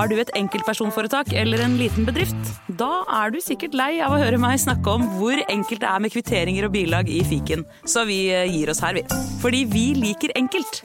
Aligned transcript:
Har 0.00 0.08
du 0.08 0.14
et 0.16 0.30
enkeltpersonforetak 0.32 1.34
eller 1.36 1.60
en 1.60 1.74
liten 1.76 2.06
bedrift? 2.08 2.46
Da 2.80 3.02
er 3.20 3.34
du 3.34 3.36
sikkert 3.44 3.74
lei 3.76 3.98
av 4.00 4.14
å 4.16 4.20
høre 4.22 4.38
meg 4.40 4.56
snakke 4.62 4.88
om 4.96 5.02
hvor 5.18 5.36
enkelt 5.52 5.82
det 5.82 5.88
er 5.90 6.00
med 6.00 6.12
kvitteringer 6.14 6.64
og 6.64 6.70
bilag 6.72 7.10
i 7.12 7.18
fiken, 7.28 7.66
så 7.84 8.06
vi 8.08 8.14
eh, 8.32 8.46
gir 8.48 8.70
oss 8.72 8.78
her, 8.80 8.94
vi. 8.96 9.02
Fordi 9.42 9.58
vi 9.68 9.82
liker 9.98 10.32
enkelt. 10.40 10.78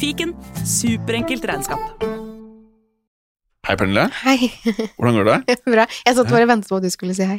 Fiken 0.00 0.32
superenkelt 0.66 1.46
regnskap. 1.46 2.02
Hei, 3.68 3.76
Pernille. 3.78 4.08
Hei. 4.24 4.48
Hvordan 4.96 5.20
går 5.20 5.30
det? 5.30 5.58
Bra. 5.76 5.84
Jeg 6.08 6.16
satt 6.18 6.32
bare 6.32 6.48
og 6.48 6.50
ventet 6.50 6.72
på 6.72 6.80
at 6.80 6.86
du 6.88 6.90
skulle 6.90 7.14
si 7.14 7.28
hei. 7.30 7.36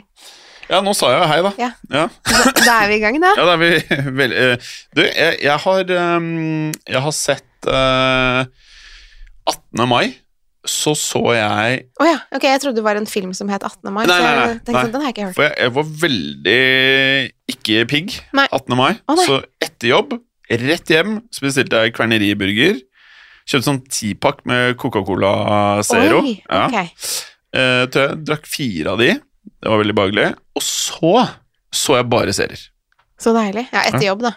Ja, 0.70 0.80
nå 0.86 0.94
sa 0.96 1.10
jeg 1.12 1.20
jo 1.20 1.28
hei, 1.34 1.42
da. 1.44 1.52
Ja. 1.60 1.70
Ja, 1.92 2.06
Da, 2.30 2.54
da 2.62 2.78
er 2.86 2.94
vi 2.94 3.02
i 3.02 3.04
gang, 3.04 3.20
da. 3.26 3.34
ja 3.36 3.50
da 3.52 3.58
er 3.58 3.66
vi 3.66 3.74
vel 4.22 4.38
eh, 4.38 4.72
Du, 4.96 5.04
jeg, 5.04 5.36
jeg 5.44 5.60
har 5.66 5.94
um, 6.22 6.32
Jeg 6.88 7.04
har 7.10 7.18
sett 7.20 7.68
uh, 7.68 8.48
18. 9.52 9.84
mai, 9.92 10.06
så 10.70 10.94
så 10.98 11.22
jeg 11.36 11.80
Å 12.02 12.06
ja. 12.08 12.18
Ok, 12.36 12.44
jeg 12.48 12.62
trodde 12.64 12.80
det 12.80 12.86
var 12.86 13.00
en 13.00 13.08
film 13.10 13.34
som 13.38 13.50
het 13.52 13.64
18. 13.64 13.92
mai. 13.94 14.06
Nei, 14.06 14.18
så 14.18 14.24
nei, 14.24 14.32
jeg 14.32 14.40
nei, 14.40 14.58
tenkte 14.58 14.74
nei. 14.76 14.82
sånn, 14.84 14.92
den 14.94 15.02
har 15.06 15.10
jeg 15.12 15.16
ikke 15.18 15.28
hørt. 15.28 15.38
For 15.38 15.48
jeg, 15.48 15.56
jeg 15.64 15.74
var 15.78 15.90
veldig 16.04 16.58
ikke 17.54 17.86
pigg 17.94 18.18
18. 18.48 18.78
mai. 18.80 18.92
oh, 19.08 19.22
så 19.24 19.40
etter 19.64 19.92
jobb, 19.94 20.18
rett 20.68 20.94
hjem, 20.94 21.18
så 21.34 21.46
bestilte 21.48 21.82
jeg 21.86 21.96
kverneriburger. 21.98 22.80
Kjøpte 23.48 23.64
sånn 23.70 23.82
tipakk 23.88 24.42
med 24.50 24.76
Coca-Cola 24.82 25.34
Zero. 25.88 26.22
Oi, 26.24 26.38
Ja. 26.52 26.66
ok. 26.68 27.04
Eh, 27.58 27.84
tror 27.92 28.10
jeg 28.10 28.24
drakk 28.28 28.48
fire 28.52 28.92
av 28.92 29.00
de. 29.00 29.14
Det 29.48 29.70
var 29.72 29.80
veldig 29.80 29.96
behagelig. 29.96 30.26
Og 30.60 30.64
så 30.68 31.14
så 31.74 31.96
jeg 32.00 32.10
bare 32.12 32.34
serier. 32.36 32.60
Så 33.20 33.32
deilig. 33.36 33.64
Ja, 33.74 33.86
etter 33.88 34.04
jobb, 34.10 34.22
da. 34.28 34.34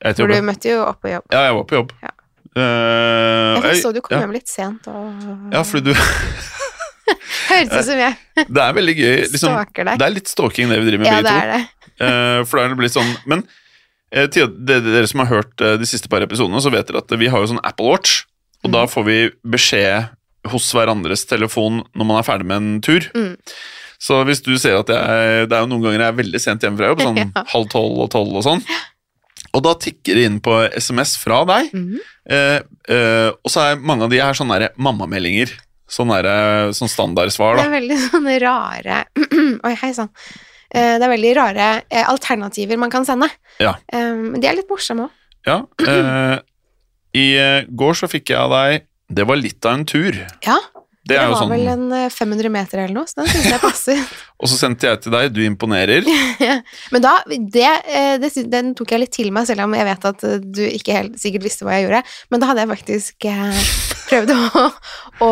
Etter 0.00 0.22
For 0.22 0.30
jobb. 0.30 0.38
du 0.38 0.46
møtte 0.46 0.70
jo 0.70 0.78
opp 0.86 1.02
på 1.02 1.10
jobb. 1.10 1.26
Ja, 1.34 1.42
jeg 1.48 1.56
var 1.58 1.66
på 1.68 1.76
jobb. 1.80 1.92
Ja. 2.04 2.12
Eh, 2.56 3.66
Jeg 3.68 3.82
så 3.82 3.90
du 3.92 4.00
kom 4.00 4.16
ja. 4.16 4.22
hjem 4.24 4.32
litt 4.32 4.48
sent 4.48 4.86
og 4.88 5.52
Ja, 5.52 5.60
fordi 5.66 5.90
du 5.90 5.98
Hørtes 7.46 7.72
ut 7.76 7.84
som 7.90 8.00
jeg 8.00 8.16
Det 8.48 8.62
er 8.62 8.72
veldig 8.76 8.94
gøy. 8.96 9.16
Liksom, 9.30 9.52
stalker 9.52 9.86
deg. 9.90 9.98
det 10.00 10.06
er 10.08 10.14
litt 10.16 10.30
stalking, 10.32 10.70
det 10.72 10.78
vi 10.80 10.88
driver 10.90 11.04
med, 11.04 11.10
Ja, 11.12 11.20
begge 11.20 11.28
det 11.28 11.36
to. 11.36 11.44
er 11.44 11.52
det. 11.56 11.62
Eh, 11.96 12.42
for 12.44 12.58
da 12.58 12.64
er 12.66 12.72
det 12.74 12.76
blitt 12.76 12.92
sånn 12.92 13.08
Men 13.24 13.40
uh, 14.12 14.26
til 14.28 14.50
det- 14.68 14.82
dere 14.84 15.06
som 15.08 15.22
har 15.22 15.30
hørt 15.30 15.62
eh, 15.64 15.78
de 15.80 15.86
siste 15.88 16.10
par 16.12 16.20
episodene, 16.20 16.60
så 16.60 16.68
vet 16.74 16.84
dere 16.90 17.00
at 17.00 17.14
vi 17.16 17.30
har 17.32 17.40
jo 17.40 17.48
sånn 17.54 17.60
Apple 17.64 17.88
Watch, 17.88 18.18
og 18.64 18.72
da 18.74 18.82
får 18.84 19.06
vi 19.06 19.16
beskjed 19.48 20.10
hos 20.52 20.66
hverandres 20.76 21.24
telefon 21.26 21.80
når 21.96 22.04
man 22.10 22.18
er 22.20 22.26
ferdig 22.28 22.44
med 22.50 22.56
en 22.60 22.80
tur. 22.84 23.00
Mm. 23.16 23.32
Så 23.96 24.18
hvis 24.28 24.42
du 24.44 24.52
ser 24.60 24.76
at 24.76 24.92
jeg 24.92 25.48
Det 25.48 25.56
er 25.56 25.64
jo 25.64 25.70
noen 25.72 25.86
ganger 25.86 26.02
jeg 26.04 26.12
er 26.12 26.18
veldig 26.20 26.40
sent 26.44 26.60
hjemme 26.68 26.76
fra 26.82 26.90
jobb, 26.92 27.00
sånn 27.06 27.16
Ja. 27.32 27.46
halv 27.54 27.70
tolv 27.72 28.04
og 28.04 28.10
tolv 28.12 28.36
og 28.36 28.44
sånn. 28.44 28.60
Og 29.56 29.62
da 29.64 29.72
tikker 29.80 30.18
det 30.18 30.24
inn 30.28 30.40
på 30.44 30.52
SMS 30.76 31.14
fra 31.16 31.38
deg, 31.48 31.70
Mhm. 31.72 32.00
eh, 32.28 32.58
eh, 32.92 33.30
og 33.32 33.48
så 33.52 33.62
er 33.72 33.80
mange 33.80 34.04
av 34.04 34.10
de 34.12 34.20
her 34.20 34.36
sånne 34.36 34.68
mammameldinger. 34.76 35.54
Sånne, 35.88 36.18
der, 36.26 36.72
sånn 36.74 36.90
standardsvar, 36.90 37.56
Det 37.60 37.66
er 37.68 37.74
veldig 37.80 37.98
sånne 38.10 38.34
rare 38.42 39.04
Oi, 39.68 39.74
hei 39.80 39.92
sann. 39.94 40.08
Eh, 40.74 40.96
Det 40.98 41.06
er 41.06 41.12
veldig 41.12 41.34
rare 41.38 41.68
eh, 41.88 42.02
alternativer 42.10 42.76
man 42.76 42.90
kan 42.90 43.06
sende. 43.06 43.28
Ja. 43.62 43.76
Eh, 43.92 44.12
Men 44.14 44.40
de 44.42 44.48
er 44.50 44.56
litt 44.58 44.68
morsomme 44.68 45.06
òg. 45.06 45.10
Ja, 45.46 45.60
eh, 45.86 46.38
I 47.14 47.26
eh, 47.38 47.64
går 47.70 47.94
så 47.94 48.08
fikk 48.10 48.32
jeg 48.34 48.36
av 48.42 48.50
deg 48.50 48.82
Det 49.14 49.24
var 49.30 49.36
litt 49.38 49.64
av 49.64 49.76
en 49.78 49.84
tur. 49.86 50.18
Ja, 50.44 50.58
Det 51.06 51.14
det 51.14 51.26
var 51.30 51.38
sånn 51.38 51.52
vel 51.52 51.68
en 51.70 51.84
eh, 51.94 52.08
500 52.10 52.50
meter 52.50 52.80
eller 52.82 52.96
noe, 52.96 53.06
så 53.06 53.20
den 53.20 53.28
syns 53.30 53.46
jeg 53.52 53.62
passer. 53.62 54.00
Og 54.42 54.50
så 54.50 54.58
sendte 54.58 54.88
jeg 54.88 55.00
til 55.04 55.14
deg, 55.14 55.28
du 55.32 55.38
imponerer. 55.46 56.06
Men 56.92 57.04
da, 57.04 57.12
det, 57.30 57.68
eh, 57.86 58.16
det, 58.22 58.32
den 58.50 58.72
tok 58.76 58.90
jeg 58.92 59.04
litt 59.04 59.14
til 59.14 59.30
meg, 59.34 59.46
selv 59.48 59.64
om 59.64 59.76
jeg 59.78 59.86
vet 59.86 60.08
at 60.10 60.24
eh, 60.26 60.42
du 60.42 60.64
ikke 60.66 60.96
helt 60.96 61.20
sikkert 61.22 61.46
visste 61.46 61.66
hva 61.66 61.76
jeg 61.78 61.86
gjorde. 61.86 62.02
Men 62.34 62.42
da 62.42 62.50
hadde 62.50 62.64
jeg 62.64 62.72
faktisk 62.72 63.28
eh, 63.30 63.62
prøvd 64.10 64.34
å, 64.34 64.64
å 65.28 65.30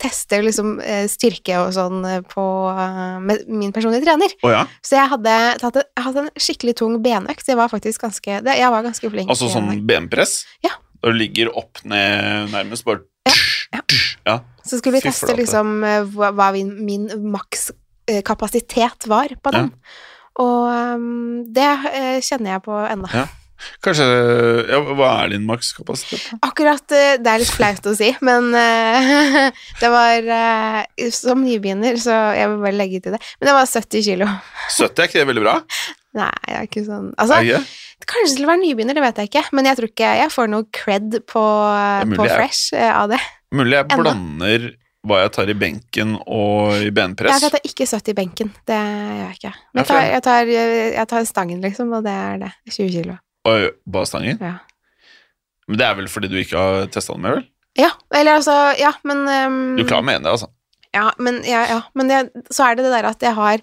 teste 0.00 0.40
liksom 0.46 0.74
eh, 0.80 1.04
styrke 1.12 1.60
og 1.60 1.70
sånn 1.76 2.00
eh, 2.08 2.20
på, 2.32 2.48
eh, 2.72 3.20
med 3.28 3.46
min 3.52 3.76
personlige 3.76 4.06
trener. 4.08 4.34
Oh, 4.40 4.52
ja? 4.56 4.64
Så 4.80 4.96
jeg 4.98 5.12
hadde 5.12 5.38
tatt 5.62 5.80
en, 5.82 5.88
hadde 6.08 6.26
en 6.26 6.32
skikkelig 6.48 6.78
tung 6.80 6.98
benøkt. 7.04 7.44
Jeg 7.48 7.60
var 7.60 7.70
faktisk 7.72 8.08
ganske, 8.08 8.40
det, 8.44 8.58
jeg 8.60 8.72
var 8.72 8.88
ganske 8.88 9.12
flink. 9.12 9.28
Altså 9.28 9.52
sånn 9.52 9.84
benpress? 9.88 10.40
Ja. 10.64 10.78
Da 10.98 11.12
du 11.12 11.18
ligger 11.20 11.52
opp 11.60 11.84
ned 11.86 12.50
nærmest 12.56 12.88
bare 12.88 13.04
Ja. 13.68 13.82
ja. 14.24 14.38
Så 14.68 14.80
skulle 14.80 14.98
vi 14.98 15.04
Fy 15.04 15.10
teste 15.10 15.34
liksom 15.38 15.80
eh, 15.86 16.04
hva, 16.14 16.30
hva 16.36 16.52
min, 16.56 16.74
min 16.84 17.08
maks 17.32 17.70
eh, 18.08 18.22
var 19.08 19.34
på 19.42 19.54
den. 19.54 19.72
Og 20.38 20.70
um, 20.70 21.42
det 21.50 21.66
uh, 21.66 22.18
kjenner 22.22 22.56
jeg 22.56 22.64
på 22.68 22.78
ennå. 22.86 23.10
Ja. 23.10 23.26
Kanskje 23.82 24.04
ja, 24.70 24.78
Hva 24.94 25.08
er 25.24 25.32
din 25.32 25.46
makskapasitet? 25.48 26.28
Akkurat 26.46 26.92
eh, 26.94 27.16
Det 27.18 27.30
er 27.32 27.42
litt 27.42 27.50
flaut 27.50 27.88
å 27.90 27.94
si, 27.98 28.12
men 28.22 28.52
uh, 28.54 29.48
det 29.82 29.90
var 29.90 30.28
uh, 30.30 31.08
Som 31.14 31.42
nybegynner, 31.42 31.98
så 31.98 32.14
jeg 32.38 32.52
vil 32.52 32.62
bare 32.62 32.78
legge 32.78 33.02
til 33.02 33.16
det. 33.16 33.22
Men 33.40 33.50
det 33.50 33.56
var 33.56 33.72
70 33.72 34.06
kilo. 34.06 34.28
70 34.76 34.86
er 34.86 35.10
ikke 35.10 35.18
det 35.18 35.30
veldig 35.32 35.44
bra? 35.48 35.56
Nei, 36.16 36.30
det 36.46 36.54
er 36.56 36.66
ikke 36.66 36.82
sånn 36.86 37.10
Altså, 37.20 37.36
ikke 37.44 38.06
kanskje 38.08 38.36
til 38.38 38.46
å 38.46 38.48
være 38.48 38.62
nybegynner, 38.62 38.96
det 38.96 39.02
vet 39.04 39.18
jeg 39.20 39.28
ikke, 39.28 39.42
men 39.52 39.66
jeg 39.68 39.76
tror 39.76 39.88
ikke 39.90 40.10
jeg 40.22 40.30
får 40.32 40.48
noe 40.48 40.64
cred 40.72 41.18
på, 41.28 41.42
på 42.16 42.24
jeg- 42.26 42.36
Fresh 42.38 42.72
eh, 42.74 42.92
av 42.96 43.10
det. 43.12 43.18
Mulig 43.52 43.76
jeg 43.76 43.84
Enda. 43.90 43.96
blander 44.02 44.68
hva 45.08 45.20
jeg 45.22 45.32
tar 45.32 45.48
i 45.48 45.54
benken 45.54 46.16
og 46.26 46.72
i 46.84 46.90
benpress. 46.90 47.40
Jeg 47.40 47.52
tar 47.54 47.60
ikke 47.64 47.86
70 47.86 48.10
i 48.10 48.16
benken, 48.18 48.50
det 48.66 48.76
gjør 48.78 49.20
jeg 49.28 49.36
ikke. 49.38 49.52
Men 49.74 49.80
jeg 49.84 49.86
tar, 49.88 50.00
jeg- 50.00 50.12
jeg 50.12 50.22
tar, 50.22 50.44
jeg 50.96 51.08
tar 51.08 51.24
stangen, 51.24 51.60
liksom, 51.62 51.92
og 51.92 52.04
det 52.04 52.12
er 52.12 52.38
det. 52.38 52.52
20 52.72 52.90
kilo. 52.96 53.18
Bare 53.86 54.06
stangen? 54.06 54.38
Ja. 54.40 54.58
Men 55.68 55.78
det 55.78 55.86
er 55.86 55.94
vel 56.00 56.08
fordi 56.08 56.28
du 56.32 56.36
ikke 56.40 56.56
har 56.58 56.86
testa 56.92 57.12
den 57.12 57.22
med, 57.22 57.32
vel? 57.38 57.46
Ja, 57.78 57.90
eller 58.12 58.40
altså 58.40 58.54
Ja, 58.80 58.92
men 59.04 59.18
um, 59.28 59.76
Du 59.76 59.84
klarer 59.84 60.04
med 60.04 60.22
det, 60.24 60.32
altså. 60.32 60.48
Ja, 60.94 61.10
men, 61.20 61.42
ja, 61.44 61.66
ja, 61.68 61.80
men 61.94 62.08
det, 62.08 62.32
så 62.50 62.64
er 62.70 62.74
det 62.78 62.84
det 62.88 62.92
der 62.96 63.08
at 63.10 63.20
jeg 63.22 63.34
har 63.36 63.60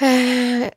eh, 0.00 0.68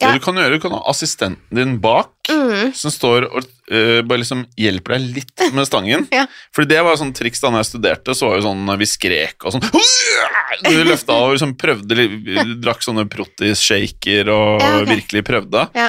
Det 0.00 0.10
du 0.16 0.20
kan 0.24 0.38
gjøre, 0.38 0.56
du 0.56 0.62
kan 0.62 0.74
ha 0.76 0.80
assistenten 0.90 1.56
din 1.56 1.78
bak, 1.82 2.12
mm, 2.28 2.72
som 2.76 2.92
står 2.92 3.26
og 3.28 3.40
uh, 3.72 4.00
bare 4.06 4.22
liksom 4.22 4.44
hjelper 4.58 4.96
deg 4.96 5.18
litt 5.20 5.46
med 5.56 5.68
stangen. 5.68 6.06
Ja. 6.16 6.26
Fordi 6.56 6.72
det 6.74 6.84
var 6.84 6.98
sånn 7.00 7.14
triks 7.16 7.42
da 7.42 7.52
når 7.52 7.64
jeg 7.64 7.70
studerte, 7.72 8.16
så 8.16 8.30
var 8.30 8.40
jo 8.40 8.46
sånn 8.48 8.72
vi 8.80 8.88
skrek 8.88 9.46
og 9.46 9.56
sånn 9.56 9.66
Du 10.66 10.74
løfta 10.84 11.16
og 11.22 11.36
liksom 11.36 11.54
prøvde 11.60 12.08
Drakk 12.60 12.82
sånne 12.84 13.06
protis-shaker 13.10 14.28
og 14.34 14.60
Ja, 14.60 14.72
okay. 14.80 14.88
virkelig 14.96 15.24
prøvde. 15.28 15.68
Ja. 15.78 15.88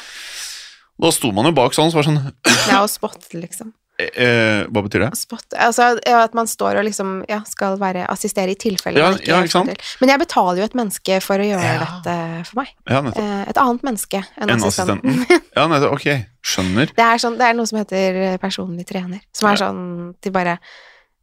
Da 1.01 1.09
sto 1.13 1.31
man 1.33 1.49
jo 1.49 1.55
bak 1.57 1.73
sånn, 1.75 1.89
så 1.91 1.97
var 1.97 2.05
det 2.05 2.11
sånn 2.11 2.69
Ja, 2.69 2.81
og 2.85 2.91
spotte, 2.91 3.33
liksom. 3.39 3.73
Eh, 4.15 4.63
Hva 4.71 4.81
betyr 4.85 5.03
det? 5.05 5.09
Spot, 5.19 5.45
altså 5.57 5.87
ja, 6.07 6.21
at 6.25 6.33
man 6.37 6.47
står 6.49 6.79
og 6.81 6.85
liksom 6.87 7.13
ja, 7.29 7.41
skal 7.47 7.77
være 7.81 8.05
assistere 8.11 8.53
i 8.53 8.59
tilfelle 8.59 8.99
Ja, 9.01 9.09
ikke 9.15 9.29
ja, 9.29 9.39
ikke 9.45 9.53
sant? 9.55 9.71
til. 9.73 9.95
Men 10.01 10.13
jeg 10.13 10.21
betaler 10.23 10.61
jo 10.61 10.67
et 10.69 10.77
menneske 10.77 11.19
for 11.23 11.41
å 11.41 11.47
gjøre 11.47 11.71
Ja. 11.71 11.79
dette 11.85 12.15
for 12.49 12.61
meg. 12.61 12.71
Ja. 12.89 13.01
Eh, 13.15 13.41
et 13.53 13.57
annet 13.61 13.83
menneske 13.87 14.23
enn 14.37 14.49
en 14.55 14.63
assistenten. 14.67 15.25
Ja, 15.57 15.67
nettopp. 15.67 15.97
Ok, 15.99 16.07
skjønner. 16.47 16.93
Det 16.95 17.03
er, 17.05 17.19
sånn, 17.21 17.35
det 17.37 17.45
er 17.49 17.57
noe 17.57 17.67
som 17.69 17.77
heter 17.81 18.21
personlig 18.41 18.87
trener, 18.89 19.19
som 19.35 19.49
er 19.51 19.57
Ja. 19.59 19.67
sånn 19.67 19.83
til 20.21 20.31
bare 20.35 20.57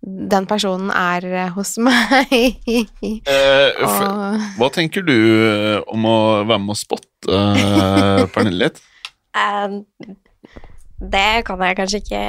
Den 0.00 0.46
personen 0.46 0.92
er 0.94 1.24
eh, 1.26 1.48
hos 1.56 1.72
meg. 1.82 2.30
Eh, 2.30 3.80
og 3.82 4.44
hva 4.60 4.68
tenker 4.70 5.02
du 5.02 5.16
eh, 5.16 5.80
om 5.90 6.04
å 6.06 6.18
være 6.46 6.60
med 6.62 6.76
å 6.76 6.78
spotte 6.78 7.26
uh, 7.26 8.22
Pernille 8.30 8.68
litt? 8.68 8.78
um, 9.42 9.80
det 11.02 11.44
kan 11.46 11.60
jeg 11.66 11.76
kanskje 11.78 11.98
ikke 12.04 12.20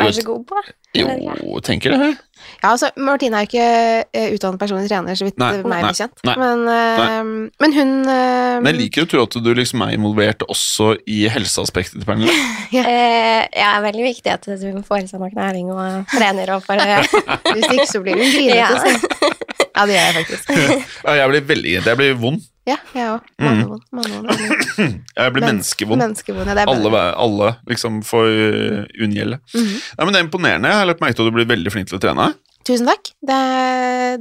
være 0.00 0.14
så 0.16 0.24
god 0.26 0.46
på. 0.48 0.62
Jo, 0.94 1.58
tenker 1.64 1.94
det. 1.94 2.12
Ja, 2.60 2.70
altså, 2.74 2.90
Martine 3.00 3.38
er 3.40 3.46
jo 3.46 3.50
ikke 3.50 3.68
eh, 4.12 4.34
utdannet 4.36 4.60
personlig 4.60 4.90
trener, 4.90 5.16
så 5.16 5.26
vidt 5.26 5.38
Nei, 5.40 5.50
meg 5.64 5.70
nei, 5.70 5.78
bekjent. 5.88 6.20
nei, 6.28 6.34
Men, 6.40 6.64
eh, 6.68 7.52
men 7.64 7.76
hun 7.76 7.92
eh, 8.04 8.58
Men 8.60 8.68
jeg 8.70 8.80
liker 8.82 9.06
å 9.06 9.10
tro 9.10 9.22
at 9.24 9.38
du 9.46 9.50
liksom 9.56 9.84
er 9.86 9.94
involvert 9.96 10.44
også 10.52 10.90
i 11.08 11.24
helseaspektet 11.32 12.00
til 12.00 12.08
Pernille. 12.08 12.36
Eh, 12.74 13.44
ja, 13.54 13.76
veldig 13.84 14.02
viktig 14.02 14.30
at 14.32 14.46
du 14.48 14.64
får 14.84 15.04
i 15.04 15.08
seg 15.08 15.20
nok 15.22 15.36
næring 15.38 15.68
og 15.72 16.10
trener 16.10 16.50
og 16.56 16.64
får 16.66 16.82
Hvis 17.54 17.68
ikke 17.70 17.86
så 17.86 18.00
blir 18.02 18.18
hun 18.18 18.32
grinete. 18.34 18.90
Ja. 18.90 19.30
Ja, 19.74 19.86
det 19.86 19.94
gjør 19.94 20.04
jeg 20.04 20.16
faktisk. 20.20 20.50
Ja, 21.06 21.14
jeg 21.20 21.30
blir 21.32 21.46
veldig 21.48 21.72
Jeg 21.78 21.98
blir 21.98 22.18
vond. 22.18 22.42
Ja, 22.64 22.78
jeg 22.96 23.10
òg. 23.12 23.26
Mm. 23.42 23.74
Mannevond. 23.96 24.30
Jeg 24.78 25.34
blir 25.34 25.44
menneskevond. 25.44 26.00
Menneskevond, 26.00 26.48
ja, 26.48 26.56
det 26.56 26.64
Alle, 26.72 27.02
alle 27.26 27.50
liksom 27.68 28.00
får 28.06 28.30
uh, 28.30 28.78
unngjelde. 29.04 29.40
Mhm. 29.52 29.74
Nei, 29.74 30.06
men 30.06 30.14
Det 30.14 30.20
er 30.20 30.26
imponerende. 30.26 30.72
Jeg 30.72 30.80
har 30.80 30.88
lagt 30.88 31.04
merke 31.04 31.18
til 31.18 31.26
at 31.26 31.32
du 31.32 31.38
blir 31.38 31.50
veldig 31.50 31.74
flink 31.74 31.90
til 31.90 32.00
å 32.00 32.02
trene. 32.02 32.30
Tusen 32.64 32.88
takk. 32.88 33.12
Det, 33.20 33.40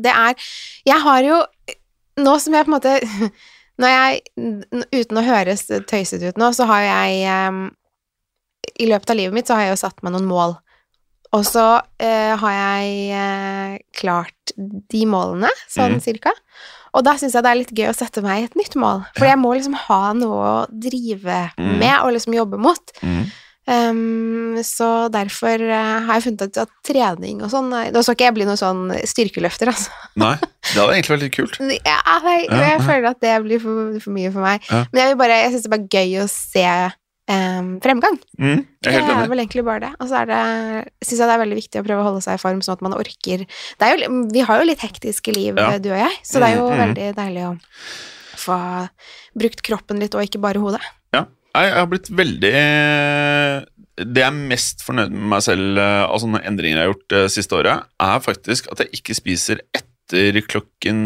det 0.04 0.12
er 0.12 0.50
Jeg 0.84 1.00
har 1.06 1.28
jo 1.28 1.38
Nå 2.19 2.34
som 2.44 2.54
jeg 2.54 2.68
på 2.68 2.74
en 2.74 2.75
måte 2.75 2.98
Når 3.81 3.94
jeg 3.94 4.84
Uten 4.92 5.22
å 5.22 5.24
høres 5.25 5.63
tøysete 5.90 6.34
ut 6.34 6.42
nå, 6.42 6.51
så 6.54 6.68
har 6.69 6.84
jeg 6.86 7.48
um, 7.50 7.63
I 8.84 8.90
løpet 8.92 9.13
av 9.13 9.18
livet 9.18 9.38
mitt 9.38 9.50
så 9.50 9.57
har 9.57 9.68
jeg 9.68 9.74
jo 9.74 9.81
satt 9.81 10.04
meg 10.06 10.13
noen 10.13 10.28
mål. 10.30 10.54
Og 11.34 11.42
så 11.48 11.66
uh, 11.81 12.34
har 12.44 12.54
jeg 12.54 12.92
uh, 13.18 13.74
klart 13.98 14.54
de 14.54 15.01
målene, 15.10 15.50
sånn 15.72 15.98
mm. 15.98 16.04
cirka. 16.06 16.36
Og 16.94 17.04
da 17.06 17.16
syns 17.18 17.34
jeg 17.34 17.42
det 17.44 17.51
er 17.51 17.57
litt 17.62 17.74
gøy 17.74 17.88
å 17.90 17.95
sette 17.98 18.22
meg 18.22 18.44
et 18.45 18.56
nytt 18.60 18.75
mål. 18.78 19.06
For 19.18 19.25
jeg 19.25 19.40
må 19.42 19.54
liksom 19.57 19.74
ha 19.88 20.01
noe 20.13 20.44
å 20.50 20.68
drive 20.69 21.40
Mhm. 21.57 21.80
med 21.80 21.95
og 22.04 22.13
liksom 22.13 22.34
jobbe 22.38 22.60
mot. 22.62 22.92
Mm. 23.01 23.24
Ehm, 23.66 24.57
så 24.62 25.07
derfor 25.10 25.62
eh, 25.63 26.00
har 26.06 26.18
jeg 26.19 26.24
funnet 26.25 26.42
ut 26.50 26.57
at 26.66 26.72
trening 26.84 27.42
og 27.45 27.50
sånn 27.54 27.69
Da 27.72 27.86
Nå 27.95 28.01
skal 28.04 28.18
ikke 28.18 28.25
jeg 28.28 28.36
bli 28.36 28.48
noen 28.50 28.60
sånn 28.60 28.81
styrkeløfter, 29.07 29.72
altså. 29.72 29.90
Nei, 30.19 30.34
det 30.36 30.75
hadde 30.75 30.98
egentlig 30.98 31.13
vært 31.16 31.24
litt 31.24 31.38
kult. 31.38 31.60
Ja, 31.88 32.00
jeg, 32.28 32.50
jeg 32.51 32.81
føler 32.84 33.07
at 33.13 33.22
det 33.24 33.38
blir 33.45 33.63
for, 33.63 33.95
for 34.04 34.12
mye 34.18 34.34
for 34.36 34.44
meg. 34.44 34.68
Ja. 34.69 34.84
Men 34.92 35.00
jeg, 35.06 35.13
vil 35.13 35.22
bare, 35.24 35.38
jeg 35.45 35.54
syns 35.54 35.63
det 35.63 35.72
er 35.72 35.78
bare 35.78 35.94
gøy 35.95 36.19
å 36.19 36.28
se 36.30 36.68
ehm, 37.31 37.79
fremgang. 37.83 38.17
Mm, 38.39 38.65
Det 38.83 38.93
er 38.93 39.27
vel 39.29 39.39
egentlig 39.39 39.63
bare 39.65 39.79
det. 39.79 39.91
Og 39.99 40.09
så 40.09 40.23
det, 40.27 40.39
syns 41.05 41.19
jeg 41.19 41.27
det 41.29 41.35
er 41.35 41.43
veldig 41.43 41.59
viktig 41.59 41.81
å 41.81 41.85
prøve 41.87 42.01
å 42.03 42.07
holde 42.09 42.21
seg 42.25 42.35
i 42.39 42.41
form, 42.41 42.61
sånn 42.65 42.73
at 42.77 42.81
man 42.81 42.93
orker 42.97 43.45
det 43.45 43.81
er 43.87 43.95
jo, 43.97 44.23
Vi 44.33 44.41
har 44.41 44.59
jo 44.59 44.65
litt 44.67 44.79
hektiske 44.83 45.33
liv, 45.35 45.55
Ja. 45.57 45.77
du 45.79 45.91
og 45.91 45.97
jeg, 45.99 46.17
så 46.23 46.39
det 46.39 46.49
er 46.49 46.55
jo 46.57 46.67
Mm, 46.69 46.73
mm. 46.73 46.83
veldig 46.83 47.15
deilig 47.15 47.43
å 47.47 47.53
få 48.43 48.89
brukt 49.39 49.61
kroppen 49.63 49.99
litt, 49.99 50.15
og 50.15 50.23
ikke 50.23 50.41
bare 50.41 50.59
hodet. 50.59 50.81
Ja. 51.13 51.25
Jeg 51.55 51.73
har 51.73 51.85
blitt 51.87 52.09
veldig 52.09 52.51
Det 53.95 54.17
jeg 54.17 54.25
er 54.25 54.31
mest 54.49 54.81
fornøyd 54.81 55.11
med 55.13 55.27
meg 55.35 55.41
selv 55.45 55.77
eh, 55.77 56.03
av 56.09 56.17
sånne 56.19 56.41
endringer 56.43 56.79
jeg 56.79 56.87
har 56.87 56.93
gjort 56.93 57.09
det 57.13 57.31
siste 57.31 57.53
året, 57.59 57.83
er 58.01 58.19
faktisk 58.25 58.71
at 58.71 58.79
jeg 58.79 58.89
ikke 58.99 59.13
spiser 59.15 59.59
etter 60.13 60.42
klokken 60.45 60.98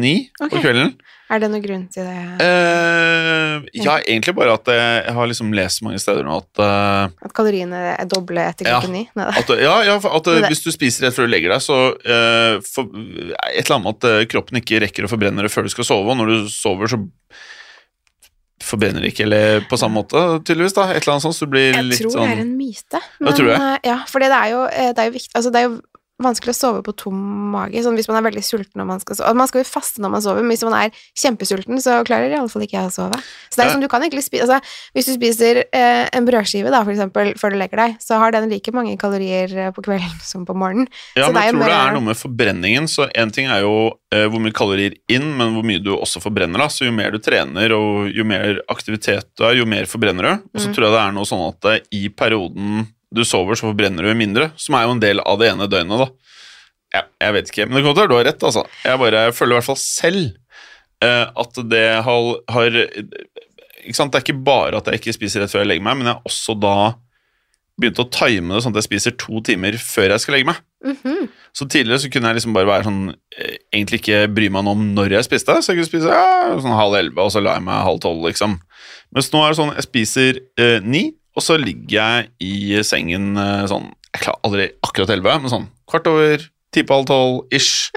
ni 0.00 0.30
okay. 0.40 0.50
på 0.50 0.62
kvelden. 0.64 0.94
Er 1.30 1.38
det 1.38 1.50
noen 1.52 1.62
grunn 1.62 1.84
til 1.94 2.08
det? 2.08 2.14
Uh, 2.42 3.62
ja, 3.76 4.00
egentlig 4.00 4.34
bare 4.34 4.56
at 4.56 4.66
jeg, 4.66 4.96
jeg 5.06 5.14
har 5.14 5.28
liksom 5.30 5.52
lest 5.54 5.82
mange 5.86 6.00
steder 6.02 6.26
nå 6.26 6.40
at 6.40 6.62
uh, 6.62 7.12
At 7.22 7.34
kaloriene 7.36 7.82
er 7.92 8.08
doble 8.10 8.42
etter 8.50 8.66
klokken 8.66 8.96
ni? 8.96 9.04
Ja. 9.14 9.28
At, 9.38 9.52
ja, 9.62 9.76
ja, 9.86 9.94
at 10.00 10.32
Men 10.32 10.48
hvis 10.50 10.64
du 10.64 10.72
spiser 10.74 11.06
rett 11.06 11.14
før 11.14 11.28
du 11.28 11.34
legger 11.36 11.54
deg, 11.54 11.62
så 11.62 11.78
uh, 11.94 12.58
for, 12.66 12.90
Et 12.90 13.62
eller 13.62 13.76
annet 13.78 14.10
at 14.10 14.26
kroppen 14.32 14.58
ikke 14.58 14.82
rekker 14.82 15.06
å 15.06 15.12
forbrenne 15.12 15.46
det 15.46 15.52
før 15.54 15.68
du 15.68 15.72
skal 15.76 15.86
sove, 15.86 16.10
og 16.10 16.18
når 16.18 16.34
du 16.34 16.50
sover, 16.50 16.90
så 16.90 16.98
forbrenner 18.70 19.04
det 19.04 19.12
ikke 19.14 19.24
eller 19.24 19.62
på 19.70 19.78
samme 19.80 20.00
måte, 20.00 20.18
tydeligvis. 20.44 20.74
da, 20.76 20.88
Et 20.90 20.98
eller 21.00 21.14
annet 21.14 21.26
sånt, 21.28 21.38
så 21.38 21.46
det 21.46 21.54
blir 21.54 21.70
Jeg 21.70 21.86
litt 21.86 22.02
tror 22.02 22.12
sånn 22.16 22.26
det 22.26 22.34
er 22.34 22.42
en 22.42 22.52
myte. 22.58 23.00
Ja, 23.22 23.32
tror 23.38 23.52
eh, 23.54 23.70
Ja, 23.86 23.96
for 24.10 24.22
det 24.22 24.34
er 24.34 24.50
jo, 24.52 24.60
det 24.66 24.98
er 24.98 25.08
jo 25.08 25.14
viktig 25.16 25.38
Altså, 25.38 25.54
det 25.54 25.62
er 25.62 25.68
jo 25.68 25.78
vanskelig 26.22 26.52
å 26.54 26.58
sove 26.58 26.82
på 26.86 26.92
tom 26.96 27.16
mage, 27.52 27.80
sånn 27.84 27.96
hvis 27.98 28.08
man 28.10 28.18
er 28.20 28.26
veldig 28.30 28.42
sulten 28.44 28.76
når 28.80 28.86
man 28.90 29.00
skal 29.02 29.16
sove. 29.18 29.34
Man 29.40 29.48
skal 29.50 29.62
jo 29.64 29.68
faste 29.70 30.02
når 30.04 30.10
man 30.14 30.22
sover, 30.24 30.42
men 30.44 30.52
hvis 30.54 30.64
man 30.68 30.76
er 30.78 30.90
kjempesulten, 31.18 31.80
så 31.82 31.98
klarer 32.06 32.30
i 32.32 32.38
alle 32.38 32.48
fall 32.52 32.62
ikke 32.66 32.76
jeg 32.78 32.90
å 32.90 32.94
sove. 32.94 33.18
Så 33.50 33.56
det 33.58 33.64
er 33.66 33.72
sånn, 33.74 33.82
du 33.84 33.88
kan 33.92 34.02
egentlig 34.04 34.24
spise 34.26 34.46
Altså, 34.46 34.60
hvis 34.96 35.08
du 35.08 35.12
spiser 35.16 35.62
eh, 35.66 36.08
en 36.16 36.24
brødskive, 36.28 36.70
da, 36.72 36.80
for 36.86 36.92
eksempel, 36.94 37.32
før 37.40 37.52
du 37.54 37.58
legger 37.60 37.80
deg, 37.82 37.96
så 38.00 38.18
har 38.22 38.32
den 38.32 38.48
like 38.52 38.72
mange 38.76 38.96
kalorier 39.00 39.52
eh, 39.66 39.70
på 39.76 39.82
kvelden 39.84 40.20
som 40.30 40.46
på 40.48 40.56
morgenen. 40.56 40.88
Ja, 41.16 41.26
Så 41.26 41.32
men 41.32 41.40
det 41.40 41.46
jeg 41.48 41.54
tror 41.56 41.60
tror 41.64 41.72
det 41.74 41.80
er 41.80 41.96
noe 41.98 42.06
med 42.10 42.20
forbrenningen. 42.20 42.88
Så 42.90 43.08
én 43.14 43.32
ting 43.34 43.46
er 43.50 43.60
jo 43.64 43.74
eh, 44.14 44.26
hvor 44.30 44.40
mye 44.44 44.54
kalorier 44.56 44.96
inn, 45.12 45.28
men 45.36 45.54
hvor 45.56 45.66
mye 45.66 45.82
du 45.82 45.92
også 45.96 46.22
forbrenner. 46.24 46.58
da, 46.62 46.68
Så 46.72 46.86
jo 46.88 46.92
mer 46.96 47.10
du 47.12 47.18
trener 47.22 47.72
og 47.76 48.10
jo 48.14 48.24
mer 48.24 48.60
aktivitet 48.72 49.28
du 49.36 49.44
er, 49.48 49.58
jo 49.60 49.66
mer 49.68 49.84
forbrenner 49.90 50.22
du. 50.22 50.32
Og 50.54 50.60
så 50.60 50.68
Mm. 50.70 50.74
tror 50.76 50.84
jeg 50.86 50.92
det 50.94 51.02
er 51.02 51.12
noe 51.16 51.26
sånn 51.28 51.48
at 51.48 51.64
eh, 51.74 51.80
i 51.96 52.08
perioden 52.08 52.86
du 53.14 53.24
sover, 53.26 53.58
så 53.58 53.70
forbrenner 53.70 54.06
du 54.06 54.14
mindre. 54.18 54.50
Som 54.60 54.76
er 54.78 54.86
jo 54.86 54.94
en 54.96 55.02
del 55.02 55.22
av 55.24 55.40
det 55.40 55.50
ene 55.50 55.68
døgnet, 55.70 56.04
da. 56.04 56.36
Ja, 56.94 57.04
jeg 57.22 57.36
vet 57.36 57.50
ikke, 57.52 57.66
men 57.66 57.76
det 57.76 57.82
kan 57.84 57.92
godt 57.92 58.02
være 58.02 58.10
du 58.10 58.16
har 58.18 58.26
rett, 58.30 58.46
altså. 58.46 58.64
Jeg 58.86 59.02
bare 59.02 59.26
føler 59.34 59.54
i 59.54 59.58
hvert 59.60 59.68
fall 59.68 59.80
selv 59.82 60.24
eh, 61.04 61.26
at 61.42 61.60
det 61.70 61.84
har, 62.06 62.30
har 62.50 62.80
ikke 62.80 63.96
sant? 63.96 64.12
Det 64.12 64.20
er 64.20 64.26
ikke 64.26 64.42
bare 64.46 64.80
at 64.80 64.90
jeg 64.90 65.00
ikke 65.00 65.14
spiser 65.20 65.44
rett 65.44 65.52
før 65.52 65.64
jeg 65.64 65.70
legger 65.70 65.86
meg, 65.86 66.00
men 66.00 66.10
jeg 66.10 66.18
har 66.18 66.32
også 66.32 66.56
da 66.58 66.74
begynt 67.80 68.00
å 68.02 68.08
time 68.12 68.52
det 68.52 68.64
sånn 68.64 68.74
at 68.74 68.82
jeg 68.82 68.88
spiser 68.90 69.14
to 69.20 69.40
timer 69.46 69.78
før 69.80 70.12
jeg 70.12 70.22
skal 70.24 70.36
legge 70.36 70.50
meg. 70.50 70.58
Mhm. 70.84 71.28
Så 71.56 71.66
tidligere 71.66 72.02
så 72.02 72.10
kunne 72.12 72.30
jeg 72.30 72.38
liksom 72.38 72.54
bare 72.54 72.68
være 72.68 72.86
sånn 72.86 73.00
eh, 73.10 73.56
Egentlig 73.74 73.98
ikke 74.00 74.20
bry 74.30 74.46
meg 74.54 74.62
noe 74.64 74.76
om 74.78 74.84
når 74.94 75.16
jeg 75.16 75.26
spiste. 75.26 75.56
Så 75.60 75.72
jeg 75.72 75.80
kunne 75.80 75.88
spise 75.88 76.12
ja, 76.14 76.58
sånn 76.62 76.76
halv 76.78 76.94
elleve, 76.98 77.24
og 77.24 77.32
så 77.34 77.42
la 77.42 77.56
jeg 77.56 77.66
meg 77.66 77.86
halv 77.86 77.98
tolv, 78.04 78.22
liksom. 78.28 78.58
Mens 79.14 79.30
nå 79.32 79.42
er 79.42 79.52
det 79.52 79.58
sånn 79.58 79.72
jeg 79.74 79.86
spiser 79.88 80.40
eh, 80.60 80.78
ni, 80.84 81.08
og 81.40 81.44
så 81.46 81.56
ligger 81.56 81.96
jeg 81.96 82.28
i 82.44 82.82
sengen 82.84 83.32
eh, 83.40 83.64
sånn 83.70 83.88
Jeg 84.10 84.24
klarer 84.26 84.44
aldri 84.44 84.66
akkurat 84.84 85.14
elleve, 85.14 85.38
men 85.40 85.52
sånn 85.52 85.68
kvart 85.88 86.08
over, 86.10 86.44
ti 86.74 86.84
på 86.84 86.98
halv 86.98 87.08
tolv 87.08 87.56
ish. 87.56 87.88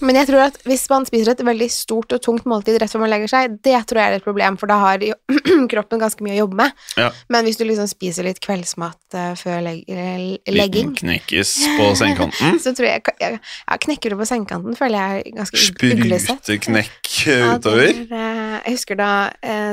Men 0.00 0.16
jeg 0.18 0.26
tror 0.30 0.42
at 0.48 0.56
hvis 0.66 0.84
man 0.90 1.04
spiser 1.06 1.32
et 1.34 1.42
veldig 1.46 1.68
stort 1.70 2.12
og 2.16 2.22
tungt 2.24 2.44
måltid 2.50 2.78
rett 2.80 2.90
før 2.92 3.04
man 3.04 3.10
legger 3.12 3.30
seg, 3.30 3.54
det 3.64 3.76
tror 3.86 4.00
jeg 4.00 4.10
er 4.12 4.16
et 4.18 4.24
problem, 4.26 4.56
for 4.60 4.70
da 4.70 4.78
har 4.82 4.98
jo 5.04 5.14
kroppen 5.72 6.00
ganske 6.02 6.24
mye 6.26 6.34
å 6.36 6.40
jobbe 6.44 6.58
med. 6.62 6.74
Ja. 6.98 7.10
Men 7.32 7.44
hvis 7.46 7.58
du 7.60 7.64
liksom 7.68 7.88
spiser 7.90 8.26
litt 8.26 8.40
kveldsmat 8.44 9.16
eh, 9.18 9.32
før 9.40 9.62
leg 9.68 9.84
eh, 9.88 10.24
legging, 10.50 10.92
Liten 10.94 10.96
knekkis 10.98 11.54
på 11.78 11.90
sengekanten. 12.00 12.58
så 12.62 12.74
tror 12.76 12.88
jeg, 12.90 13.04
jeg 13.22 13.38
ja, 13.40 13.78
Knekker 13.84 14.14
du 14.14 14.18
på 14.20 14.28
sengekanten, 14.28 14.76
føler 14.78 14.98
jeg 14.98 15.24
er 15.26 15.36
ganske 15.40 15.62
ug- 15.62 15.84
uglesett. 16.04 16.40
Spruteknekk 16.42 17.12
Ja, 17.24 17.34
eh, 17.34 17.56
utover. 17.58 17.90
er, 17.90 18.06
eh, 18.10 18.54
jeg 18.64 18.78
husker 18.78 18.98
da 19.00 19.10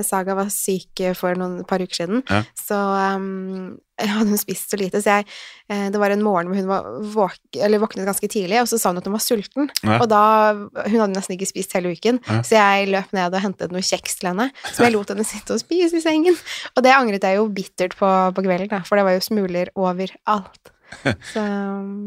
Saga 0.05 0.35
var 0.37 0.49
syk 0.53 1.01
for 1.17 1.35
noen 1.39 1.63
par 1.67 1.81
uker 1.83 2.03
siden, 2.03 2.21
Ja. 2.29 2.43
så 2.59 2.77
um, 3.17 3.77
hadde 4.09 4.29
hun 4.29 4.37
spist 4.41 4.71
så 4.71 4.77
lite, 4.79 5.01
så 5.03 5.17
jeg 5.19 5.25
eh, 5.69 5.89
Det 5.93 5.99
var 6.01 6.09
en 6.15 6.23
morgen 6.23 6.47
hvor 6.49 6.55
hun 6.57 6.67
var 6.67 6.87
våk 7.13 7.59
eller 7.61 7.79
våknet 7.83 8.05
ganske 8.07 8.27
tidlig, 8.31 8.59
og 8.61 8.67
så 8.71 8.79
sa 8.79 8.89
hun 8.89 8.97
at 8.97 9.05
hun 9.05 9.13
var 9.13 9.23
sulten. 9.23 9.69
Ja. 9.83 9.99
Og 10.01 10.07
da 10.09 10.21
Hun 10.53 10.99
hadde 10.99 11.13
nesten 11.15 11.35
ikke 11.37 11.49
spist 11.51 11.73
hele 11.77 11.91
uken, 11.95 12.19
Ja. 12.27 12.41
så 12.41 12.57
jeg 12.57 12.89
løp 12.91 13.11
ned 13.13 13.33
og 13.33 13.41
hentet 13.41 13.71
noe 13.71 13.81
kjeks 13.85 14.17
til 14.19 14.29
henne, 14.31 14.49
som 14.73 14.85
jeg 14.85 14.93
lot 14.93 15.09
henne 15.13 15.25
sitte 15.27 15.53
og 15.53 15.59
spise 15.63 15.97
i 15.97 16.01
sengen. 16.01 16.37
Og 16.75 16.83
det 16.83 16.91
angret 16.95 17.21
jeg 17.23 17.37
jo 17.37 17.47
bittert 17.49 17.95
på 17.99 18.09
på 18.33 18.41
kvelden, 18.45 18.69
da, 18.69 18.81
for 18.87 18.95
det 18.97 19.05
var 19.05 19.13
jo 19.17 19.19
smuler 19.25 19.69
overalt. 19.75 20.71
Så 21.33 21.41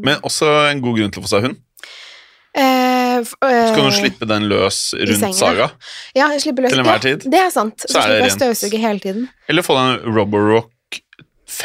Men 0.05 0.19
også 0.21 0.49
en 0.71 0.81
god 0.81 0.97
grunn 0.99 1.11
til 1.11 1.21
å 1.21 1.25
få 1.25 1.31
seg 1.35 1.47
hund. 1.47 1.57
eh, 2.55 3.19
uh, 3.19 3.25
Så 3.25 3.75
kan 3.75 3.89
du 3.89 3.95
slippe 3.95 4.27
den 4.29 4.45
løs 4.51 4.93
rundt 4.95 5.35
Saga. 5.35 5.69
Ja, 6.15 6.29
slippe 6.39 6.61
løs. 6.63 6.71
til 6.71 6.79
enhver 6.83 7.01
tid. 7.03 7.25
Det 7.31 7.39
er 7.41 7.49
sant. 7.53 7.79
Så, 7.81 7.91
Så 7.93 7.97
er 7.99 8.03
slipper 8.03 8.15
jeg 8.15 8.21
å 8.21 8.29
rent. 8.29 8.39
støvsuge 8.41 8.79
hele 8.85 8.99
tiden. 9.03 9.29
Eller 9.49 9.61
få 9.65 9.75
den 9.79 10.13
Roborock 10.15 10.69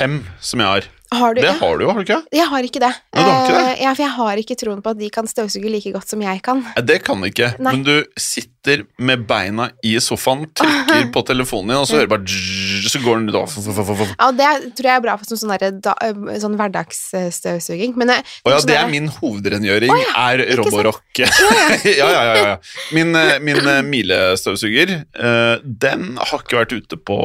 5 0.00 0.18
som 0.50 0.64
jeg 0.64 0.74
har. 0.74 0.90
Har 1.10 1.34
du 1.34 1.40
Det 1.40 1.46
ja. 1.48 1.54
har 1.58 1.78
du 1.78 1.82
jo, 1.84 1.90
har 1.90 1.98
du 1.98 2.04
ikke? 2.04 2.18
Jeg 2.30 2.46
har 2.46 2.66
ikke 2.66 2.80
det. 2.84 2.90
Du 3.10 3.18
har 3.18 3.40
ikke 3.42 3.54
det? 3.56 3.70
Eh, 3.72 3.80
Ja, 3.82 3.94
for 3.96 4.04
jeg 4.04 4.12
har 4.14 4.40
ikke 4.44 4.56
troen 4.60 4.82
på 4.84 4.92
at 4.92 4.98
de 5.00 5.08
kan 5.10 5.26
støvsuge 5.26 5.70
like 5.72 5.90
godt 5.90 6.06
som 6.12 6.22
jeg 6.22 6.42
kan. 6.46 6.60
Det 6.86 7.00
kan 7.02 7.18
du 7.18 7.26
ikke, 7.26 7.48
Nei. 7.58 7.72
men 7.72 7.82
du 7.82 8.04
sitter 8.14 8.84
med 9.02 9.24
beina 9.26 9.70
i 9.82 9.96
sofaen, 9.98 10.44
trykker 10.54 11.08
på 11.16 11.24
telefonen 11.26 11.72
din, 11.72 11.80
og 11.80 11.88
så 11.90 11.98
hører 11.98 12.06
du 12.06 12.12
bare 12.14 12.28
dzz, 12.28 12.92
Så 12.92 13.02
går 13.02 13.18
den 13.18 13.32
ut 13.32 13.40
og 13.40 14.14
Ja, 14.20 14.30
det 14.38 14.52
tror 14.78 14.90
jeg 14.90 14.94
er 14.94 15.02
bra 15.08 15.16
for 15.18 15.26
sånn, 15.26 15.42
sånn, 15.42 15.80
da, 15.82 15.96
eh, 16.06 16.38
sånn 16.44 16.54
hverdagsstøvsuging. 16.60 17.98
Men 17.98 18.14
jeg, 18.14 18.28
ja, 18.46 18.54
sånn 18.54 18.70
det 18.70 18.78
er 18.78 18.88
min 18.94 19.10
hovedrengjøring, 19.18 19.90
er? 20.14 20.46
Roborock. 20.62 21.02
ja, 21.18 22.06
ja, 22.06 22.22
ja, 22.22 22.38
ja. 22.38 22.56
Min, 22.94 23.10
eh, 23.18 23.36
min 23.42 23.58
eh, 23.58 23.82
milestøvsuger, 23.82 24.94
eh, 25.02 25.54
den 25.64 26.12
har 26.22 26.38
ikke 26.38 26.62
vært 26.62 26.78
ute 26.78 27.02
på 27.02 27.18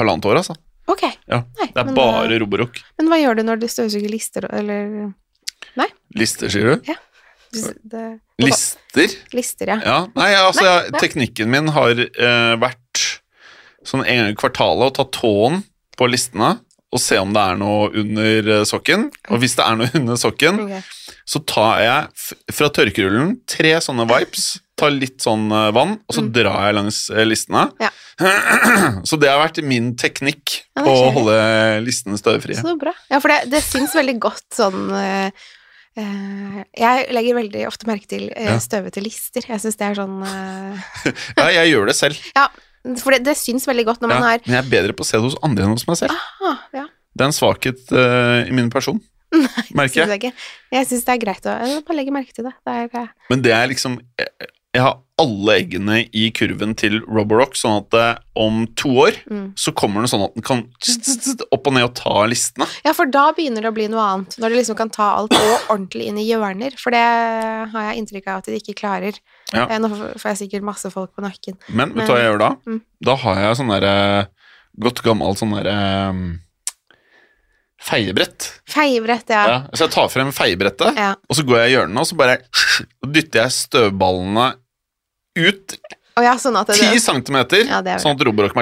halvannet 0.00 0.32
år, 0.32 0.42
altså. 0.42 0.58
Ok. 0.90 1.02
Ja, 1.30 1.40
Nei, 1.58 1.68
Det 1.72 1.80
er 1.80 1.88
men, 1.88 1.96
bare 1.96 2.28
eh, 2.28 2.38
Roborock. 2.42 2.80
Men 3.00 3.08
hva 3.08 3.18
gjør 3.20 3.38
du 3.38 3.46
når 3.48 3.62
du 3.62 3.68
støvsuger 3.72 4.12
lister, 4.12 4.48
eller 4.52 5.12
Lister, 6.14 6.50
sier 6.52 6.68
du? 6.68 6.90
Ja. 6.92 6.94
det, 7.82 8.02
Lister? 8.42 9.14
Lister, 9.34 9.72
ja. 9.72 9.78
Ja, 9.82 9.96
nei, 10.14 10.28
altså, 10.38 10.62
Nei, 10.62 10.74
jeg, 10.84 10.94
teknikken 11.02 11.50
min 11.50 11.70
har 11.74 11.98
eh, 11.98 12.52
vært 12.62 13.02
sånn 13.86 14.04
en 14.04 14.20
gang 14.20 14.30
i 14.30 14.36
kvartalet 14.38 14.92
å 14.92 14.94
ta 15.00 15.06
tåen 15.14 15.62
på 15.98 16.08
listene 16.10 16.56
og 16.94 17.02
se 17.02 17.18
om 17.18 17.32
det 17.34 17.42
er 17.42 17.58
noe 17.58 17.88
under 17.90 18.50
eh, 18.60 18.64
sokken. 18.68 19.08
Og 19.34 19.42
hvis 19.42 19.56
det 19.58 19.66
er 19.66 19.80
noe 19.80 19.90
under 19.98 20.20
sokken, 20.20 20.62
Ok. 20.68 20.92
Så 21.24 21.40
tar 21.48 21.80
jeg 21.80 22.34
fra 22.52 22.68
tørkerullen 22.76 23.38
tre 23.48 23.72
sånne 23.80 24.04
wipes, 24.10 24.58
tar 24.76 24.92
litt 24.92 25.22
sånn 25.24 25.46
eh, 25.54 25.70
vann, 25.74 25.96
og 26.04 26.16
så 26.16 26.24
Mm. 26.24 26.30
drar 26.34 26.66
jeg 26.66 26.74
langs 26.76 26.98
eh, 27.10 27.24
listene. 27.24 27.64
Ja. 27.80 27.90
så 29.08 29.18
det 29.20 29.30
har 29.30 29.40
vært 29.40 29.62
min 29.64 29.94
teknikk 29.96 30.60
på 30.76 30.84
å 30.90 31.10
holde 31.14 31.36
listene 31.86 32.18
støvfrie. 32.20 32.58
Så 32.60 32.74
bra. 32.78 32.92
Ja, 33.10 33.20
for 33.22 33.32
det, 33.32 33.50
det 33.54 33.62
syns 33.64 33.94
veldig 33.96 34.16
godt 34.22 34.44
sånn 34.54 34.90
eh, 34.98 35.46
Jeg 35.94 37.06
legger 37.14 37.36
veldig 37.38 37.64
ofte 37.68 37.86
merke 37.86 38.08
til 38.10 38.24
uh, 38.34 38.56
støvete 38.58 38.98
lister. 39.04 39.44
Jeg 39.46 39.62
syns 39.62 39.78
det 39.78 39.86
er 39.86 39.98
sånn 40.00 40.16
uh... 40.26 40.86
Ja, 41.38 41.46
jeg 41.54 41.70
gjør 41.70 41.86
det 41.86 41.94
selv, 41.94 42.18
Ja, 42.34 42.48
for 42.98 43.14
det, 43.14 43.22
det 43.28 43.36
syns 43.38 43.68
veldig 43.70 43.86
godt 43.86 44.02
når 44.02 44.10
ja, 44.10 44.16
man 44.18 44.26
har 44.26 44.42
men 44.42 44.56
jeg 44.58 44.64
er 44.64 44.72
bedre 44.72 44.96
på 44.98 45.06
å 45.06 45.08
se 45.08 45.16
det 45.20 45.22
hos 45.28 45.38
andre 45.46 45.68
enn 45.68 45.76
hos 45.76 45.86
meg 45.86 46.00
selv. 46.02 46.18
Aha, 46.18 46.56
ja. 46.74 46.88
Det 47.14 47.22
er 47.22 47.30
en 47.30 47.36
svakhet 47.36 47.94
i 47.94 48.56
min 48.58 48.72
person, 48.74 48.98
merker 49.78 50.00
jeg. 50.00 50.08
Synes 50.08 50.14
jeg 50.14 50.20
ikke. 50.22 50.32
Jeg 50.76 50.90
syns 50.90 51.06
det 51.06 51.14
er 51.14 51.22
greit 51.22 51.48
å 51.48 51.56
bare 51.86 51.98
legge 51.98 52.14
merke 52.14 52.36
til 52.36 52.48
det. 52.48 52.54
det 52.66 52.76
er, 52.82 52.92
eh, 53.02 53.30
Men 53.30 53.46
det 53.46 53.56
er 53.56 53.72
liksom 53.72 53.98
Jeg 54.20 54.52
jeg 54.74 54.82
har 54.82 54.96
alle 55.22 55.54
eggene 55.60 55.96
i 56.10 56.24
kurven 56.34 56.72
til 56.74 56.96
Roborock, 57.06 57.54
sånn 57.54 57.76
at 57.84 57.94
eh, 57.94 58.16
om 58.42 58.64
to 58.74 58.90
år 59.04 59.20
mm. 59.30 59.44
så 59.60 59.70
kommer 59.76 60.02
den 60.02 60.10
sånn 60.10 60.24
at 60.26 60.34
den 60.34 60.42
kan 60.46 60.64
opp 61.54 61.68
og 61.70 61.76
ned 61.76 61.86
og 61.86 61.92
ta 61.94 62.24
listene. 62.26 62.66
Ja, 62.82 62.90
for 62.98 63.06
da 63.06 63.28
begynner 63.36 63.62
det 63.62 63.70
å 63.70 63.76
bli 63.76 63.86
noe 63.92 64.02
annet. 64.02 64.34
Når 64.42 64.50
du 64.50 64.58
liksom 64.58 64.78
kan 64.80 64.90
ta 64.90 65.12
alt 65.20 65.36
og 65.38 65.70
ordentlig 65.76 66.08
inn 66.10 66.18
i 66.18 66.26
hjørner. 66.26 66.74
For 66.80 66.94
det 66.94 67.04
har 67.70 67.86
jeg 67.86 68.02
inntrykk 68.02 68.26
av 68.32 68.42
at 68.42 68.50
de 68.50 68.58
ikke 68.58 68.74
klarer. 68.82 69.20
Ja. 69.52 69.68
Eh, 69.68 69.78
Nå 69.78 69.92
får 69.94 70.26
jeg 70.32 70.40
sikkert 70.42 70.66
masse 70.66 70.90
folk 70.90 71.14
på 71.14 71.22
nakken. 71.22 71.60
Men 71.70 71.94
vet 71.94 72.10
du 72.10 72.16
hva 72.16 72.18
jeg 72.18 72.32
gjør 72.32 72.42
da? 72.42 72.52
Mm. 72.66 72.80
Da 73.06 73.18
har 73.22 73.42
jeg 73.44 73.60
sånn 73.60 73.70
derre 73.76 73.96
godt 74.82 75.04
gammelt 75.06 75.38
sånn 75.38 75.54
derre 75.54 75.78
um, 76.10 76.24
feiebrett. 77.84 78.48
Feiebrett, 78.70 79.28
ja. 79.30 79.42
Ja. 79.50 79.58
Så 79.72 79.86
jeg 79.86 79.94
tar 79.94 80.08
frem 80.12 80.32
feiebrettet, 80.34 80.96
ja. 80.98 81.12
og 81.28 81.38
så 81.38 81.44
går 81.46 81.62
jeg 81.62 81.72
i 81.72 81.74
hjørnet, 81.76 82.00
og 82.00 82.08
så 82.08 82.18
bare 82.18 82.38
og 83.04 83.12
dytter 83.12 83.44
jeg 83.44 83.56
støvballene 83.58 84.48
ut 85.34 85.76
oh, 86.16 86.24
ja, 86.24 86.34
sånn 86.40 86.56
at 86.60 86.70
det, 86.70 86.78
10 86.78 87.02
centimeter, 87.02 87.64
Ja, 87.68 87.82
er 87.82 88.02
sånn 88.02 88.16
at 88.16 88.24
Roborock 88.26 88.56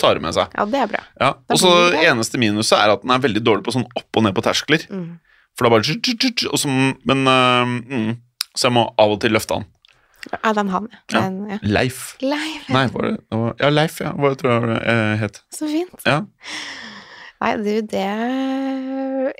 tar 0.00 0.20
med 0.22 0.32
seg. 0.36 0.52
Ja, 0.56 0.64
det 0.68 0.78
er 0.80 0.88
bra. 0.88 1.02
Ja. 1.20 1.34
Og 1.52 1.60
så 1.60 1.70
eneste 2.00 2.40
minuset 2.40 2.78
er 2.78 2.94
at 2.94 3.02
den 3.04 3.12
er 3.12 3.20
veldig 3.22 3.42
dårlig 3.44 3.66
på 3.66 3.74
sånn 3.74 3.84
opp 3.98 4.16
og 4.16 4.24
ned 4.24 4.36
på 4.36 4.44
terskler. 4.46 4.86
Mm. 4.88 5.18
For 5.58 5.66
da 5.66 5.72
bare 5.74 5.84
så, 5.84 6.70
Men 7.04 7.26
øh, 7.28 7.72
mm, 7.90 8.10
Så 8.54 8.68
jeg 8.68 8.74
må 8.76 8.86
av 8.96 9.16
og 9.16 9.20
til 9.20 9.34
løfte 9.34 9.58
han. 9.58 9.66
Ja, 10.30 10.52
den 10.56 10.68
han, 10.68 10.88
Ja. 11.10 11.20
Den, 11.20 11.36
ja. 11.50 11.58
Leif. 11.62 12.16
Leif, 12.20 12.68
Nei, 12.68 12.86
var 12.92 13.06
det 13.06 13.12
det 13.16 13.40
var, 13.40 13.54
Ja, 13.60 13.70
Leif, 13.72 14.00
ja. 14.00 14.12
Hva 14.12 14.32
tror 14.36 14.52
jeg 14.52 14.68
det 14.68 14.80
eh, 14.92 15.14
het. 15.20 15.42
så 15.52 15.68
fint. 15.68 16.06
Ja. 16.06 16.22
Nei, 17.40 17.54
du, 17.56 17.70
det 17.88 18.04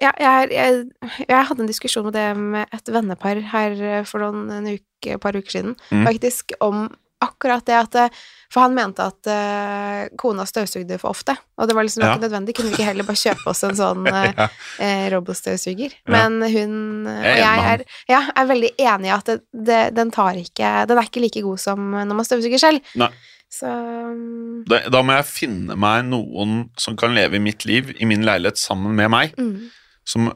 ja, 0.01 0.11
jeg, 0.17 0.49
jeg, 0.55 0.85
jeg 1.29 1.47
hadde 1.51 1.65
en 1.65 1.69
diskusjon 1.69 2.07
med 2.07 2.15
det 2.17 2.27
med 2.39 2.73
et 2.73 2.91
vennepar 2.95 3.41
her 3.53 4.05
for 4.09 4.23
noen 4.25 4.49
en 4.55 4.69
uke, 4.79 5.19
par 5.21 5.37
uker 5.37 5.51
siden, 5.59 5.77
Mm. 5.91 6.07
faktisk, 6.09 6.55
om 6.65 6.89
akkurat 7.21 7.65
det 7.69 7.75
at 7.77 7.95
eh, 8.01 8.21
For 8.51 8.65
han 8.65 8.75
mente 8.75 9.05
at 9.07 9.29
uh, 9.31 10.09
kona 10.19 10.43
støvsugde 10.49 10.97
for 10.99 11.13
ofte, 11.15 11.37
og 11.55 11.69
det 11.71 11.75
var 11.77 11.85
liksom 11.87 12.03
Ja. 12.03 12.15
ikke 12.17 12.25
nødvendig. 12.25 12.55
Kunne 12.57 12.73
vi 12.73 12.75
ikke 12.81 12.87
heller 12.89 13.07
bare 13.07 13.21
kjøpe 13.21 13.47
oss 13.53 13.61
en 13.69 13.77
sånn 13.79 14.09
uh, 14.11 15.05
robotstøvsuger? 15.15 15.93
Ja. 16.01 16.11
Men 16.17 16.41
hun 16.43 16.73
og 17.07 17.29
Jeg 17.29 17.45
er 17.45 17.61
jeg 17.61 17.75
er, 17.77 17.85
ja, 18.11 18.21
er 18.35 18.49
veldig 18.51 18.71
enig 18.79 19.07
i 19.07 19.15
at 19.15 19.31
det, 19.31 19.37
det, 19.55 19.81
den 19.95 20.11
tar 20.11 20.35
ikke 20.41 20.73
Den 20.91 20.99
er 20.99 21.07
ikke 21.07 21.23
like 21.23 21.43
god 21.47 21.61
som 21.63 21.91
når 21.95 22.11
man 22.19 22.27
støvsuger 22.27 22.59
selv. 22.63 22.83
Nei. 22.99 23.11
Så 23.51 23.67
mm, 23.71 24.65
Da, 24.71 24.81
da 24.95 25.03
må 25.07 25.15
jeg 25.21 25.27
finne 25.31 25.77
meg 25.79 26.05
noen 26.11 26.65
som 26.79 26.97
kan 26.99 27.15
leve 27.15 27.39
i 27.39 27.43
mitt 27.43 27.65
liv, 27.71 27.93
i 27.99 28.07
min 28.07 28.23
leilighet, 28.27 28.59
sammen 28.59 28.95
med 28.99 29.11
meg. 29.15 29.35
mm, 29.39 29.71
som 30.11 30.31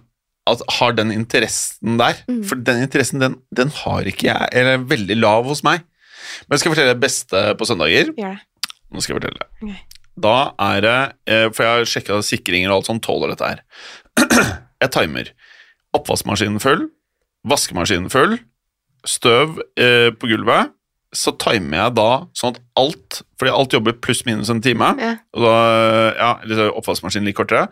at, 0.47 0.61
har 0.79 0.93
den 0.95 1.11
interessen 1.15 1.97
der. 1.99 2.19
Mm. 2.31 2.43
For 2.47 2.61
den 2.63 2.83
interessen, 2.85 3.19
den, 3.23 3.37
den 3.57 3.71
har 3.83 4.07
ikke 4.07 4.29
jeg, 4.29 4.49
eller 4.53 4.77
er 4.79 4.87
veldig 4.91 5.17
lav 5.19 5.47
hos 5.51 5.63
meg. 5.67 5.83
Men 6.49 6.59
skal 6.61 6.71
jeg 6.71 6.77
fortelle 6.77 6.95
det 6.95 7.03
beste 7.05 7.43
på 7.61 7.69
søndager. 7.69 8.13
gjør 8.17 8.35
det. 8.37 8.71
Nå 8.95 9.03
skal 9.03 9.15
jeg 9.15 9.21
fortelle 9.23 9.41
det. 9.43 9.49
Okay. 9.63 10.01
Da 10.25 10.35
er 10.63 10.81
det, 10.85 10.97
eh, 11.27 11.49
for 11.51 11.65
jeg 11.65 11.73
har 11.75 11.89
sjekka 11.91 12.21
sikringer 12.23 12.71
og 12.71 12.77
alt 12.81 12.87
sånt, 12.91 13.03
tåler 13.03 13.33
dette 13.35 13.49
her. 13.51 13.63
Jeg 14.85 14.91
timer. 14.93 15.31
Oppvaskmaskinen 15.97 16.61
full, 16.61 16.89
vaskemaskinen 17.49 18.11
full, 18.13 18.35
støv 19.09 19.59
eh, 19.81 20.11
på 20.13 20.29
gulvet. 20.31 20.73
Så 21.15 21.31
timer 21.39 21.79
jeg 21.79 21.95
da 21.95 22.07
sånn 22.35 22.57
at 22.57 22.63
alt, 22.81 23.21
fordi 23.39 23.53
alt 23.55 23.75
jobber 23.77 23.95
pluss 24.03 24.25
minus 24.27 24.51
en 24.51 24.61
time, 24.65 24.89
Ja. 24.99 25.13
og 25.37 25.45
da, 25.47 25.53
ja, 26.19 26.31
oppvaskmaskinen 26.75 27.29
litt 27.31 27.37
kortere, 27.39 27.69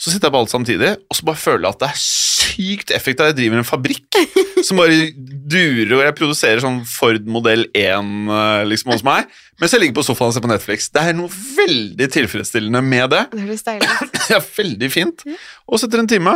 så 0.00 0.08
sitter 0.10 0.30
jeg 0.30 0.32
på 0.32 0.40
alt 0.40 0.52
samtidig, 0.54 0.94
og 1.04 1.18
så 1.18 1.26
bare 1.28 1.36
føler 1.42 1.66
jeg 1.68 1.74
at 1.76 1.82
det 1.84 1.88
er 1.90 2.00
sykt 2.38 2.92
effektivt. 2.94 3.32
Jeg 3.32 3.36
driver 3.38 3.60
en 3.60 3.66
fabrikk 3.66 4.18
som 4.66 4.80
bare 4.80 5.10
durer, 5.18 5.94
og 5.96 6.04
jeg 6.04 6.16
produserer 6.18 6.62
sånn 6.62 6.80
Ford 6.88 7.28
modell 7.30 7.66
1 7.72 8.32
eh, 8.34 8.62
liksom 8.70 8.94
hos 8.94 9.04
meg, 9.06 9.28
mens 9.60 9.74
jeg 9.74 9.82
ligger 9.82 9.98
på 9.98 10.06
sofaen 10.06 10.32
og 10.32 10.36
ser 10.36 10.44
på 10.44 10.52
Netflix. 10.52 10.90
Det 10.94 11.04
er 11.04 11.18
noe 11.18 11.32
veldig 11.32 12.10
tilfredsstillende 12.14 12.82
med 12.84 13.12
det. 13.14 13.24
Det 13.34 13.44
høres 13.46 13.66
deilig 13.66 13.90
ut. 13.90 14.22
Er 14.38 14.44
veldig 14.58 14.90
fint. 14.92 15.24
Og 15.66 15.80
så 15.80 15.88
etter 15.88 16.02
en 16.02 16.10
time 16.10 16.34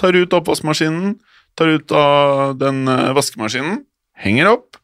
tar 0.00 0.16
ut 0.18 0.38
oppvaskmaskinen, 0.38 1.18
tar 1.58 1.76
ut 1.76 1.94
av 1.94 2.56
den 2.58 2.84
eh, 2.90 3.10
vaskemaskinen, 3.16 3.82
henger 4.24 4.54
opp. 4.56 4.80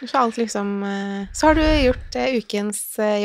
Så 0.00 0.30
liksom 0.36 0.82
eh, 0.82 1.26
Så 1.36 1.50
har 1.50 1.58
du 1.58 1.64
gjort 1.64 2.14
ukens 2.16 2.38
ukens 2.40 2.98
eh, 2.98 3.20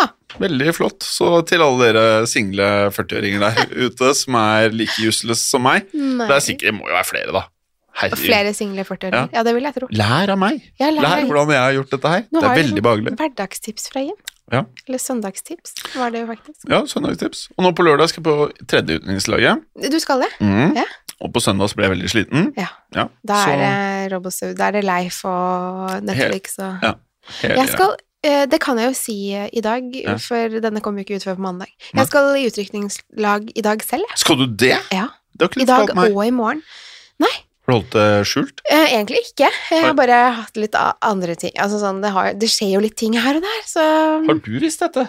jobb. 0.00 0.38
Veldig 0.38 0.72
flott. 0.76 1.00
Så 1.06 1.30
til 1.48 1.62
alle 1.64 1.86
dere 1.92 2.26
single 2.28 2.90
40-åringer 2.92 3.40
der 3.40 3.86
ute 3.86 4.10
som 4.14 4.34
er 4.40 4.70
like 4.74 4.96
useless 5.08 5.40
som 5.48 5.62
meg, 5.64 5.86
Nei. 5.94 6.26
det 6.28 6.36
er 6.36 6.40
sikkert, 6.44 6.68
det 6.72 6.74
må 6.76 6.88
jo 6.90 6.96
være 6.98 7.08
flere, 7.08 7.32
da. 7.32 7.44
Herregud. 7.96 8.26
flere 8.26 8.50
single 8.52 8.84
40-åringer. 8.84 9.30
Ja. 9.32 9.42
det 9.42 9.54
vil 9.56 9.64
jeg 9.64 9.74
tro. 9.78 9.86
Lær 9.96 10.28
av 10.34 10.38
meg. 10.38 10.58
Ja, 10.78 10.90
lær. 10.92 11.00
Lær 11.06 11.22
hvordan 11.30 11.52
jeg 11.54 11.62
har 11.64 11.72
gjort 11.78 11.90
dette 11.94 12.08
her. 12.12 12.24
Nå 12.28 12.40
Det 12.42 12.48
har 12.50 12.52
er 12.58 12.60
veldig 12.62 12.82
behagelig. 12.84 13.14
Hverdagstips 13.22 13.88
fra 13.94 14.02
Jim. 14.04 14.18
Ja. 14.52 14.60
Eller 14.86 15.00
søndagstips, 15.02 15.72
var 15.96 16.12
det 16.14 16.20
jo 16.20 16.26
faktisk. 16.28 16.68
Ja, 16.70 16.82
søndagstips. 16.86 17.46
Og 17.56 17.64
nå 17.64 17.72
på 17.74 17.82
lørdag 17.88 18.12
skal 18.12 18.20
jeg 18.22 18.26
på 18.28 18.66
tredje 18.68 19.00
utenrikslaget. 19.00 19.64
Du 19.90 19.96
skal 19.98 20.20
det? 20.22 20.28
Mm. 20.44 20.76
Ja. 20.76 20.84
Og 21.24 21.32
på 21.32 21.40
søndag 21.40 21.72
så 21.72 21.78
ble 21.80 21.88
jeg 21.88 21.94
veldig 21.96 22.10
sliten. 22.12 22.52
Ja. 22.60 22.68
Ja, 22.94 23.08
Da 23.26 23.40
så 23.42 23.56
er 23.56 23.64
det 23.64 24.12
Robosu, 24.12 24.52
da 24.54 24.68
er 24.68 24.76
det 24.76 24.84
Leif 24.84 25.24
og 25.24 25.96
Netflix 26.04 26.58
og 26.60 26.84
Ja. 26.84 26.92
hele- 27.40 27.56
Jeg 27.56 27.68
skal 27.72 27.96
Det 28.50 28.58
kan 28.62 28.78
jeg 28.80 28.90
jo 28.90 28.96
si 28.98 29.16
eh, 29.34 29.48
i 29.52 29.62
dag, 29.64 29.86
Ja. 30.02 30.16
for 30.22 30.58
denne 30.62 30.80
kommer 30.84 31.02
jo 31.02 31.06
ikke 31.08 31.20
ut 31.20 31.26
før 31.28 31.36
på 31.38 31.44
mandag. 31.46 31.70
Jeg 31.94 32.06
skal 32.10 32.32
i 32.36 32.46
utrykningslag 32.50 33.52
i 33.54 33.62
dag 33.66 33.82
selv. 33.86 34.04
Skal 34.18 34.40
du 34.42 34.46
det? 34.46 34.76
Ja. 34.94 35.08
Det 35.36 35.50
I 35.60 35.66
dag 35.68 35.94
meg. 35.94 36.14
og 36.16 36.24
i 36.26 36.30
morgen. 36.32 36.62
Har 37.66 37.72
du 37.74 37.78
holdt 37.80 37.94
det 37.96 38.26
skjult? 38.30 38.60
Eh, 38.70 38.92
egentlig 38.94 39.18
ikke. 39.26 39.48
Jeg 39.74 39.82
har 39.82 39.94
bare 39.98 40.18
hatt 40.36 40.54
litt 40.54 40.76
andre 40.78 41.34
ting. 41.34 41.50
Altså 41.58 41.80
sånn, 41.82 41.98
det, 41.98 42.12
har, 42.14 42.28
det 42.38 42.46
skjer 42.46 42.76
jo 42.76 42.82
litt 42.84 42.94
ting 42.94 43.16
her 43.18 43.40
og 43.40 43.42
der, 43.42 43.64
så 43.66 43.82
Har 44.22 44.38
du 44.38 44.52
visst 44.62 44.84
dette? 44.84 45.08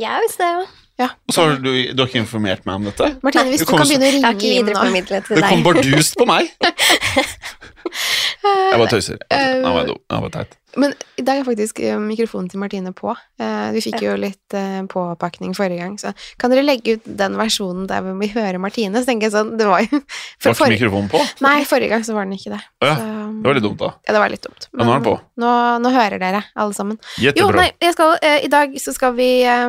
Jeg 0.00 0.22
visste 0.24 0.40
det, 0.40 0.70
ja. 1.02 1.10
Og 1.28 1.34
så 1.36 1.44
har 1.44 1.58
du, 1.60 1.68
du 1.92 2.00
har 2.00 2.08
ikke 2.08 2.22
informert 2.22 2.64
meg 2.64 2.78
om 2.80 2.86
dette? 2.88 3.10
Martine, 3.20 3.50
hvis 3.52 3.60
du, 3.60 3.66
du 3.68 3.74
kan 3.74 3.84
så- 3.84 3.92
begynne 3.92 4.08
å 4.08 4.24
har 4.24 4.32
ringe 4.32 4.54
Jim 4.54 4.72
nå 4.72 5.26
Det 5.28 5.44
kom 5.50 5.62
bardust 5.68 6.16
på 6.16 6.24
meg! 6.32 6.48
Jeg 8.42 8.78
bare 8.80 8.90
tøyser. 8.90 9.20
Nå 9.62 9.70
var 9.72 9.80
jeg 9.84 9.88
dum. 9.92 10.02
Nå 10.10 10.20
var 10.26 10.32
teit. 10.34 10.58
Men 10.80 10.94
i 11.20 11.22
dag 11.26 11.36
er 11.42 11.44
faktisk 11.44 11.82
eh, 11.84 11.98
mikrofonen 12.00 12.46
til 12.48 12.60
Martine 12.62 12.94
på. 12.96 13.12
Eh, 13.42 13.66
vi 13.74 13.82
fikk 13.84 14.00
jo 14.06 14.14
litt 14.16 14.54
eh, 14.56 14.78
påpakning 14.88 15.52
forrige 15.56 15.82
gang, 15.82 15.98
så 16.00 16.14
kan 16.40 16.48
dere 16.52 16.62
legge 16.64 16.94
ut 16.96 17.10
den 17.20 17.36
versjonen 17.36 17.84
der 17.90 18.06
vi 18.16 18.30
hører 18.32 18.56
Martine? 18.62 19.02
Så 19.02 19.10
tenker 19.10 19.28
jeg 19.28 19.34
sånn, 19.34 19.50
det 19.60 19.66
var 19.68 19.84
jo 19.84 20.00
Var 20.46 20.54
ikke 20.56 20.70
mikrofonen 20.72 21.10
på? 21.12 21.20
Nei, 21.44 21.58
forrige 21.68 21.92
gang 21.92 22.06
så 22.08 22.16
var 22.16 22.24
den 22.24 22.38
ikke 22.38 22.54
det. 22.54 22.62
Så, 22.80 22.94
Det 22.96 23.50
var 23.50 23.58
litt 23.58 23.66
dumt, 23.68 23.78
da. 23.84 23.90
Ja, 24.08 24.16
det 24.16 24.22
var 24.24 24.32
litt 24.32 24.48
dumt. 24.48 24.68
Ja, 24.70 24.78
nå 24.80 24.86
er 24.88 24.94
den 24.96 25.06
på. 25.10 25.14
Nå, 25.44 25.52
nå 25.84 25.92
hører 25.98 26.24
dere, 26.24 26.40
alle 26.64 26.78
sammen. 26.78 26.98
Jo, 27.18 27.28
Jettebra. 27.28 27.66
nei, 27.66 27.68
jeg 27.84 27.98
skal, 27.98 28.16
eh, 28.24 28.38
i 28.48 28.50
dag 28.56 28.74
så 28.80 28.96
skal 28.96 29.12
vi 29.20 29.28
eh, 29.44 29.68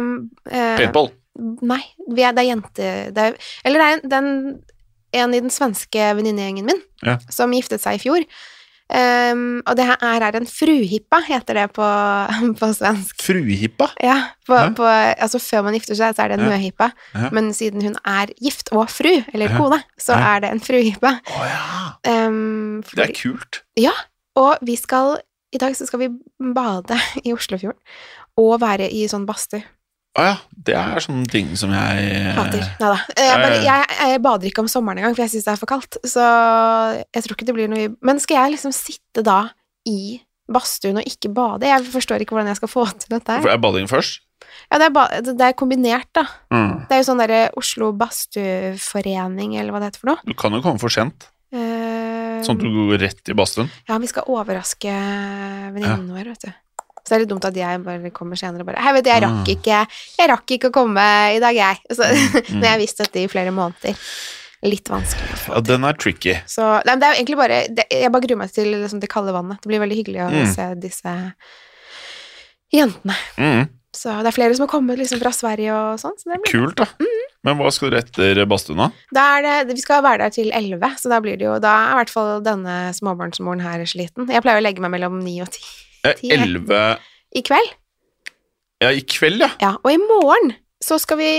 eh, 0.53 0.74
Paintball. 0.80 1.12
Nei, 1.68 1.82
vi 2.13 2.24
er, 2.24 2.32
det 2.38 2.46
er 2.46 2.50
jente... 2.53 2.89
Det 3.12 3.27
er, 3.27 3.38
eller 3.68 3.84
det 3.84 3.86
er 3.92 4.00
en, 4.00 4.10
den, 4.15 4.34
en 5.20 5.36
i 5.36 5.44
den 5.44 5.51
svenske 5.51 6.10
venninnegjengen 6.15 6.72
min 6.72 6.82
Ja. 7.03 7.18
som 7.34 7.51
giftet 7.51 7.84
seg 7.84 8.00
i 8.00 8.03
fjor. 8.06 8.24
Ehm, 8.94 9.62
og 9.66 9.76
det 9.78 9.86
her 9.90 9.98
er 10.06 10.36
en 10.38 10.46
fruhippa, 10.48 11.20
heter 11.28 11.54
det 11.58 11.66
på, 11.74 11.86
på 12.60 12.70
svensk. 12.78 13.22
Fruhippa. 13.26 13.88
Ja, 14.04 14.18
på, 14.48 14.58
på, 14.78 14.86
altså 14.86 15.40
før 15.42 15.64
man 15.68 15.74
gifter 15.78 15.98
seg, 15.98 16.16
så 16.16 16.24
er 16.26 16.34
det 16.34 16.40
en 16.40 16.46
Ja. 16.46 16.52
møhippa. 16.54 16.92
Ja. 17.16 17.30
Men 17.34 17.52
siden 17.58 17.82
hun 17.82 17.96
er 18.06 18.28
gift 18.42 18.70
og 18.72 18.90
fru, 18.94 19.12
eller 19.34 19.54
kone, 19.58 19.82
så 19.98 20.14
er 20.14 20.40
det 20.46 20.52
en 20.54 20.60
fruhippa. 20.64 21.16
Oh, 21.34 21.46
ja. 21.50 21.64
Ehm, 22.12 22.84
Det 22.94 23.10
er 23.10 23.14
kult. 23.18 23.64
Ja. 23.78 23.92
og 24.36 24.58
vi 24.66 24.76
skal 24.76 25.18
I 25.54 25.58
dag 25.62 25.76
så 25.78 25.86
skal 25.86 26.00
vi 26.00 26.08
bade 26.54 26.96
i 27.26 27.34
Oslofjorden. 27.34 27.78
Og 28.42 28.56
være 28.62 28.88
i 28.90 29.04
sånn 29.08 29.28
badstue. 29.30 29.62
Å 30.13 30.24
ja. 30.27 30.34
Det 30.63 30.75
er 30.77 31.01
sånne 31.03 31.25
ting 31.27 31.50
som 31.60 31.72
jeg 31.74 32.34
Hater. 32.38 32.60
eh, 32.62 32.75
Nei 32.79 32.89
da. 32.93 33.00
Jeg, 33.17 33.39
bare- 33.41 33.63
jeg, 33.65 33.96
jeg 34.13 34.22
bader 34.24 34.48
ikke 34.48 34.62
om 34.63 34.70
sommeren 34.72 35.01
engang, 35.01 35.15
for 35.17 35.24
jeg 35.25 35.32
syns 35.34 35.48
det 35.48 35.53
er 35.55 35.62
for 35.63 35.72
kaldt. 35.74 35.98
Så 36.08 36.22
jeg 37.13 37.24
tror 37.25 37.36
ikke 37.36 37.48
det 37.50 37.55
blir 37.58 37.67
noe 37.72 37.88
Men 38.05 38.20
skal 38.24 38.38
jeg 38.43 38.53
liksom 38.55 38.72
sitte 38.77 39.24
da 39.25 39.39
i 39.89 40.22
badstuen 40.53 41.01
og 41.01 41.08
ikke 41.10 41.34
bade? 41.34 41.65
Jeg 41.67 41.84
forstår 41.91 42.22
ikke 42.22 42.36
hvordan 42.38 42.51
jeg 42.53 42.60
skal 42.62 42.72
få 42.72 42.86
til 42.93 43.10
dette 43.17 43.27
her. 43.39 43.50
er 43.55 43.58
bading 43.63 43.89
først? 43.89 44.22
Ja, 44.72 44.77
det 44.77 44.86
er, 44.91 44.93
ba 44.93 45.08
det 45.24 45.41
er 45.41 45.53
kombinert, 45.58 46.08
da. 46.13 46.25
Mm. 46.53 46.86
Det 46.88 46.93
er 46.96 47.00
jo 47.01 47.08
sånn 47.10 47.22
derre 47.24 47.41
Oslo 47.58 47.91
Badstueforening, 47.98 49.55
eller 49.60 49.74
hva 49.74 49.79
det 49.82 49.91
heter 49.91 50.03
for 50.03 50.12
noe. 50.13 50.24
Du 50.27 50.34
kan 50.38 50.53
jo 50.55 50.62
komme 50.63 50.82
for 50.84 50.93
sent, 50.93 51.29
Uh, 51.53 52.39
sånn 52.41 52.58
at 52.58 52.63
du 52.65 52.70
går 52.89 52.98
rett 52.98 53.29
i 53.29 53.34
badstuen. 53.38 53.67
Ja, 53.86 54.00
vi 54.01 54.08
skal 54.10 54.25
overraske 54.25 54.89
venninnen 55.75 56.08
vår, 56.10 56.32
vet 56.32 56.48
du. 56.48 56.53
Så 57.04 57.10
det 57.12 57.16
er 57.18 57.24
litt 57.26 57.30
dumt 57.34 57.46
at 57.46 57.56
jeg 57.60 57.82
bare 57.84 58.12
kommer 58.16 58.40
senere 58.40 58.62
og 58.64 58.70
bare 58.72 58.80
Hei, 58.80 58.94
vet 58.96 59.04
du, 59.04 59.10
jeg 59.12 59.22
rakk 59.26 59.42
Ah. 59.44 59.52
ikke 59.52 59.80
Jeg 60.20 60.30
rakk 60.32 60.54
ikke 60.56 60.70
å 60.72 60.76
komme 60.80 61.04
i 61.36 61.40
dag, 61.44 61.56
jeg. 61.56 61.78
Så, 61.98 62.04
Mm. 62.08 62.56
Når 62.60 62.64
jeg 62.64 62.72
har 62.72 62.80
visst 62.80 62.98
dette 63.04 63.20
i 63.20 63.28
flere 63.28 63.52
måneder. 63.52 63.98
Litt 64.64 64.88
vanskelig 64.88 65.34
å 65.36 65.40
få 65.42 65.54
Ja, 65.58 65.60
den 65.68 65.84
er 65.84 65.94
tricky. 66.00 66.38
Så 66.48 66.64
nei, 66.88 66.96
det 66.96 67.04
er 67.04 67.12
jo 67.14 67.20
egentlig 67.20 67.38
bare 67.42 67.58
det, 67.68 67.86
Jeg 67.92 68.12
bare 68.14 68.24
gruer 68.24 68.38
meg 68.46 68.54
til 68.56 68.72
liksom, 68.72 69.02
det 69.04 69.10
kalde 69.12 69.34
vannet. 69.36 69.60
Det 69.62 69.68
blir 69.68 69.84
veldig 69.84 69.98
hyggelig 70.00 70.22
å 70.24 70.32
Mm. 70.32 70.54
se 70.56 70.70
disse 70.80 71.16
jentene. 72.74 73.16
Mm. 73.38 73.68
Så 73.94 74.10
det 74.24 74.32
er 74.32 74.36
flere 74.40 74.56
som 74.58 74.64
har 74.66 74.72
kommet 74.72 74.98
liksom, 74.98 75.20
fra 75.22 75.30
Sverige 75.36 75.74
og 75.76 76.00
sånn. 76.02 76.16
Så 76.18 76.40
Kult, 76.50 76.80
da. 76.80 76.88
Men 77.44 77.58
hva 77.60 77.70
skal 77.76 77.92
dere 77.92 78.02
etter 78.08 78.40
badstuen, 78.50 78.80
da? 78.80 79.64
Vi 79.68 79.82
skal 79.84 80.02
være 80.02 80.24
der 80.24 80.30
til 80.34 80.50
11, 80.56 80.96
så 80.98 81.10
da 81.12 81.20
blir 81.22 81.38
det 81.38 81.46
jo 81.46 81.60
Da 81.60 81.74
er 81.90 81.92
i 81.92 81.98
hvert 82.00 82.10
fall 82.14 82.42
denne 82.42 82.94
småbarnsmoren 82.96 83.62
her 83.62 83.84
sliten. 83.86 84.30
Jeg 84.32 84.42
pleier 84.42 84.62
å 84.62 84.64
legge 84.64 84.80
meg 84.82 84.96
mellom 84.96 85.20
9 85.22 85.42
og 85.44 85.50
10 85.52 85.60
Ti. 85.60 85.83
Elleve 86.04 86.84
i 87.34 87.42
kveld. 87.46 87.72
Ja, 88.84 88.92
i 88.92 89.02
kveld, 89.08 89.40
ja. 89.46 89.50
Ja, 89.62 89.72
og 89.80 89.92
i 89.94 90.00
morgen 90.02 90.54
så 90.84 90.98
skal 91.00 91.20
vi 91.22 91.30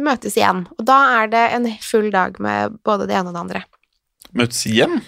møtes 0.00 0.38
igjen. 0.38 0.64
Og 0.78 0.86
da 0.88 0.98
er 1.20 1.32
det 1.32 1.42
en 1.58 1.66
full 1.84 2.08
dag 2.14 2.38
med 2.40 2.78
både 2.86 3.08
det 3.10 3.18
ene 3.18 3.28
og 3.28 3.36
det 3.36 3.42
andre. 3.42 3.64
Møtes 4.32 4.62
igjen. 4.70 5.02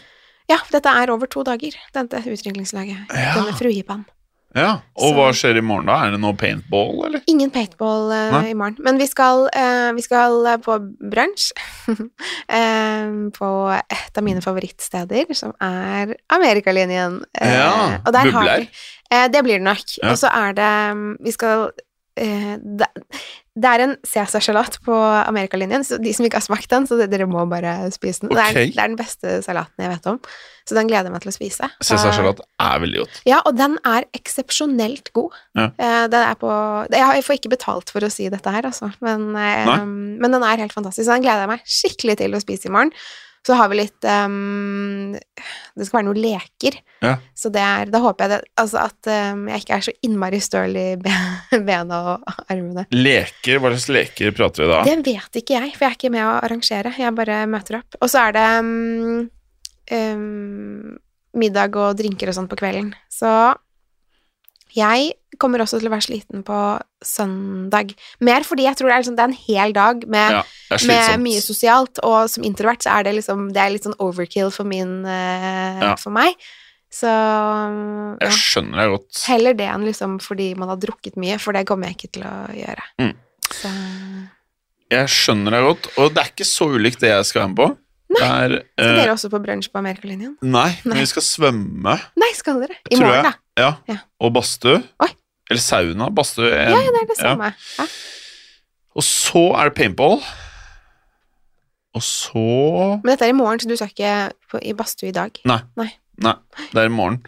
Ja, 0.51 0.59
dette 0.69 0.93
er 0.93 1.13
over 1.15 1.31
to 1.31 1.41
dager, 1.47 1.73
dette 1.95 2.21
utviklingslaget. 2.21 3.07
Ja. 3.09 3.31
Denne 3.39 3.55
fruhippaen. 3.57 4.05
Ja. 4.55 4.81
Og 4.95 5.09
Så- 5.09 5.15
hva 5.17 5.29
skjer 5.35 5.57
i 5.59 5.63
morgen, 5.67 5.87
da? 5.91 5.97
Er 6.07 6.13
det 6.15 6.21
noe 6.23 6.37
paintball, 6.39 7.07
eller? 7.09 7.23
Ingen 7.27 7.51
paintball 7.51 8.13
uh, 8.13 8.45
i 8.47 8.55
morgen, 8.55 8.77
men 8.87 8.99
vi 8.99 9.07
skal, 9.11 9.49
uh, 9.51 9.91
vi 9.97 10.03
skal 10.05 10.47
eh, 10.47 10.57
på 10.63 10.77
brunsj 11.11 11.49
eh, 12.49 13.09
på 13.39 13.51
et 13.75 14.19
av 14.21 14.25
mine 14.27 14.43
favorittsteder, 14.45 15.33
som 15.35 15.55
er 15.61 16.15
Amerikalinjen. 16.35 17.21
Uh, 17.41 17.49
Ja, 17.51 17.99
bubler. 18.07 18.69
vi- 18.69 19.29
det 19.35 19.43
blir 19.47 19.59
det 19.59 19.63
nok. 19.67 19.85
Ja. 20.03 20.11
Og 20.11 20.19
så 20.19 20.31
er 20.33 20.53
det 20.55 20.71
um, 20.93 21.17
Vi 21.23 21.31
skal 21.33 21.71
det, 22.17 22.87
det 23.55 23.71
er 23.71 23.83
en 23.85 23.93
Cæsarsalat 24.03 24.81
på 24.83 24.95
amerikalinjen, 24.95 25.85
så 25.87 25.99
de 26.03 26.11
som 26.17 26.27
ikke 26.27 26.41
har 26.41 26.47
smakt 26.47 26.67
den, 26.73 26.89
så 26.91 26.99
dere 26.99 27.29
må 27.31 27.45
bare 27.51 27.77
spise 27.95 28.25
den. 28.25 28.33
Det, 28.35 28.43
er, 28.43 28.57
det 28.67 28.83
er 28.83 28.91
den 28.91 28.99
beste 28.99 29.37
salaten 29.47 29.85
jeg 29.85 29.93
vet 29.93 30.09
om, 30.11 30.19
så 30.67 30.79
den 30.79 30.91
gleder 30.91 31.07
jeg 31.07 31.15
meg 31.15 31.23
til 31.23 31.31
å 31.31 31.37
spise. 31.37 31.69
Cæsarsalat 31.79 32.43
er 32.43 32.83
veldig 32.83 33.05
godt. 33.05 33.21
Ja, 33.31 33.39
og 33.47 33.55
den 33.59 33.77
er 33.87 34.09
eksepsjonelt 34.19 35.13
god. 35.15 35.39
Ja. 35.55 35.69
Eh, 35.79 36.01
den 36.11 36.21
er 36.25 36.41
på 36.41 36.51
Jeg 36.91 37.27
får 37.27 37.39
ikke 37.39 37.55
betalt 37.55 37.95
for 37.95 38.03
å 38.03 38.11
si 38.11 38.27
dette 38.33 38.57
her, 38.57 38.67
altså, 38.67 38.91
men, 39.05 39.31
eh, 39.39 39.71
men 39.87 40.35
den 40.35 40.43
er 40.43 40.65
helt 40.65 40.75
fantastisk. 40.75 41.07
Så 41.07 41.15
den 41.15 41.27
gleder 41.29 41.47
jeg 41.47 41.55
meg 41.55 41.77
skikkelig 41.79 42.19
til 42.25 42.35
å 42.35 42.43
spise 42.43 42.71
i 42.71 42.75
morgen. 42.75 42.91
Så 43.45 43.57
har 43.59 43.69
vi 43.69 43.77
litt 43.77 44.07
um, 44.09 45.13
Det 45.77 45.85
skal 45.85 45.99
være 45.99 46.07
noen 46.07 46.21
leker. 46.23 46.79
Ja. 47.05 47.19
Så 47.37 47.51
det 47.53 47.61
er, 47.61 47.91
da 47.93 48.01
håper 48.01 48.25
jeg 48.25 48.33
det, 48.33 48.39
altså 48.61 48.81
at 48.87 49.11
um, 49.35 49.45
jeg 49.53 49.65
ikke 49.65 49.77
er 49.77 49.85
så 49.85 49.95
innmari 50.07 50.41
støl 50.41 50.79
i 50.81 50.87
bena 51.69 52.01
og 52.15 52.39
armene. 52.49 52.87
Leker, 52.95 53.61
hva 53.61 53.75
slags 53.75 53.91
leker 53.93 54.33
prater 54.37 54.65
vi 54.65 54.71
da? 54.73 54.81
Det 54.89 54.97
vet 55.11 55.41
ikke 55.43 55.59
jeg, 55.59 55.75
for 55.77 55.87
jeg 55.87 55.93
er 55.93 55.99
ikke 55.99 56.15
med 56.15 56.25
å 56.25 56.39
arrangere. 56.39 56.95
Jeg 57.05 57.19
bare 57.21 57.43
møter 57.51 57.81
opp. 57.83 58.01
Og 58.01 58.13
så 58.13 58.25
er 58.29 58.39
det 58.39 58.49
um, 59.93 60.95
middag 61.37 61.77
og 61.81 61.99
drinker 62.01 62.33
og 62.33 62.39
sånn 62.39 62.49
på 62.49 62.59
kvelden. 62.63 62.95
Så 63.13 63.29
jeg 64.75 65.13
kommer 65.41 65.63
også 65.65 65.79
til 65.81 65.89
å 65.89 65.93
være 65.95 66.07
sliten 66.07 66.43
på 66.47 66.59
søndag. 67.05 67.95
Mer 68.25 68.47
fordi 68.47 68.67
jeg 68.67 68.79
tror 68.79 68.91
det 68.91 68.97
er, 68.97 69.05
liksom, 69.05 69.17
det 69.19 69.25
er 69.25 69.33
en 69.33 69.41
hel 69.47 69.75
dag 69.77 70.05
med, 70.11 70.37
Ja, 70.39 70.79
med 70.89 71.25
mye 71.25 71.43
sosialt, 71.45 72.01
og 72.03 72.29
som 72.33 72.47
introvert 72.47 72.85
så 72.85 72.99
er 72.99 73.07
det 73.07 73.17
liksom 73.19 73.49
Det 73.55 73.61
er 73.63 73.73
litt 73.75 73.87
sånn 73.87 73.99
overkill 74.03 74.51
for 74.55 74.69
min 74.69 75.03
eh, 75.05 75.83
Ja. 75.83 75.95
For 76.01 76.15
meg. 76.15 76.39
Så 76.95 77.11
ja. 77.11 78.17
Jeg 78.29 78.37
skjønner 78.39 78.85
deg 78.85 78.93
godt. 78.95 79.23
Heller 79.27 79.57
det 79.59 79.67
enn 79.67 79.87
liksom 79.89 80.19
fordi 80.23 80.53
man 80.59 80.71
har 80.71 80.79
drukket 80.83 81.19
mye, 81.21 81.41
for 81.43 81.57
det 81.57 81.65
kommer 81.69 81.91
jeg 81.91 81.99
ikke 81.99 82.13
til 82.19 82.27
å 82.29 82.35
gjøre. 82.55 82.85
Mm. 83.03 83.15
Så 83.51 83.73
Jeg 84.95 85.11
skjønner 85.11 85.57
deg 85.57 85.67
godt, 85.71 85.89
og 85.99 86.15
det 86.15 86.23
er 86.23 86.31
ikke 86.31 86.47
så 86.47 86.69
ulikt 86.71 87.03
det 87.03 87.11
jeg 87.11 87.27
skal 87.31 87.45
være 87.45 87.53
med 87.55 87.61
på. 87.63 87.69
Det 88.15 88.23
er, 88.23 88.53
Skal 88.79 88.93
eh, 88.93 88.97
dere 89.01 89.15
også 89.17 89.31
på 89.33 89.41
brunsj 89.43 89.71
på 89.73 89.81
Amerikalinjen? 89.81 90.37
nei, 90.45 90.69
men 90.85 91.01
vi 91.01 91.07
skal 91.11 91.25
svømme, 91.27 91.97
Nei, 92.21 92.31
skal 92.39 92.61
dere? 92.63 92.77
I 92.93 93.01
morgen, 93.01 93.27
da? 93.27 93.33
Ja. 93.59 93.71
Ja. 93.91 93.97
Og 94.23 94.35
badstue. 94.37 94.83
Eller 95.51 95.61
sauna. 95.61 96.09
Badstue. 96.15 96.49
Ja, 96.49 96.73
det 96.73 97.03
er 97.03 97.09
det 97.11 97.19
samme. 97.21 97.53
Ja. 97.79 97.87
Og 98.95 99.05
så 99.07 99.45
er 99.59 99.71
det 99.71 99.77
paintball. 99.79 100.21
Og 101.95 102.03
så 102.03 102.45
Men 103.03 103.13
dette 103.13 103.27
er 103.27 103.35
i 103.35 103.37
morgen, 103.37 103.61
så 103.61 103.71
du 103.71 103.77
skal 103.79 103.93
ikke 103.93 104.63
i 104.67 104.75
badstue 104.77 105.11
i 105.13 105.15
dag? 105.15 105.37
Nei, 106.23 106.35
det 106.73 106.81
er 106.83 106.91
i 106.91 106.95
morgen. 106.95 107.21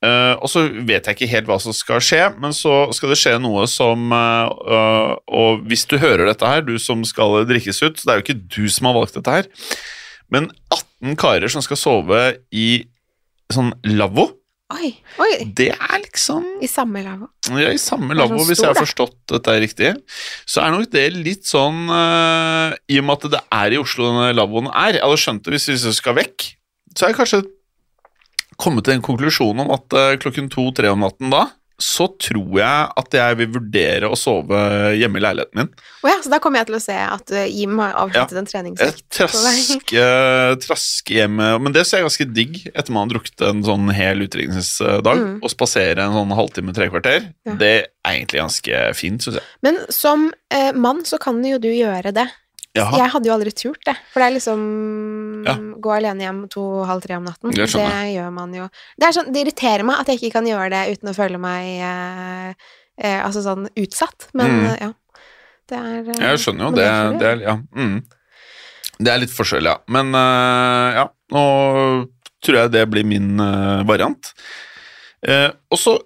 Uh, 0.00 0.32
og 0.40 0.48
så 0.48 0.62
vet 0.64 1.04
jeg 1.04 1.16
ikke 1.16 1.28
helt 1.28 1.48
hva 1.50 1.58
som 1.60 1.74
skal 1.76 2.00
skje, 2.02 2.22
men 2.40 2.54
så 2.56 2.86
skal 2.96 3.12
det 3.12 3.18
skje 3.20 3.34
noe 3.42 3.66
som 3.68 4.06
øh, 4.16 5.10
Og 5.28 5.66
hvis 5.68 5.84
du 5.90 5.98
hører 6.00 6.24
dette 6.30 6.48
her, 6.48 6.62
du 6.64 6.78
som 6.80 7.02
skal 7.04 7.42
drikkes 7.44 7.82
ut, 7.82 8.00
så 8.00 8.06
det 8.06 8.14
er 8.14 8.20
jo 8.20 8.24
ikke 8.24 8.38
du 8.40 8.64
som 8.72 8.88
har 8.88 8.96
valgt 8.96 9.18
dette 9.18 9.34
her, 9.34 9.50
men 10.32 10.48
18 10.72 11.18
karer 11.20 11.52
som 11.52 11.60
skal 11.60 11.76
sove 11.76 12.22
i 12.48 12.68
sånn 13.52 13.74
lavvo, 13.92 14.30
Oi, 14.70 14.92
oi, 15.18 15.30
det 15.58 15.72
er 15.74 15.96
liksom 15.98 16.44
i 16.62 16.68
samme 16.70 17.02
lavvo. 17.02 17.26
ja, 17.58 17.72
I 17.74 17.80
samme 17.80 18.14
lavvo, 18.14 18.38
sånn 18.38 18.50
hvis 18.52 18.60
jeg 18.62 18.70
har 18.70 18.78
forstått 18.78 19.16
dette 19.32 19.54
er 19.54 19.62
riktig, 19.64 19.90
så 20.46 20.62
er 20.62 20.74
nok 20.74 20.90
det 20.92 21.06
litt 21.16 21.48
sånn 21.48 21.88
uh, 21.90 22.70
I 22.86 23.00
og 23.00 23.08
med 23.08 23.16
at 23.16 23.32
det 23.34 23.40
er 23.58 23.74
i 23.74 23.80
Oslo 23.82 24.06
denne 24.12 24.28
lavvoen 24.38 24.70
er 24.70 25.00
Jeg 25.00 25.02
hadde 25.02 25.22
skjønt 25.24 25.42
det 25.46 25.56
hvis 25.56 25.66
vi 25.72 25.94
skal 25.96 26.16
vekk. 26.20 26.46
Så 26.94 27.06
har 27.06 27.12
jeg 27.12 27.18
kanskje 27.18 27.42
kommet 28.60 28.86
til 28.86 28.94
en 28.94 29.04
konklusjon 29.04 29.64
om 29.64 29.74
at 29.74 29.98
uh, 29.98 30.14
klokken 30.22 30.50
to-tre 30.52 30.92
om 30.92 31.02
natten 31.02 31.34
da, 31.34 31.48
så 31.80 32.06
tror 32.20 32.58
jeg 32.60 32.88
at 33.00 33.16
jeg 33.16 33.38
vil 33.40 33.50
vurdere 33.54 34.08
å 34.10 34.18
sove 34.18 34.58
hjemme 34.98 35.20
i 35.20 35.22
leiligheten 35.24 35.60
min. 35.60 35.70
Oh 36.04 36.10
ja, 36.10 36.18
så 36.22 36.32
da 36.32 36.38
kommer 36.42 36.60
jeg 36.60 36.70
til 36.70 36.78
å 36.78 36.82
se 36.84 36.96
at 36.96 37.32
uh, 37.34 37.44
Jim 37.48 37.78
har 37.80 37.96
avhentet 38.02 38.36
en 38.36 38.48
Jeg 38.48 38.52
treningsøkt. 38.52 39.06
traske, 39.16 40.04
traske 40.66 41.16
hjemme, 41.16 41.52
Men 41.64 41.76
det 41.76 41.86
ser 41.88 42.00
jeg 42.02 42.08
ganske 42.08 42.28
digg 42.36 42.60
etter 42.74 42.92
man 42.94 43.06
har 43.06 43.14
drukket 43.14 43.46
en 43.48 43.64
sånn 43.66 43.88
hel 43.96 44.26
utdrikningsdag. 44.26 45.24
Mm. 45.24 45.38
Å 45.44 45.52
spasere 45.52 46.04
en 46.04 46.16
sånn 46.16 46.36
halvtime, 46.36 46.76
tre 46.76 46.90
kvarter. 46.92 47.30
Ja. 47.48 47.56
Det 47.60 47.72
er 47.80 48.12
egentlig 48.14 48.42
ganske 48.44 48.84
fint, 48.96 49.24
syns 49.24 49.40
jeg. 49.40 49.48
Men 49.66 49.80
som 49.92 50.28
eh, 50.52 50.70
mann 50.76 51.04
så 51.08 51.20
kan 51.22 51.40
jo 51.44 51.60
du 51.62 51.70
gjøre 51.72 52.12
det. 52.16 52.28
Jaha. 52.76 53.00
Jeg 53.00 53.10
hadde 53.16 53.26
jo 53.26 53.34
aldri 53.34 53.50
turt 53.50 53.82
det, 53.88 53.96
for 54.12 54.22
det 54.22 54.28
er 54.28 54.34
liksom 54.36 54.60
Ja. 55.46 55.54
Gå 55.80 55.92
alene 55.94 56.24
hjem 56.26 56.40
to-halv 56.52 57.02
tre 57.04 57.16
om 57.18 57.24
natten. 57.28 57.50
Det 57.54 57.66
det 57.72 58.12
gjør 58.14 58.30
man 58.36 58.54
jo. 58.56 58.68
Det, 59.00 59.12
sånn, 59.16 59.32
det 59.32 59.44
irriterer 59.44 59.84
meg 59.88 60.00
at 60.02 60.10
jeg 60.12 60.20
ikke 60.20 60.34
kan 60.38 60.48
gjøre 60.48 60.70
det 60.74 60.82
uten 60.96 61.12
å 61.12 61.16
føle 61.16 61.40
meg 61.42 61.68
eh, 61.86 62.70
eh, 63.00 63.20
altså 63.24 63.42
sånn 63.46 63.68
utsatt, 63.74 64.30
men 64.34 64.50
Mm. 64.50 64.76
ja. 64.80 64.90
Det 65.70 65.78
er 65.78 66.08
eh, 66.10 66.22
Jeg 66.30 66.40
skjønner 66.42 66.64
jo 66.66 66.70
det. 66.74 66.88
Det 67.20 67.26
er, 67.30 67.42
ja, 67.46 67.54
mm. 67.76 67.98
det 68.98 69.12
er 69.12 69.20
litt 69.22 69.34
forskjell, 69.34 69.68
ja. 69.70 69.76
Men 69.88 70.10
øh, 70.14 70.98
ja, 70.98 71.04
nå 71.32 71.44
tror 72.42 72.56
jeg 72.62 72.72
det 72.74 72.86
blir 72.90 73.04
min 73.06 73.34
øh, 73.40 73.82
variant. 73.88 74.32
Eh, 75.22 75.50
og 75.70 75.78
så 75.78 75.98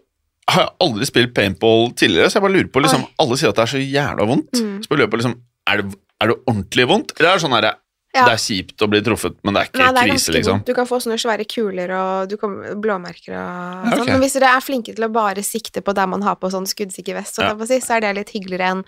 har 0.50 0.66
jeg 0.66 0.74
aldri 0.84 1.06
spilt 1.08 1.32
paintball 1.36 1.92
tidligere, 1.96 2.28
så 2.28 2.36
jeg 2.36 2.44
bare 2.44 2.52
lurer 2.58 2.68
på 2.74 2.82
liksom, 2.84 3.06
Alle 3.22 3.38
sier 3.40 3.48
at 3.54 3.56
det 3.56 3.62
er 3.64 3.70
så 3.72 3.80
jævla 3.80 4.26
vondt. 4.28 4.58
Mm. 4.60 4.82
Så 4.82 4.90
bare 4.90 5.00
lurer 5.00 5.12
på 5.14 5.20
liksom, 5.22 5.36
er 5.70 5.80
det, 5.80 5.94
er 6.20 6.32
det 6.32 6.36
ordentlig 6.50 6.86
vondt? 6.90 7.14
Eller 7.16 7.30
er 7.30 7.38
det 7.38 7.44
sånn 7.46 7.56
her, 7.56 7.68
Ja. 8.14 8.29
det 8.29 8.37
er 8.37 8.42
kjipt 8.44 8.83
å 8.85 8.87
bli 8.87 9.00
truffet, 9.03 9.35
men 9.42 9.57
det 9.57 9.61
er 9.61 9.70
ikke 9.70 9.81
Nei, 9.81 9.88
det 9.90 10.03
er 10.05 10.11
krise, 10.12 10.35
liksom? 10.37 10.61
Du 10.68 10.70
kan 10.77 10.87
få 10.87 11.00
sånne 11.03 11.16
svære 11.18 11.46
kuler 11.50 11.90
og 11.98 12.29
du 12.31 12.37
kan, 12.38 12.53
blåmerker 12.79 13.35
og 13.35 13.40
Ja, 13.40 13.90
sånn. 13.90 14.05
ok. 14.05 14.12
Men 14.12 14.22
hvis 14.22 14.37
dere 14.38 14.53
er 14.55 14.62
flinke 14.62 14.94
til 14.94 15.07
å 15.09 15.11
bare 15.11 15.42
sikte 15.42 15.83
på 15.83 15.94
der 15.98 16.07
man 16.12 16.22
har 16.22 16.38
på 16.38 16.50
sånn 16.53 16.68
skuddsikker 16.70 17.18
vest, 17.18 17.35
så, 17.40 17.48
Ja. 17.48 17.66
si, 17.66 17.81
så 17.83 17.96
er 17.96 18.07
det 18.07 18.14
litt 18.20 18.31
hyggeligere 18.31 18.70
enn 18.70 18.85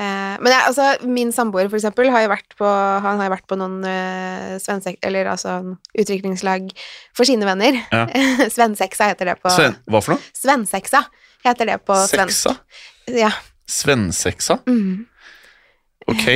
eh, 0.00 0.34
Men 0.40 0.48
jeg, 0.50 0.62
altså, 0.70 0.88
min 1.06 1.30
samboer, 1.30 1.68
for 1.68 1.76
eksempel, 1.76 2.10
har 2.10 2.24
jo 2.24 2.32
vært 2.32 2.56
på, 2.56 2.64
han 3.04 3.20
har 3.20 3.28
jo 3.28 3.34
vært 3.36 3.46
på 3.52 3.58
noen 3.60 3.84
uh, 3.84 4.56
svensek... 4.58 4.96
Eller 5.02 5.28
altså 5.30 5.76
utviklingslag 5.94 6.72
for 7.14 7.28
sine 7.28 7.44
venner. 7.44 7.76
Ja. 7.92 8.06
Svenseksa 8.56 9.12
heter 9.12 9.34
det 9.34 9.36
på 9.44 9.52
Sven, 9.52 9.76
hva 9.86 10.00
for 10.02 10.16
noe? 10.16 10.24
Svenseksa 10.34 11.04
heter 11.44 11.68
det 11.68 11.78
på 11.84 11.94
svensk. 12.08 12.56
Ja. 13.12 13.30
Svenseksa? 13.68 14.58
Mm. 14.66 15.04
Ok. 16.10 16.26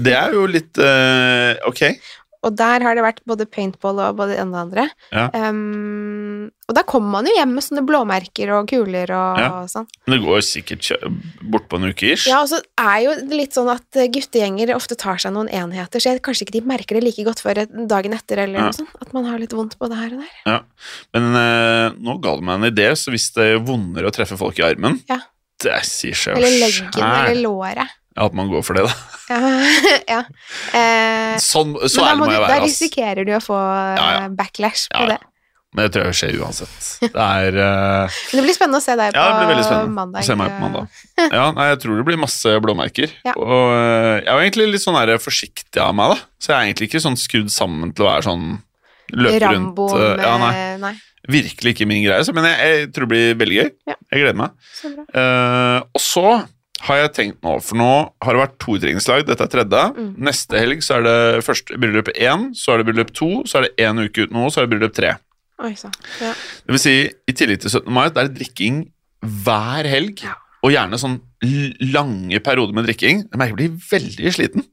Det 0.00 0.14
er 0.16 0.32
jo 0.36 0.46
litt 0.48 0.78
uh, 0.80 1.54
Ok. 1.68 1.82
Og 2.46 2.52
der 2.54 2.84
har 2.84 2.94
det 2.94 3.02
vært 3.02 3.22
både 3.26 3.42
paintball 3.50 3.98
og 4.04 4.18
både 4.20 4.36
det 4.36 4.38
ene 4.38 4.52
og 4.54 4.54
det 4.54 4.60
andre. 4.62 4.82
Ja. 5.10 5.48
Um, 5.50 6.44
og 6.68 6.76
da 6.76 6.84
kommer 6.86 7.16
man 7.16 7.26
jo 7.26 7.32
hjem 7.34 7.56
med 7.56 7.64
sånne 7.64 7.82
blåmerker 7.88 8.52
og 8.54 8.68
kuler 8.70 9.10
og, 9.16 9.40
Ja. 9.40 9.48
sånn. 9.72 9.88
Men 10.06 10.14
det 10.14 10.18
går 10.28 10.44
sikkert 10.46 10.86
bortpå 10.92 11.50
bort 11.56 11.66
på 11.72 11.80
en 11.80 11.88
uke 11.90 12.12
ish. 12.12 12.28
Ja, 12.30 12.44
og 12.44 12.50
så 12.52 12.60
er 12.78 13.00
jo 13.02 13.16
det 13.18 13.40
litt 13.40 13.56
sånn 13.56 13.72
at 13.72 13.98
eh, 13.98 14.06
guttegjenger 14.14 14.74
ofte 14.76 14.94
tar 15.00 15.18
seg 15.18 15.34
noen 15.34 15.50
enheter, 15.50 15.98
så 15.98 16.12
jeg, 16.12 16.22
kanskje 16.22 16.46
ikke 16.46 16.56
de 16.60 16.62
merker 16.70 17.00
det 17.00 17.02
like 17.08 17.26
godt 17.26 17.42
før 17.42 17.64
dagen 17.66 18.14
etter, 18.14 18.44
eller 18.44 18.60
Ja. 18.60 18.68
noe 18.68 18.78
sånt. 18.78 18.94
At 19.02 19.10
man 19.16 19.26
har 19.26 19.42
litt 19.42 19.56
vondt 19.56 19.74
både 19.82 19.98
her 19.98 20.14
og 20.14 20.22
der. 20.22 20.38
Ja. 20.46 20.60
Men 21.18 21.30
uh, 21.34 21.98
nå 21.98 22.20
ga 22.22 22.36
det 22.38 22.46
meg 22.46 22.60
en 22.62 22.70
idé, 22.70 22.88
så 22.94 23.10
hvis 23.10 23.32
det 23.34 23.48
er 23.56 23.58
vondere 23.66 24.06
å 24.06 24.14
treffe 24.14 24.38
folk 24.38 24.62
i 24.62 24.68
armen 24.70 25.00
Ja. 25.10 25.18
Det 25.58 25.80
sier 25.88 26.14
seg 26.14 26.36
Eller 26.36 26.52
jo 26.52 26.62
leggen, 26.68 26.94
eller 27.02 27.42
låret. 27.42 27.96
At 28.16 28.34
man 28.36 28.48
går 28.50 28.62
for 28.64 28.78
det, 28.78 28.84
da. 28.88 28.94
Ja. 29.28 29.38
ja. 30.14 30.20
Eh, 30.72 31.36
Sånn, 31.42 31.74
så 31.90 32.04
ærlig 32.06 32.20
må 32.22 32.26
må 32.28 32.34
jeg 32.36 32.42
være, 32.44 32.52
Da 32.54 32.64
risikerer 32.64 33.26
du 33.28 33.32
å 33.36 33.40
få 33.44 33.56
eh, 33.58 33.96
Ja, 33.98 34.06
ja. 34.20 34.28
backlash 34.38 34.86
på 34.92 35.02
Ja, 35.02 35.08
ja. 35.10 35.16
det. 35.16 35.32
Men 35.76 35.84
det 35.84 35.92
tror 35.92 36.06
jeg 36.08 36.16
skjer 36.16 36.36
uansett. 36.40 36.76
Det 37.02 37.24
er 37.26 37.56
uh... 37.66 38.18
Det 38.32 38.44
blir 38.46 38.54
spennende 38.56 38.78
å 38.80 38.84
se 38.84 38.94
deg 38.96 39.10
på 39.12 39.20
Ja, 39.20 39.26
det 39.34 39.40
blir 39.42 39.50
veldig 39.58 39.90
mandag. 39.92 40.24
se 40.24 40.36
meg 40.40 40.54
på 40.54 40.60
mandag. 40.62 41.00
Ja, 41.26 41.48
nei, 41.58 41.66
jeg 41.74 41.80
tror 41.82 41.98
det 42.00 42.06
blir 42.08 42.20
masse 42.22 42.54
blåmerker. 42.64 43.12
Ja. 43.26 43.34
Og 43.36 43.50
uh, 43.74 44.14
jeg 44.22 44.30
er 44.32 44.44
egentlig 44.46 44.70
litt 44.72 44.84
sånn 44.86 44.96
her 44.96 45.12
forsiktig 45.20 45.82
av 45.82 45.92
meg, 45.98 46.14
da. 46.14 46.30
Så 46.40 46.54
jeg 46.54 46.56
er 46.56 46.70
egentlig 46.70 46.88
ikke 46.88 47.02
sånn 47.04 47.18
skrudd 47.20 47.52
sammen 47.52 47.92
til 47.92 48.06
å 48.06 48.12
være 48.14 48.24
sånn 48.30 48.46
Løpe 49.14 49.42
Rambo 49.44 49.90
rundt 49.92 50.22
uh, 50.22 50.24
Ja, 50.24 50.32
nei. 50.40 50.54
nei. 50.82 50.94
Virkelig 51.28 51.74
ikke 51.74 51.86
min 51.90 52.04
greie. 52.06 52.22
Men 52.38 52.44
jeg, 52.46 52.56
jeg 52.70 52.88
tror 52.94 53.08
det 53.08 53.12
blir 53.12 53.38
veldig 53.42 53.56
gøy. 53.60 53.70
Ja. 53.90 53.94
Jeg 54.14 54.20
gleder 54.22 54.36
meg. 54.38 54.52
Så 54.78 54.90
bra. 54.94 55.04
Eh, 55.10 55.78
og 55.98 56.02
så 56.02 56.22
har 56.84 56.96
jeg 57.00 57.12
tenkt 57.16 57.38
nå, 57.42 57.54
for 57.64 57.78
nå 57.80 57.90
har 58.22 58.36
det 58.36 58.40
vært 58.42 58.58
to 58.60 58.74
utdrikningslag, 58.76 59.22
dette 59.26 59.44
er 59.46 59.48
tredje. 59.52 59.82
Mm. 59.96 60.10
Neste 60.28 60.58
helg 60.60 60.82
så 60.84 60.98
er 60.98 61.06
det 61.06 61.44
først 61.46 61.72
bryllup 61.80 62.10
én, 62.12 62.50
så 62.54 62.74
er 62.74 62.82
det 62.82 62.86
bryllup 62.90 63.12
to, 63.16 63.28
så 63.48 63.58
er 63.62 63.68
det 63.68 63.86
én 63.86 64.02
uke 64.04 64.26
uten 64.26 64.36
noe, 64.36 64.50
så 64.52 64.60
er 64.60 64.66
det 64.66 64.74
bryllup 64.76 64.94
tre. 64.96 65.14
Oi. 65.64 65.72
Ja. 66.20 66.34
Det 66.66 66.74
vil 66.74 66.82
si, 66.82 66.96
i 67.08 67.32
tillegg 67.32 67.62
til 67.64 67.72
17. 67.72 67.88
mai, 67.96 68.10
det 68.12 68.20
er 68.26 68.28
drikking 68.36 68.82
hver 69.46 69.88
helg, 69.88 70.20
Ja. 70.26 70.34
og 70.62 70.70
gjerne 70.74 70.98
sånn 71.00 71.16
lange 71.94 72.40
perioder 72.44 72.76
med 72.76 72.84
drikking. 72.90 73.24
Jeg 73.30 73.38
merker 73.40 73.56
jeg 73.56 73.72
blir 73.72 73.80
veldig 73.90 74.32
sliten. 74.36 74.66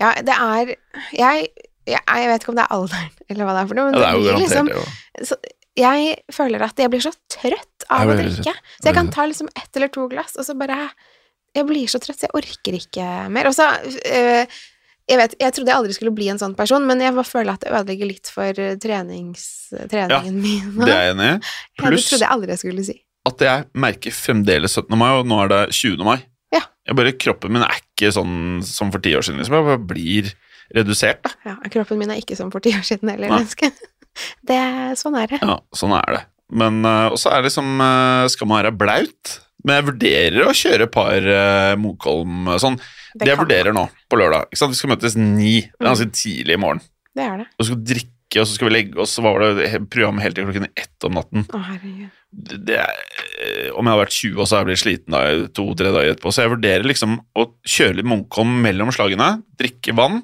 ja, 0.00 0.12
det 0.20 0.34
er 0.34 0.74
jeg, 1.16 1.48
jeg 1.88 1.96
Jeg 2.04 2.28
vet 2.28 2.42
ikke 2.42 2.50
om 2.52 2.56
det 2.58 2.64
er 2.66 2.74
alderen, 2.76 3.10
eller 3.30 3.44
hva 3.46 3.52
det 3.56 3.60
er 3.62 3.68
for 3.70 3.74
noe, 3.78 3.84
men 3.88 3.94
Ja, 3.94 4.00
det 4.00 4.08
er 4.08 4.12
jo 4.12 4.24
blir 4.26 4.42
liksom 4.44 4.68
så 5.24 5.36
Jeg 5.78 6.16
føler 6.34 6.62
at 6.66 6.76
jeg 6.76 6.90
blir 6.90 7.00
så 7.00 7.12
trøtt 7.30 7.84
av 7.88 8.08
å 8.10 8.16
drikke. 8.18 8.52
Så 8.82 8.84
jeg 8.90 8.94
kan 8.96 9.08
ta 9.14 9.24
liksom 9.24 9.48
ett 9.56 9.76
eller 9.76 9.88
to 9.94 10.08
glass, 10.10 10.34
og 10.36 10.44
så 10.44 10.56
bare 10.58 10.90
Jeg 11.56 11.66
blir 11.68 11.88
så 11.90 12.00
trøtt, 12.02 12.20
så 12.20 12.28
jeg 12.28 12.34
orker 12.38 12.76
ikke 12.78 13.06
mer. 13.32 13.48
Og 13.50 13.54
så 13.56 13.66
øh, 13.80 14.44
jeg, 15.08 15.18
vet, 15.20 15.34
jeg 15.40 15.54
trodde 15.56 15.72
jeg 15.72 15.78
aldri 15.80 15.94
skulle 15.96 16.12
bli 16.14 16.28
en 16.32 16.40
sånn 16.40 16.54
person, 16.58 16.84
men 16.86 17.00
jeg 17.00 17.14
føler 17.24 17.54
at 17.54 17.64
det 17.64 17.72
ødelegger 17.72 18.10
litt 18.10 18.30
for 18.32 18.60
øh, 18.64 18.74
trenings, 18.82 19.44
treningen 19.90 20.40
min. 20.44 20.72
Det 20.82 20.92
er 20.92 21.06
jeg 21.08 21.14
enig 21.16 21.30
i. 21.30 21.36
Ja, 21.78 21.84
det 21.88 21.92
Pluss 21.94 22.08
trodde 22.10 22.26
jeg 22.26 22.34
aldri 22.36 22.52
jeg 22.54 22.62
skulle 22.64 22.84
si. 22.88 22.96
at 23.28 23.42
jeg 23.44 23.64
merker 23.76 24.14
fremdeles 24.14 24.76
17. 24.78 24.94
mai, 25.00 25.10
og 25.18 25.26
nå 25.28 25.38
er 25.44 25.50
det 25.52 25.62
20. 25.76 26.04
mai. 26.06 26.18
Ja. 26.54 26.62
Jeg 26.88 26.96
bare, 26.96 27.12
Kroppen 27.20 27.52
min 27.56 27.64
er 27.64 27.80
ikke 27.80 28.12
sånn 28.14 28.60
som 28.64 28.92
for 28.94 29.04
ti 29.04 29.12
år 29.16 29.24
siden. 29.26 29.40
liksom. 29.42 29.56
Jeg 29.58 29.66
bare 29.66 29.82
blir 29.90 30.30
redusert. 30.76 31.20
da. 31.24 31.34
Ja, 31.50 31.56
kroppen 31.72 32.00
min 32.00 32.12
er 32.12 32.20
ikke 32.22 32.36
som 32.38 32.52
for 32.52 32.64
ti 32.64 32.72
år 32.76 32.84
siden 32.88 33.10
heller. 33.12 33.32
Menneske. 33.32 33.72
Det, 34.48 34.58
sånn 34.98 35.14
er 35.14 35.28
det. 35.30 35.38
Ja, 35.44 35.60
Sånn 35.78 35.92
er 35.94 36.16
det. 36.16 36.22
Men 36.50 36.80
uh, 36.82 37.12
også 37.12 37.28
er 37.30 37.42
det 37.42 37.50
liksom 37.52 37.68
uh, 37.78 38.24
Skal 38.32 38.48
man 38.50 38.58
være 38.64 38.72
blaut? 38.74 39.34
Men 39.66 39.80
jeg 39.80 39.88
vurderer 39.88 40.44
å 40.46 40.54
kjøre 40.54 40.86
et 40.86 40.94
par 40.94 41.24
uh, 41.24 41.72
Munkholm 41.80 42.52
uh, 42.52 42.58
sånn. 42.62 42.78
Det, 43.14 43.26
jeg 43.26 43.34
kan 43.34 43.42
vurderer 43.42 43.74
nå, 43.74 43.88
på 44.10 44.20
lørdag. 44.20 44.46
Ikke 44.50 44.60
sant? 44.60 44.76
Vi 44.76 44.78
skal 44.78 44.92
møtes 44.92 45.16
ni. 45.18 45.56
Det 45.66 45.82
er 45.82 45.90
ganske 45.90 46.12
tidlig 46.14 46.54
i 46.54 46.60
morgen. 46.62 46.84
Det 47.16 47.24
er 47.24 47.42
det. 47.42 47.48
Og 47.56 47.64
så 47.64 47.70
skal 47.70 47.80
vi 47.80 47.88
drikke, 47.94 48.38
og 48.38 48.44
så 48.44 48.54
skal 48.54 48.68
vi 48.68 48.74
legge 48.76 49.02
oss. 49.02 49.16
Hva 49.18 49.32
var 49.34 49.44
det 49.44 49.56
programmet 49.56 49.90
program 49.94 50.22
helt 50.22 50.38
til 50.38 50.46
klokken 50.46 50.68
ett 50.70 51.08
om 51.08 51.18
natten. 51.18 51.48
Å, 51.48 51.62
herregud. 51.72 52.14
Det, 52.28 52.58
det 52.68 52.76
er, 52.82 52.98
eh, 53.40 53.70
om 53.72 53.88
jeg 53.88 53.94
har 53.94 54.02
vært 54.02 54.16
20 54.18 54.36
og 54.36 54.44
så 54.44 54.58
hadde 54.58 54.60
jeg 54.60 54.68
blitt 54.68 54.82
sliten 54.82 55.16
da, 55.16 55.22
to-tre 55.56 55.92
dager 55.94 56.12
etterpå. 56.12 56.34
Så 56.34 56.44
jeg 56.44 56.52
vurderer 56.52 56.86
liksom 56.86 57.16
å 57.18 57.46
kjøre 57.64 57.98
litt 57.98 58.10
Munkholm 58.10 58.58
mellom 58.66 58.92
slagene, 58.94 59.30
drikke 59.58 59.96
vann, 59.96 60.20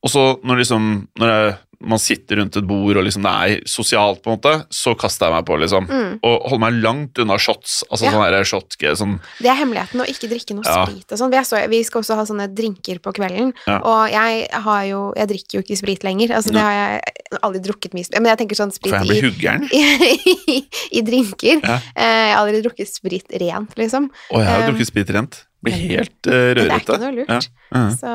og 0.00 0.12
så 0.12 0.24
når, 0.46 0.62
liksom, 0.62 0.90
når 1.20 1.32
jeg, 1.32 1.56
man 1.80 1.98
sitter 1.98 2.36
rundt 2.36 2.56
et 2.56 2.66
bord 2.66 2.96
og 3.00 3.04
liksom 3.06 3.22
det 3.24 3.30
er 3.32 3.60
sosialt, 3.64 4.22
på 4.22 4.30
en 4.30 4.36
måte, 4.38 4.66
så 4.70 4.92
kaster 4.98 5.26
jeg 5.26 5.34
meg 5.38 5.46
på, 5.48 5.56
liksom. 5.62 5.86
Mm. 5.88 6.18
Og 6.22 6.42
holder 6.50 6.60
meg 6.66 6.82
langt 6.82 7.18
unna 7.18 7.38
shots. 7.38 7.82
Altså 7.90 8.04
Ja. 8.04 8.12
sånn 8.12 8.44
shot, 8.44 8.76
sånn 8.98 9.20
Det 9.40 9.48
er 9.48 9.54
hemmeligheten 9.56 10.00
å 10.00 10.06
ikke 10.06 10.28
drikke 10.28 10.54
noe 10.54 10.64
Ja. 10.66 10.84
sprit 10.86 11.10
og 11.12 11.18
sånn. 11.18 11.30
Vi, 11.30 11.36
så- 11.44 11.68
vi 11.68 11.82
skal 11.82 12.02
også 12.02 12.14
ha 12.16 12.22
sånne 12.24 12.54
drinker 12.54 12.98
på 13.00 13.12
kvelden, 13.14 13.54
Ja. 13.66 13.78
og 13.82 14.10
jeg 14.10 14.48
har 14.52 14.84
jo 14.84 15.12
Jeg 15.16 15.28
drikker 15.28 15.52
jo 15.54 15.62
ikke 15.62 15.76
sprit 15.78 16.02
lenger. 16.04 16.28
Altså, 16.36 16.52
det 16.52 16.60
har 16.60 16.72
jeg 16.72 17.02
aldri 17.42 17.60
drukket 17.60 17.94
mye 17.94 18.04
sprit 18.04 18.20
Men 18.22 18.36
jeg 18.36 18.38
tenker 18.48 18.56
sånn 18.56 18.72
sprit 18.72 18.90
For 18.94 19.04
jeg 19.04 19.08
blir 19.08 19.30
huggeren. 19.30 19.68
i, 19.72 20.66
i 20.98 21.00
drinker. 21.02 21.60
Eh, 21.64 21.80
Jeg 21.96 22.34
har 22.36 22.46
aldri 22.46 22.62
drukket 22.62 22.88
sprit 22.88 23.26
rent, 23.40 23.74
liksom. 23.76 24.10
Og 24.30 24.38
jeg 24.40 24.46
har 24.48 24.62
Um, 24.68 24.74
drukket 24.74 24.86
sprit 24.86 25.10
rent. 25.14 25.44
Blir 25.62 25.76
helt 25.76 26.26
uh, 26.26 26.32
Men 26.32 26.56
det 26.56 26.64
er 26.70 26.80
ikke 26.80 26.98
noe 27.02 27.12
lurt. 27.18 27.28
Ja. 27.28 27.40
Mhm. 27.76 27.90
Så 28.00 28.14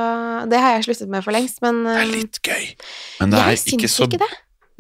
det 0.51 0.59
har 0.63 0.75
jeg 0.75 0.87
sluttet 0.87 1.11
med 1.13 1.23
for 1.23 1.35
lengst, 1.35 1.61
men 1.61 1.83
Det 1.85 1.93
er 1.99 2.07
um, 2.09 2.11
litt 2.15 2.39
gøy, 2.43 2.65
men 3.21 3.31
det 3.31 3.39
jeg 3.39 3.45
er 3.45 3.61
ikke 3.61 3.89
syns 3.91 3.99
ikke 4.07 4.21
det. 4.25 4.31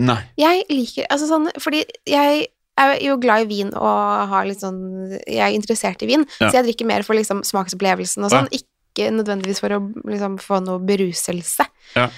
Nei. 0.05 0.17
Jeg 0.35 0.63
liker 0.73 1.05
Altså 1.07 1.29
sånn 1.29 1.45
Fordi 1.63 1.85
jeg 2.09 2.47
er 2.75 2.97
jo 2.99 3.13
glad 3.23 3.45
i 3.45 3.47
vin 3.47 3.69
og 3.71 4.27
har 4.27 4.43
litt 4.49 4.59
sånn 4.59 4.81
Jeg 5.23 5.39
er 5.45 5.53
interessert 5.55 6.01
i 6.03 6.09
vin, 6.09 6.25
Ja. 6.41 6.49
så 6.49 6.57
jeg 6.59 6.65
drikker 6.67 6.89
mer 6.89 7.05
for 7.07 7.15
liksom 7.15 7.43
smaksopplevelsen 7.47 8.25
og 8.27 8.33
sånn, 8.33 8.49
ikke 8.51 9.07
nødvendigvis 9.15 9.61
for 9.63 9.71
å 9.75 9.79
liksom 10.03 10.35
få 10.39 10.59
noe 10.65 10.79
beruselse. 10.83 11.63
Ja. 11.95 12.09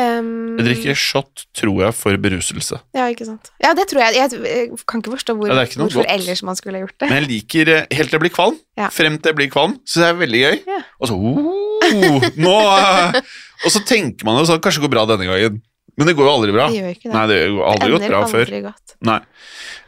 Um, 0.00 0.56
Jeg 0.56 0.64
drikker 0.68 0.96
shot, 0.96 1.42
tror 1.56 1.82
jeg, 1.84 1.94
for 1.98 2.16
beruselse. 2.22 2.78
Ja, 2.96 3.08
ikke 3.12 3.26
sant. 3.28 3.50
Ja, 3.60 3.74
det 3.76 3.84
tror 3.90 4.00
jeg. 4.06 4.16
Jeg, 4.16 4.40
jeg 4.48 4.78
kan 4.88 5.02
ikke 5.02 5.12
forstå 5.16 5.34
hvor, 5.36 5.50
Ja, 5.50 5.60
ikke 5.66 5.80
hvorfor 5.82 6.00
godt. 6.04 6.12
ellers 6.14 6.42
man 6.46 6.56
skulle 6.56 6.80
gjort 6.80 6.94
det. 6.96 7.10
Men 7.10 7.18
jeg 7.20 7.28
liker 7.28 7.72
eh, 7.74 7.86
helt 7.98 8.08
til 8.08 8.16
jeg 8.16 8.24
blir 8.24 8.32
kvalm. 8.32 8.56
Ja. 8.80 8.88
Frem 8.94 9.18
til 9.18 9.32
jeg 9.34 9.38
blir 9.42 9.50
kvalm, 9.52 9.76
så 9.84 10.00
det 10.00 10.08
er 10.08 10.20
veldig 10.22 10.40
gøy. 10.46 10.56
Ja. 10.70 10.78
Og 11.00 11.10
så 11.10 11.18
oh, 11.20 12.28
nå, 12.40 12.54
eh, 12.78 13.20
Og 13.66 13.74
så 13.74 13.82
tenker 13.84 14.24
man 14.24 14.38
jo 14.40 14.46
sånn 14.48 14.60
Kanskje 14.64 14.80
det 14.80 14.86
går 14.88 14.94
bra 14.94 15.04
denne 15.10 15.28
gangen. 15.28 15.60
Men 16.00 16.08
det 16.08 16.14
går 16.16 16.24
jo 16.26 16.32
aldri 16.32 16.52
bra. 16.56 16.66
Det 16.72 16.78
gjør 16.80 16.92
ikke 16.96 17.08
det. 17.10 17.12
Nei, 17.14 17.24
det 17.28 17.36
gjør 17.42 17.58
aldri 17.70 17.90
gått 17.92 18.00
ender 18.06 18.14
bra 18.14 18.20
før. 18.32 18.46
aldri 18.48 18.60
godt. 18.64 18.94
Nei. 19.10 19.18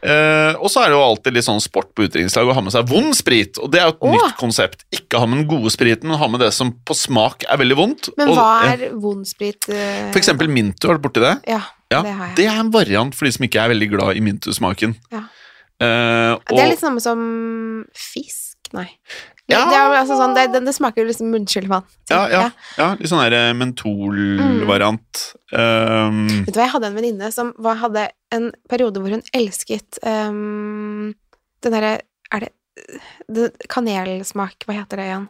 Eh, 0.02 0.54
og 0.58 0.66
så 0.72 0.82
er 0.82 0.90
det 0.90 0.96
jo 0.98 1.02
alltid 1.06 1.36
litt 1.36 1.46
sånn 1.46 1.60
sport 1.62 1.92
på 1.94 2.04
utdrikningslag 2.04 2.48
å 2.50 2.54
ha 2.56 2.62
med 2.66 2.74
seg 2.74 2.88
vond 2.90 3.14
sprit. 3.16 3.56
Og 3.62 3.70
det 3.72 3.80
er 3.80 3.86
jo 3.88 3.94
et 3.94 4.02
Åh. 4.08 4.16
nytt 4.18 4.36
konsept. 4.40 4.82
Ikke 4.92 5.20
ha 5.22 5.28
med 5.30 5.40
den 5.40 5.48
gode 5.52 5.70
spriten, 5.72 6.10
men 6.10 6.18
ha 6.20 6.28
med 6.28 6.42
det 6.42 6.50
som 6.52 6.72
på 6.84 6.96
smak 6.98 7.46
er 7.48 7.56
veldig 7.62 7.76
vondt. 7.78 8.10
Men 8.18 8.28
Og, 8.32 8.36
hva 8.36 8.48
er 8.74 8.90
vond 8.98 9.24
sprit? 9.30 9.68
eh, 9.70 10.10
For 10.12 10.18
eksempel 10.20 10.50
Mintu, 10.52 10.88
har 10.90 10.98
du 10.98 11.06
borti 11.08 11.22
det? 11.22 11.36
Ja, 11.48 11.62
Ja, 11.92 12.02
det 12.02 12.12
har 12.18 12.26
jeg. 12.28 12.36
det 12.36 12.46
er 12.50 12.58
en 12.60 12.70
variant 12.74 13.14
for 13.14 13.24
de 13.26 13.32
som 13.32 13.46
ikke 13.46 13.62
er 13.62 13.68
veldig 13.72 13.90
glad 13.94 14.16
i 14.16 14.20
Mintu-smaken. 14.20 14.96
Ja. 15.12 15.22
Eh, 15.80 16.36
Det 16.50 16.58
er 16.58 16.68
litt 16.74 16.80
samme 16.80 17.00
som 17.00 17.84
fisk, 17.94 18.56
nei. 18.72 18.88
Ja. 19.52 19.62
Det, 19.68 19.78
er, 19.78 19.96
altså 20.00 20.16
sånn, 20.18 20.34
det, 20.36 20.46
det, 20.54 20.62
det 20.66 20.74
smaker 20.76 21.06
liksom 21.08 21.30
munnskyllevann. 21.34 21.84
Ja, 22.10 22.22
ja, 22.32 22.42
ja, 22.78 22.88
litt 22.98 23.10
sånn 23.10 23.22
der 23.24 23.52
mentolvariant. 23.58 24.40
mentolvariant. 24.40 25.22
Um, 25.52 26.24
Vet 26.46 26.54
du 26.54 26.58
hva, 26.58 26.66
jeg 26.66 26.74
hadde 26.76 26.90
en 26.90 26.98
venninne 26.98 27.30
som 27.34 27.52
var, 27.62 27.80
hadde 27.82 28.08
en 28.32 28.48
periode 28.72 29.02
hvor 29.02 29.12
hun 29.12 29.24
elsket 29.36 30.00
um, 30.06 31.12
den 31.62 31.76
derre 31.76 32.00
Er 32.32 32.46
det, 32.46 32.52
det 33.28 33.50
Kanelsmak, 33.68 34.64
hva 34.64 34.78
heter 34.80 35.02
det 35.02 35.08
igjen? 35.10 35.28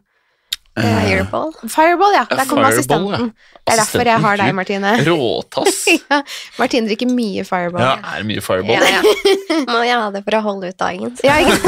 Eh, 0.80 1.00
Fireball. 1.02 1.52
Fireball, 1.68 2.14
ja. 2.14 2.24
Ja, 2.30 2.36
Der 2.36 2.46
kom 2.48 2.58
Fireball, 2.58 2.72
assistenten. 2.72 3.32
Det 3.62 3.74
er 3.74 3.80
derfor 3.82 4.08
jeg 4.08 4.20
har 4.24 4.38
deg, 4.40 4.54
Martine. 4.56 4.92
Råtass. 5.06 5.80
ja, 6.10 6.20
Martine 6.58 6.88
drikker 6.90 7.10
mye 7.12 7.44
Fireball. 7.46 7.84
Ja, 7.84 8.16
er 8.16 8.26
mye 8.26 8.42
fireball? 8.42 8.80
Ja, 8.80 8.98
ja. 8.98 9.02
Må 9.72 9.82
jeg 9.86 9.98
ha 10.00 10.08
det 10.14 10.24
for 10.26 10.38
å 10.38 10.42
holde 10.48 10.72
ut 10.72 10.80
dagen. 10.80 11.16
Ja, 11.26 11.38
ikke 11.38 11.60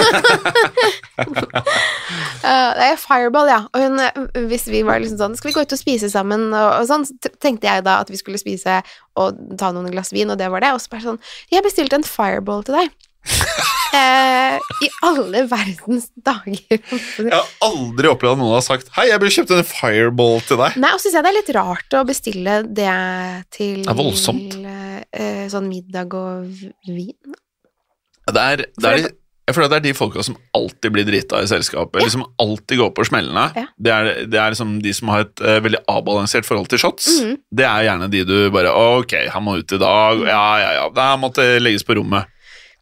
Uh, 2.45 2.75
det 2.77 2.87
er 2.90 2.99
Fireball, 3.01 3.49
ja. 3.49 3.61
Og 3.73 3.81
hun, 3.81 4.01
uh, 4.03 4.40
hvis 4.51 4.67
vi 4.69 4.83
var 4.85 4.99
liksom 5.01 5.17
sånn 5.17 5.37
Skal 5.38 5.49
vi 5.49 5.55
gå 5.57 5.62
ut 5.64 5.73
og 5.73 5.81
spise 5.81 6.11
sammen? 6.12 6.49
Og, 6.51 6.67
og 6.81 6.88
sånn, 6.90 7.07
tenkte 7.40 7.71
jeg 7.71 7.85
da 7.87 8.01
at 8.03 8.11
vi 8.12 8.19
skulle 8.21 8.40
spise 8.40 8.81
og 9.17 9.38
ta 9.61 9.71
noen 9.73 9.88
glass 9.95 10.12
vin, 10.12 10.29
og 10.29 10.37
det 10.40 10.51
var 10.53 10.64
det. 10.64 10.75
Og 10.75 10.83
så 10.83 10.93
bare 10.93 11.07
sånn 11.07 11.21
Jeg 11.55 11.64
bestilte 11.64 11.97
en 11.97 12.05
Fireball 12.05 12.67
til 12.67 12.77
deg. 12.83 12.93
eh, 13.99 14.57
I 14.85 14.91
alle 15.07 15.45
verdens 15.49 16.11
dager. 16.15 16.61
Jeg 16.69 17.33
har 17.33 17.51
aldri 17.65 18.11
opplevd 18.11 18.37
at 18.37 18.43
noen 18.43 18.57
har 18.57 18.65
sagt 18.67 18.93
'Hei, 18.95 19.09
jeg 19.11 19.23
burde 19.23 19.35
kjøpt 19.39 19.57
en 19.57 19.69
fireball 19.69 20.39
til 20.49 20.61
deg'. 20.61 20.79
Nei, 20.83 20.93
og 20.93 21.01
så 21.01 21.09
syns 21.09 21.19
jeg 21.19 21.27
det 21.27 21.33
er 21.33 21.39
litt 21.41 21.53
rart 21.57 21.99
å 21.99 22.05
bestille 22.09 22.61
det 22.69 22.95
til 23.55 23.83
Det 23.83 23.93
er 23.93 24.01
voldsomt. 24.01 24.57
eh, 25.13 25.45
sånn 25.53 25.69
middag 25.71 26.15
og 26.15 26.49
vin. 26.87 27.37
Det 28.25 28.41
er, 28.41 28.65
det 28.81 28.91
er 28.91 29.13
jeg 29.45 29.59
føler 29.59 29.69
at 29.69 29.73
det 29.75 29.81
er 29.83 29.85
de 29.91 29.97
folka 29.99 30.23
som 30.25 30.37
alltid 30.57 30.93
blir 30.95 31.05
drita 31.05 31.43
i 31.45 31.49
selskapet, 31.49 31.99
ja. 32.01 32.07
liksom 32.07 32.23
alltid 32.41 32.81
går 32.81 32.93
på 32.97 33.05
smellene. 33.05 33.43
Ja. 33.53 33.67
Det, 33.77 33.93
er, 33.93 34.09
det 34.33 34.39
er 34.41 34.55
liksom 34.55 34.79
de 34.81 34.95
som 34.97 35.11
har 35.13 35.27
et 35.27 35.43
uh, 35.45 35.59
veldig 35.65 35.83
avbalansert 35.93 36.49
forhold 36.49 36.71
til 36.73 36.81
shots. 36.81 37.11
Mhm. 37.21 37.35
Det 37.53 37.67
er 37.69 37.85
gjerne 37.91 38.09
de 38.13 38.23
du 38.25 38.37
bare 38.55 38.73
Ok, 38.73 39.13
han 39.35 39.45
må 39.45 39.59
ut 39.61 39.77
i 39.77 39.81
dag. 39.81 40.23
Ja, 40.25 40.47
ja, 40.63 40.71
ja. 40.79 40.87
Det 40.89 41.09
her 41.11 41.21
måtte 41.21 41.45
legges 41.61 41.85
på 41.85 41.99
rommet. 42.01 42.31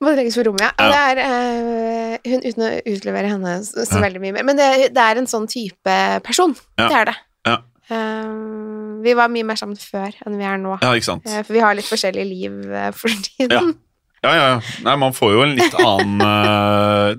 Må 0.02 0.12
trenges 0.16 0.34
på 0.38 0.42
rommet, 0.48 0.64
ja. 0.66 0.72
Ja. 0.78 0.86
Det 0.90 1.02
er 1.02 1.20
uh, 1.22 2.30
hun 2.32 2.40
uten 2.42 2.64
å 2.66 2.70
utlevere 2.94 3.28
henne 3.30 3.52
så, 3.66 3.84
så 3.86 4.00
Ja. 4.00 4.02
veldig 4.08 4.22
mye 4.24 4.34
mer. 4.34 4.46
Men 4.48 4.58
det, 4.58 4.70
det 4.96 5.04
er 5.04 5.20
en 5.20 5.28
sånn 5.30 5.46
type 5.50 5.94
person. 6.26 6.56
Ja. 6.80 6.88
Det 6.90 6.96
er 7.02 7.10
det. 7.12 7.14
Ja. 7.46 7.56
Uh, 7.92 8.98
vi 9.04 9.14
var 9.18 9.30
mye 9.32 9.46
mer 9.46 9.58
sammen 9.58 9.78
før 9.78 10.10
enn 10.26 10.36
vi 10.40 10.46
er 10.48 10.58
nå. 10.62 10.76
Ja, 10.82 10.92
ikke 10.98 11.08
sant? 11.12 11.26
Uh, 11.30 11.40
for 11.46 11.54
vi 11.54 11.62
har 11.62 11.74
litt 11.78 11.86
forskjellig 11.90 12.26
liv 12.28 12.60
for 12.98 13.14
tiden. 13.28 13.72
Ja, 14.22 14.32
ja, 14.38 14.42
ja. 14.52 14.58
Nei, 14.86 14.92
man 15.02 15.14
får 15.16 15.32
jo 15.34 15.40
en 15.42 15.56
litt 15.58 15.72
annen 15.82 16.20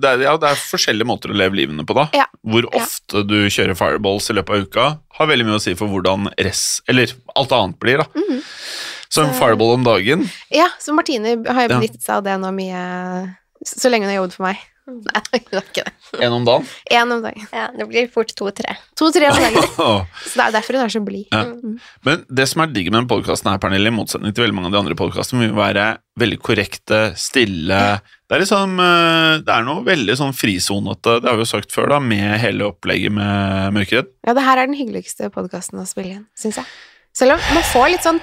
det, 0.00 0.08
er, 0.08 0.22
ja, 0.24 0.30
det 0.40 0.48
er 0.54 0.56
forskjellige 0.56 1.04
måter 1.04 1.34
å 1.34 1.36
leve 1.36 1.58
livene 1.58 1.84
på, 1.84 1.92
da. 1.98 2.06
Ja. 2.16 2.24
Hvor 2.40 2.64
Ja. 2.64 2.80
ofte 2.80 3.20
du 3.28 3.42
kjører 3.52 3.76
fireballs 3.76 4.30
i 4.32 4.36
løpet 4.38 4.54
av 4.56 4.64
uka, 4.64 4.86
har 5.18 5.28
veldig 5.28 5.44
mye 5.50 5.58
å 5.58 5.62
si 5.62 5.74
for 5.76 5.92
hvordan 5.92 6.30
res, 6.40 6.80
eller 6.88 7.12
alt 7.36 7.52
annet 7.52 7.76
blir, 7.84 8.00
da. 8.00 8.08
Mm 8.16 8.40
Så 8.40 8.93
en 9.22 9.30
Så- 9.32 9.38
fireball 9.38 9.74
om 9.78 9.84
dagen 9.86 10.26
Ja, 10.50 10.66
så 10.80 10.94
Martine 10.96 11.36
har 11.46 11.62
jo 11.68 11.68
benyttet 11.76 12.02
seg 12.02 12.16
av 12.16 12.24
det 12.24 12.34
nå 12.42 12.50
mye 12.54 13.36
Så 13.64 13.88
lenge 13.92 14.04
hun 14.08 14.10
har 14.12 14.22
jobbet 14.24 14.34
for 14.34 14.42
meg. 14.50 14.58
Nei, 14.84 15.20
det 15.48 15.56
er 15.56 15.62
ikke 15.64 15.82
det. 15.86 15.92
en 16.26 16.34
om 16.36 16.44
dagen. 16.44 16.66
En 16.92 17.12
om 17.14 17.22
dagen. 17.24 17.46
Ja, 17.56 17.70
det 17.72 17.86
blir 17.88 18.08
fort 18.12 18.34
to-tre. 18.36 18.74
To-tre 19.00 19.30
om 19.32 19.38
dagen. 19.40 19.64
Så 20.28 20.34
det 20.36 20.44
er 20.44 20.52
derfor 20.58 20.76
hun 20.76 20.84
er 20.84 20.92
så 20.92 21.00
blid. 21.00 21.24
Ja. 21.32 21.40
Mm. 21.48 21.78
Men 22.04 22.24
det 22.28 22.44
som 22.50 22.60
er 22.60 22.66
digg 22.74 22.90
med 22.90 22.98
denne 22.98 23.08
podkasten 23.08 23.48
her, 23.48 23.56
Pernille, 23.62 23.88
i 23.88 23.94
motsetning 23.96 24.34
til 24.36 24.44
veldig 24.44 24.56
mange 24.58 24.68
av 24.68 24.74
de 24.76 24.80
andre 24.82 24.98
podkastene, 25.00 25.46
vil 25.46 25.56
være 25.56 25.86
veldig 26.20 26.38
korrekte, 26.44 27.00
stille 27.16 27.80
Det 28.28 28.36
er 28.36 28.44
liksom 28.44 28.76
eh, 28.84 29.38
Det 29.46 29.54
er 29.56 29.64
noe 29.64 29.86
veldig 29.88 30.18
sånn 30.20 30.36
frisonete, 30.36 31.16
det 31.24 31.32
har 31.32 31.40
vi 31.40 31.46
jo 31.46 31.52
sagt 31.54 31.72
før, 31.72 31.88
da, 31.96 32.02
med 32.04 32.36
hele 32.44 32.68
opplegget 32.68 33.16
med 33.16 33.72
Mørkeredd. 33.78 34.12
Ja, 34.28 34.36
det 34.36 34.44
her 34.44 34.60
er 34.60 34.68
den 34.68 34.76
hyggeligste 34.76 35.32
podkasten 35.32 35.80
å 35.80 35.88
spille 35.88 36.18
inn, 36.20 36.26
syns 36.36 36.60
jeg. 36.60 36.68
Selv 37.16 37.38
om 37.38 37.50
man 37.56 37.64
får 37.72 37.88
litt 37.94 38.04
sånn 38.04 38.20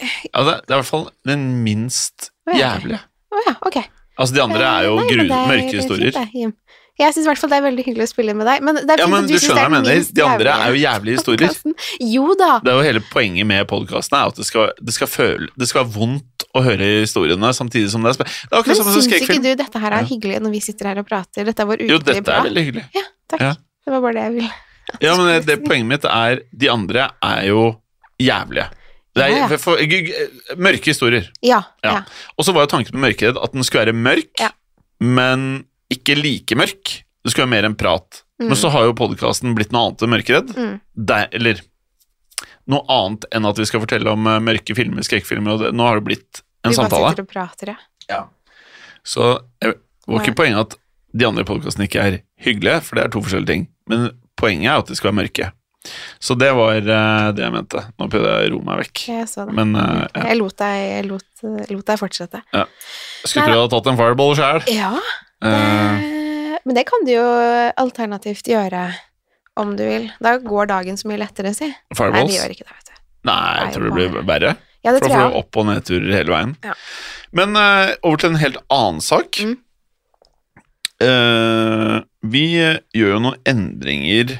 Ja, 0.00 0.44
det, 0.46 0.56
det 0.66 0.72
er 0.72 0.76
i 0.76 0.80
hvert 0.80 0.90
fall 0.90 1.08
den 1.28 1.46
minst 1.64 2.30
jævlige. 2.50 3.00
Å 3.30 3.42
ja, 3.46 3.54
ok. 3.68 3.80
Altså, 4.20 4.34
de 4.36 4.42
andre 4.42 4.66
er 4.66 4.88
jo 4.88 4.96
Nei, 4.98 5.06
gru, 5.08 5.22
det 5.24 5.36
er 5.36 5.50
mørke 5.54 5.76
historier. 5.78 6.16
fint. 6.32 6.56
Jeg 7.00 7.14
syns 7.16 7.24
i 7.24 7.28
hvert 7.30 7.40
fall 7.40 7.48
det 7.48 7.56
er 7.56 7.64
veldig 7.64 7.84
hyggelig 7.86 8.04
å 8.04 8.10
spille 8.10 8.32
med 8.36 8.44
deg. 8.44 8.64
Men 8.66 8.76
det 8.76 8.92
er 8.92 9.00
Ja, 9.00 9.06
men 9.08 9.24
du, 9.24 9.32
du 9.32 9.40
skjønner 9.40 9.70
hva 9.70 9.78
jeg 9.78 9.86
mener. 9.86 10.08
De 10.18 10.24
andre 10.26 10.56
er 10.56 10.74
jo 10.74 10.80
jævlige 10.82 11.20
historier. 11.20 11.54
Jo 12.12 12.34
da. 12.36 12.50
Det 12.60 12.72
er 12.72 12.76
jo 12.76 12.82
hele 12.84 13.02
poenget 13.12 13.48
med 13.48 13.68
podkasten, 13.70 14.18
er 14.18 14.32
at 14.34 14.40
det 14.40 14.44
skal, 14.48 14.74
det, 14.76 14.92
skal 14.92 15.08
føle, 15.08 15.48
det 15.56 15.68
skal 15.70 15.86
være 15.86 15.94
vondt 15.94 16.44
å 16.52 16.64
høre 16.66 16.88
historiene 16.98 17.52
samtidig 17.56 17.92
som 17.94 18.04
det 18.04 18.12
er 18.12 18.18
spennende. 18.18 18.64
Men 18.66 18.80
som 18.82 18.90
syns 18.92 19.08
ikke 19.16 19.38
du 19.40 19.48
dette 19.62 19.82
her 19.86 19.96
er 19.96 20.08
hyggelig 20.10 20.42
når 20.44 20.54
vi 20.58 20.60
sitter 20.66 20.90
her 20.90 21.00
og 21.00 21.08
prater? 21.08 21.48
Dette 21.48 21.64
er 21.64 21.70
vår 21.70 21.86
Jo, 21.86 22.00
ukelige 22.02 22.20
dette 22.20 22.36
er 22.36 22.48
veldig 22.50 22.66
hyggelig. 22.68 22.84
Ja, 22.98 23.06
takk. 23.32 23.46
Ja. 23.46 23.54
Det 23.80 23.94
var 23.94 24.04
bare 24.04 24.18
det 24.18 24.26
jeg 24.26 24.36
ville. 24.36 24.52
Ja, 25.00 25.14
men 25.16 25.24
det, 25.30 25.38
det 25.46 25.56
poenget 25.64 25.86
mitt 25.86 26.06
er 26.10 26.40
De 26.50 26.68
andre 26.68 27.08
er 27.24 27.44
jo 27.48 27.64
jævlige. 28.20 28.66
Det 29.16 29.24
er, 29.24 29.28
Ja, 29.32 29.38
ja. 29.42 29.46
for, 29.50 29.58
for, 29.58 30.56
mørke 30.56 30.92
historier. 30.92 31.30
Ja. 31.42 31.62
Ja. 31.82 32.02
Og 32.38 32.46
så 32.46 32.52
var 32.54 32.66
jo 32.66 32.70
tanken 32.76 32.94
med 32.94 33.08
Mørkeredd 33.10 33.40
at 33.42 33.52
den 33.56 33.64
skulle 33.66 33.88
være 33.88 33.96
mørk, 33.96 34.44
men 35.02 35.64
ikke 35.90 36.14
like 36.18 36.54
mørk. 36.58 36.92
Det 37.24 37.32
skulle 37.32 37.48
være 37.48 37.54
mer 37.56 37.66
enn 37.68 37.74
prat. 37.78 38.22
Mm. 38.40 38.46
Men 38.52 38.56
så 38.56 38.70
har 38.72 38.86
jo 38.86 38.94
podkasten 38.96 39.56
blitt 39.58 39.72
noe 39.74 39.88
annet 39.90 40.04
enn 40.06 40.14
Mørkeredd. 40.14 40.54
Mm. 40.56 40.76
Der- 41.10 41.28
Eller 41.36 41.60
noe 42.70 42.84
annet 42.88 43.26
enn 43.34 43.48
at 43.50 43.58
vi 43.58 43.66
skal 43.66 43.82
fortelle 43.82 44.12
om 44.12 44.26
eh, 44.30 44.38
mørke 44.46 44.76
filmer, 44.78 45.02
skrekkfilmer, 45.02 45.56
og 45.56 45.64
det. 45.64 45.72
nå 45.74 45.82
har 45.88 45.98
det 45.98 46.06
blitt 46.06 46.42
en 46.64 46.70
vi 46.70 46.76
bare 46.76 46.86
samtale. 46.86 47.10
sitter 47.10 47.26
og 47.26 47.32
prater, 47.34 47.74
ja. 48.08 48.20
Så 49.02 49.40
jeg, 49.64 49.74
Det 50.06 50.12
var 50.14 50.22
ikke 50.26 50.36
poenget 50.36 50.60
at 50.60 50.76
de 51.16 51.26
andre 51.26 51.44
podkastene 51.44 51.86
ikke 51.88 52.00
er 52.04 52.18
hyggelige, 52.44 52.80
for 52.86 52.96
det 52.96 53.04
er 53.04 53.08
to 53.14 53.22
forskjellige 53.24 53.46
ting. 53.50 53.68
Men 53.90 54.10
poenget 54.38 54.70
er 54.70 54.78
at 54.78 54.86
de 54.86 54.94
skal 54.98 55.10
være 55.10 55.18
mørke. 55.24 55.50
Så 56.20 56.36
det 56.36 56.50
var 56.52 56.76
eh, 56.76 57.26
det 57.32 57.44
jeg 57.44 57.52
mente. 57.54 57.82
Nå 57.96 58.08
prøvde 58.12 58.32
jeg 58.32 58.50
å 58.50 58.54
roe 58.54 58.66
meg 58.66 58.80
vekk. 58.82 59.02
Jeg 59.08 59.28
så 59.30 59.46
det. 59.48 59.54
Men 59.56 59.72
uh, 59.78 60.04
ja. 60.04 60.24
Jeg 60.28 60.38
lot 60.40 60.56
deg, 60.60 60.80
jeg 60.84 61.06
lot, 61.08 61.44
lot 61.72 61.84
deg 61.88 62.00
fortsette. 62.00 62.40
skulle 63.24 63.46
tro 63.46 63.54
du 63.54 63.60
hadde 63.62 63.70
tatt 63.74 63.92
en 63.92 64.00
fireball 64.00 64.34
sjøl. 64.38 64.64
Ja, 64.74 64.90
det, 65.40 66.58
men 66.68 66.76
det 66.76 66.84
kan 66.90 67.06
du 67.08 67.14
jo 67.14 67.28
alternativt 67.80 68.50
gjøre 68.50 68.90
om 69.60 69.72
du 69.78 69.86
vil. 69.86 70.10
Da 70.20 70.36
går 70.42 70.68
dagen 70.70 71.00
så 71.00 71.08
mye 71.08 71.22
lettere, 71.22 71.54
si. 71.56 71.70
Nei, 71.70 71.96
fireballs? 71.96 72.28
vi 72.28 72.36
gjør 72.36 72.54
ikke 72.56 72.66
det, 72.66 72.76
vet 72.76 72.92
du. 72.92 73.00
Nei, 73.30 73.40
jeg 73.62 73.72
tror 73.74 73.86
det 73.86 73.94
blir 73.96 74.20
verre. 74.28 74.52
Ja, 74.80 74.92
det 74.92 75.00
For 75.00 75.12
da 75.12 75.16
får 75.16 75.32
du 75.32 75.40
opp- 75.40 75.58
og 75.60 75.66
nedturer 75.68 76.12
hele 76.16 76.32
veien. 76.36 76.54
Ja. 76.64 76.76
Men 77.36 77.56
uh, 77.56 77.96
over 78.04 78.20
til 78.20 78.34
en 78.34 78.40
helt 78.40 78.60
annen 78.68 79.02
sak. 79.04 79.40
Mm. 79.40 79.58
Vi 81.00 82.40
gjør 82.52 82.82
jo 82.92 83.20
noen 83.24 83.38
endringer 83.48 84.34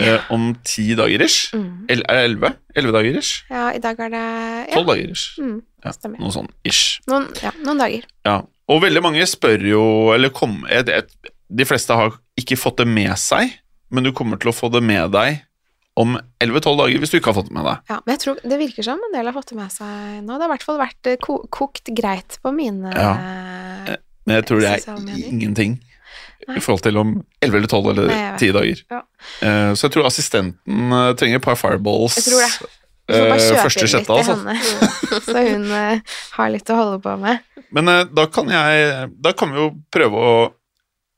eh, 0.00 0.30
om 0.34 0.54
ti 0.64 0.94
dager 0.98 1.22
ish. 1.26 1.50
Mm. 1.54 1.86
El- 1.88 2.04
Er 2.08 2.14
det 2.20 2.24
elleve? 2.30 2.50
Elleve 2.74 2.92
dager 2.98 3.18
ish? 3.20 3.42
Ja, 3.50 3.66
i 3.76 3.78
dag 3.82 4.00
er 4.00 4.10
det 4.14 4.22
ja. 4.22 4.74
Tolv 4.74 4.86
dager 4.94 5.10
ish. 5.12 5.38
Mm, 5.40 5.58
Ja, 5.84 5.92
noe 6.18 6.32
sånn 6.34 6.48
ish. 6.64 7.00
Noen, 7.08 7.28
ja, 7.42 7.52
noen 7.64 7.78
dager. 7.80 8.02
Ja. 8.28 8.38
Og 8.70 8.82
veldig 8.84 9.02
mange 9.02 9.24
spør 9.26 9.62
jo, 9.66 9.84
eller 10.14 10.30
kom, 10.30 10.64
De 11.50 11.64
fleste 11.66 11.94
har 11.96 12.12
ikke 12.38 12.56
fått 12.60 12.76
det 12.78 12.86
med 12.86 13.16
seg, 13.18 13.50
men 13.90 14.04
du 14.04 14.12
kommer 14.12 14.38
til 14.38 14.50
å 14.52 14.54
få 14.54 14.68
det 14.70 14.82
med 14.86 15.10
deg 15.10 15.40
om 15.98 16.14
11-12 16.38 16.76
dager 16.78 16.98
hvis 17.02 17.10
du 17.10 17.16
ikke 17.18 17.32
har 17.32 17.38
fått 17.40 17.48
det 17.50 17.56
med 17.56 17.64
deg. 17.66 17.80
Ja, 17.90 17.96
men 18.06 18.14
jeg 18.14 18.20
tror 18.22 18.38
det 18.46 18.58
virker 18.60 18.86
som 18.86 19.00
en 19.02 19.12
del 19.16 19.26
har 19.26 19.34
fått 19.34 19.50
det 19.50 19.56
med 19.58 19.72
seg 19.74 20.22
nå. 20.22 20.36
Det 20.38 20.44
har 20.44 20.48
i 20.48 20.52
hvert 20.54 20.62
fall 20.68 20.78
vært 20.78 21.10
eh, 21.10 21.16
ko 21.20 21.40
kokt 21.50 21.90
greit 21.98 22.38
på 22.44 22.52
mine 22.54 22.92
Ja. 22.94 23.10
eh, 23.90 23.96
Men 24.28 24.36
jeg 24.38 24.46
tror 24.46 24.60
det 24.62 24.70
er 24.70 25.26
ingenting. 25.26 25.80
I 26.48 26.60
forhold 26.60 26.82
til 26.84 26.98
om 27.00 27.14
11 27.44 27.56
eller 27.58 27.70
12 27.70 27.90
eller 27.92 28.10
Nei, 28.10 28.20
10 28.38 28.52
dager. 28.56 28.82
Ja. 28.90 29.00
Eh, 29.46 29.72
så 29.74 29.86
jeg 29.86 29.96
tror 29.96 30.08
assistenten 30.08 30.94
eh, 30.96 31.10
trenger 31.20 31.40
et 31.40 31.44
par 31.46 31.58
fireballs 31.60 32.20
Jeg 32.20 32.30
tror 32.30 32.44
det. 32.44 32.76
Uh, 33.10 33.32
første 33.58 33.88
sjette, 33.90 34.14
altså. 34.14 34.36
så 35.26 35.40
hun 35.42 35.64
har 35.66 36.50
litt 36.52 36.68
å 36.70 36.76
holde 36.78 37.00
på 37.02 37.16
med. 37.18 37.40
Men 37.74 37.90
da 38.14 38.26
kan 38.30 38.46
jeg 38.52 39.08
Da 39.18 39.32
kan 39.34 39.50
vi 39.50 39.58
jo 39.58 39.72
prøve 39.90 40.20
å 40.22 40.34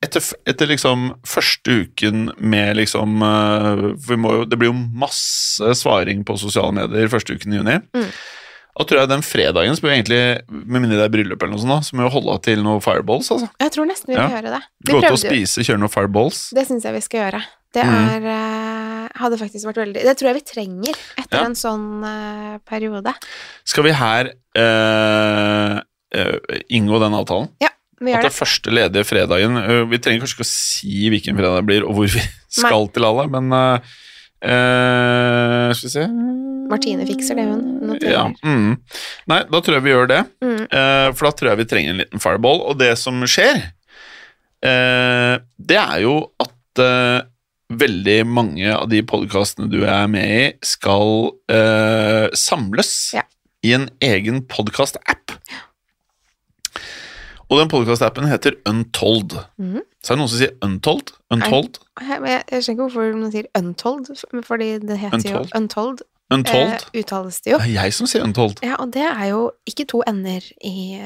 etter, 0.03 0.25
etter 0.49 0.71
liksom 0.71 1.11
første 1.29 1.83
uken 1.85 2.31
med 2.41 2.79
liksom 2.81 3.21
vi 4.09 4.17
må 4.19 4.33
jo, 4.39 4.47
Det 4.49 4.57
blir 4.59 4.73
jo 4.73 4.79
masse 5.05 5.77
svaring 5.79 6.25
på 6.25 6.39
sosiale 6.41 6.73
medier 6.81 7.13
første 7.13 7.37
uken 7.37 7.53
i 7.53 7.61
juni. 7.61 7.77
Mm. 7.93 8.09
Da 8.79 8.85
tror 8.89 9.01
jeg 9.03 9.09
den 9.11 9.23
fredagen, 9.23 9.75
så 9.77 9.85
vi 9.85 9.91
egentlig, 9.93 10.21
med 10.49 10.81
mindre 10.81 10.97
det 10.97 11.05
er 11.05 11.13
bryllup 11.13 11.43
eller 11.45 11.53
noe 11.59 11.61
sånt, 11.61 11.85
så 11.91 11.97
må 11.99 12.07
vi 12.07 12.13
holde 12.15 12.37
til 12.47 12.63
noen 12.65 12.81
fireballs. 12.81 13.29
altså. 13.35 13.51
Jeg 13.61 13.73
tror 13.75 13.85
nesten 13.91 14.09
vi 14.09 14.15
Ja. 14.17 14.29
gjøre 14.33 14.49
det. 14.55 14.63
Vi 14.87 14.93
Gå 14.95 14.99
ut 15.03 15.11
og 15.11 15.19
spise, 15.21 15.61
kjøre 15.67 15.79
noen 15.83 15.93
fireballs. 15.93 16.39
Det 16.57 16.65
syns 16.67 16.83
jeg 16.89 16.95
vi 16.95 17.01
skal 17.05 17.21
gjøre. 17.21 17.43
Det 17.73 17.85
Mm. 17.85 18.09
er 18.09 18.21
mm. 18.21 19.09
Hadde 19.15 19.37
faktisk 19.37 19.65
vært 19.69 19.77
veldig 19.83 20.03
Det 20.05 20.17
tror 20.17 20.29
jeg 20.33 20.35
vi 20.35 20.41
trenger 20.41 20.95
etter 21.19 21.39
Ja. 21.39 21.45
en 21.45 21.55
sånn 21.55 22.03
uh, 22.05 22.59
periode. 22.65 23.13
Skal 23.65 23.85
vi 23.85 23.93
her 23.93 24.31
uh, 24.57 25.81
inngå 26.71 27.01
den 27.01 27.13
avtalen? 27.17 27.49
Ja. 27.61 27.69
Vi 28.01 28.13
At 28.13 28.19
gjør 28.19 28.23
det 28.23 28.33
det. 28.33 28.39
første 28.41 28.73
ledige 28.73 29.05
fredagen 29.07 29.89
Vi 29.91 29.99
trenger 29.99 30.25
kanskje 30.25 30.37
ikke 30.41 30.49
å 30.49 30.51
si 30.51 31.11
hvilken 31.13 31.37
fredag 31.39 31.61
det 31.61 31.67
blir, 31.69 31.85
og 31.87 31.95
hvor 31.95 32.09
vi 32.11 32.21
skal 32.49 32.89
til 32.89 33.05
alle, 33.05 33.29
men 33.31 33.53
eh, 34.43 35.69
eh, 35.69 35.73
Skal 35.77 35.89
vi 35.89 35.93
se 35.97 36.07
Martine 36.73 37.05
fikser 37.05 37.37
det, 37.37 37.45
hun. 37.51 37.99
Ja, 38.01 38.25
mm. 38.47 38.77
Nei, 39.29 39.41
da 39.51 39.61
tror 39.61 39.77
jeg 39.77 39.85
vi 39.85 39.91
gjør 39.93 40.09
det. 40.09 40.21
Mm. 40.41 40.63
eh, 40.65 41.09
for 41.13 41.27
da 41.29 41.33
tror 41.37 41.51
jeg 41.51 41.61
vi 41.61 41.67
trenger 41.69 41.93
en 41.93 42.01
liten 42.01 42.23
fireball. 42.23 42.63
Og 42.71 42.79
det 42.81 42.95
som 43.01 43.19
skjer, 43.29 43.59
eh, 44.65 45.35
det 45.59 45.79
er 45.83 45.99
jo 46.07 46.15
at 46.41 46.81
eh, 46.81 47.27
veldig 47.73 48.17
mange 48.29 48.73
av 48.73 48.89
de 48.93 49.03
podkastene 49.05 49.69
du 49.73 49.83
er 49.85 50.09
med 50.13 50.33
i, 50.39 50.47
skal 50.65 51.35
eh, 51.53 52.31
samles 52.37 52.95
Ja. 53.19 53.27
i 53.65 53.75
en 53.77 53.91
egen 54.01 54.43
podkast-app. 54.49 55.37
Og 57.53 57.59
den 57.61 57.69
podkast-appen 57.69 58.25
heter 58.31 58.55
Untold. 58.69 59.35
Mhm. 59.61 59.83
Så 60.03 60.13
er 60.13 60.17
det 60.17 60.21
noen 60.23 60.29
som 60.33 60.39
sier 60.41 60.53
Untold. 60.65 61.11
Untold. 61.31 61.75
Jeg, 62.01 62.21
men 62.23 62.31
jeg, 62.31 62.45
jeg 62.49 62.65
skjønner 62.65 62.73
ikke 62.73 62.87
hvorfor 62.87 63.19
man 63.19 63.35
sier 63.35 63.49
untold, 63.59 64.09
fordi 64.47 64.69
det 64.81 64.97
heter 65.03 65.19
Untold. 65.19 65.51
jo 65.51 65.61
untold. 65.61 66.01
Untold. 66.33 66.73
Eh, 66.73 67.03
uttales 67.03 67.41
det 67.45 67.53
jo. 67.53 67.59
Det 67.61 67.67
er 67.67 67.75
jeg 67.75 67.97
som 67.99 68.09
sier 68.09 68.25
Untold. 68.25 68.57
Ja, 68.65 68.79
og 68.81 68.95
det 68.97 69.05
er 69.05 69.27
jo 69.29 69.43
ikke 69.69 69.85
to 69.93 70.01
ender 70.09 70.49
i 70.65 71.03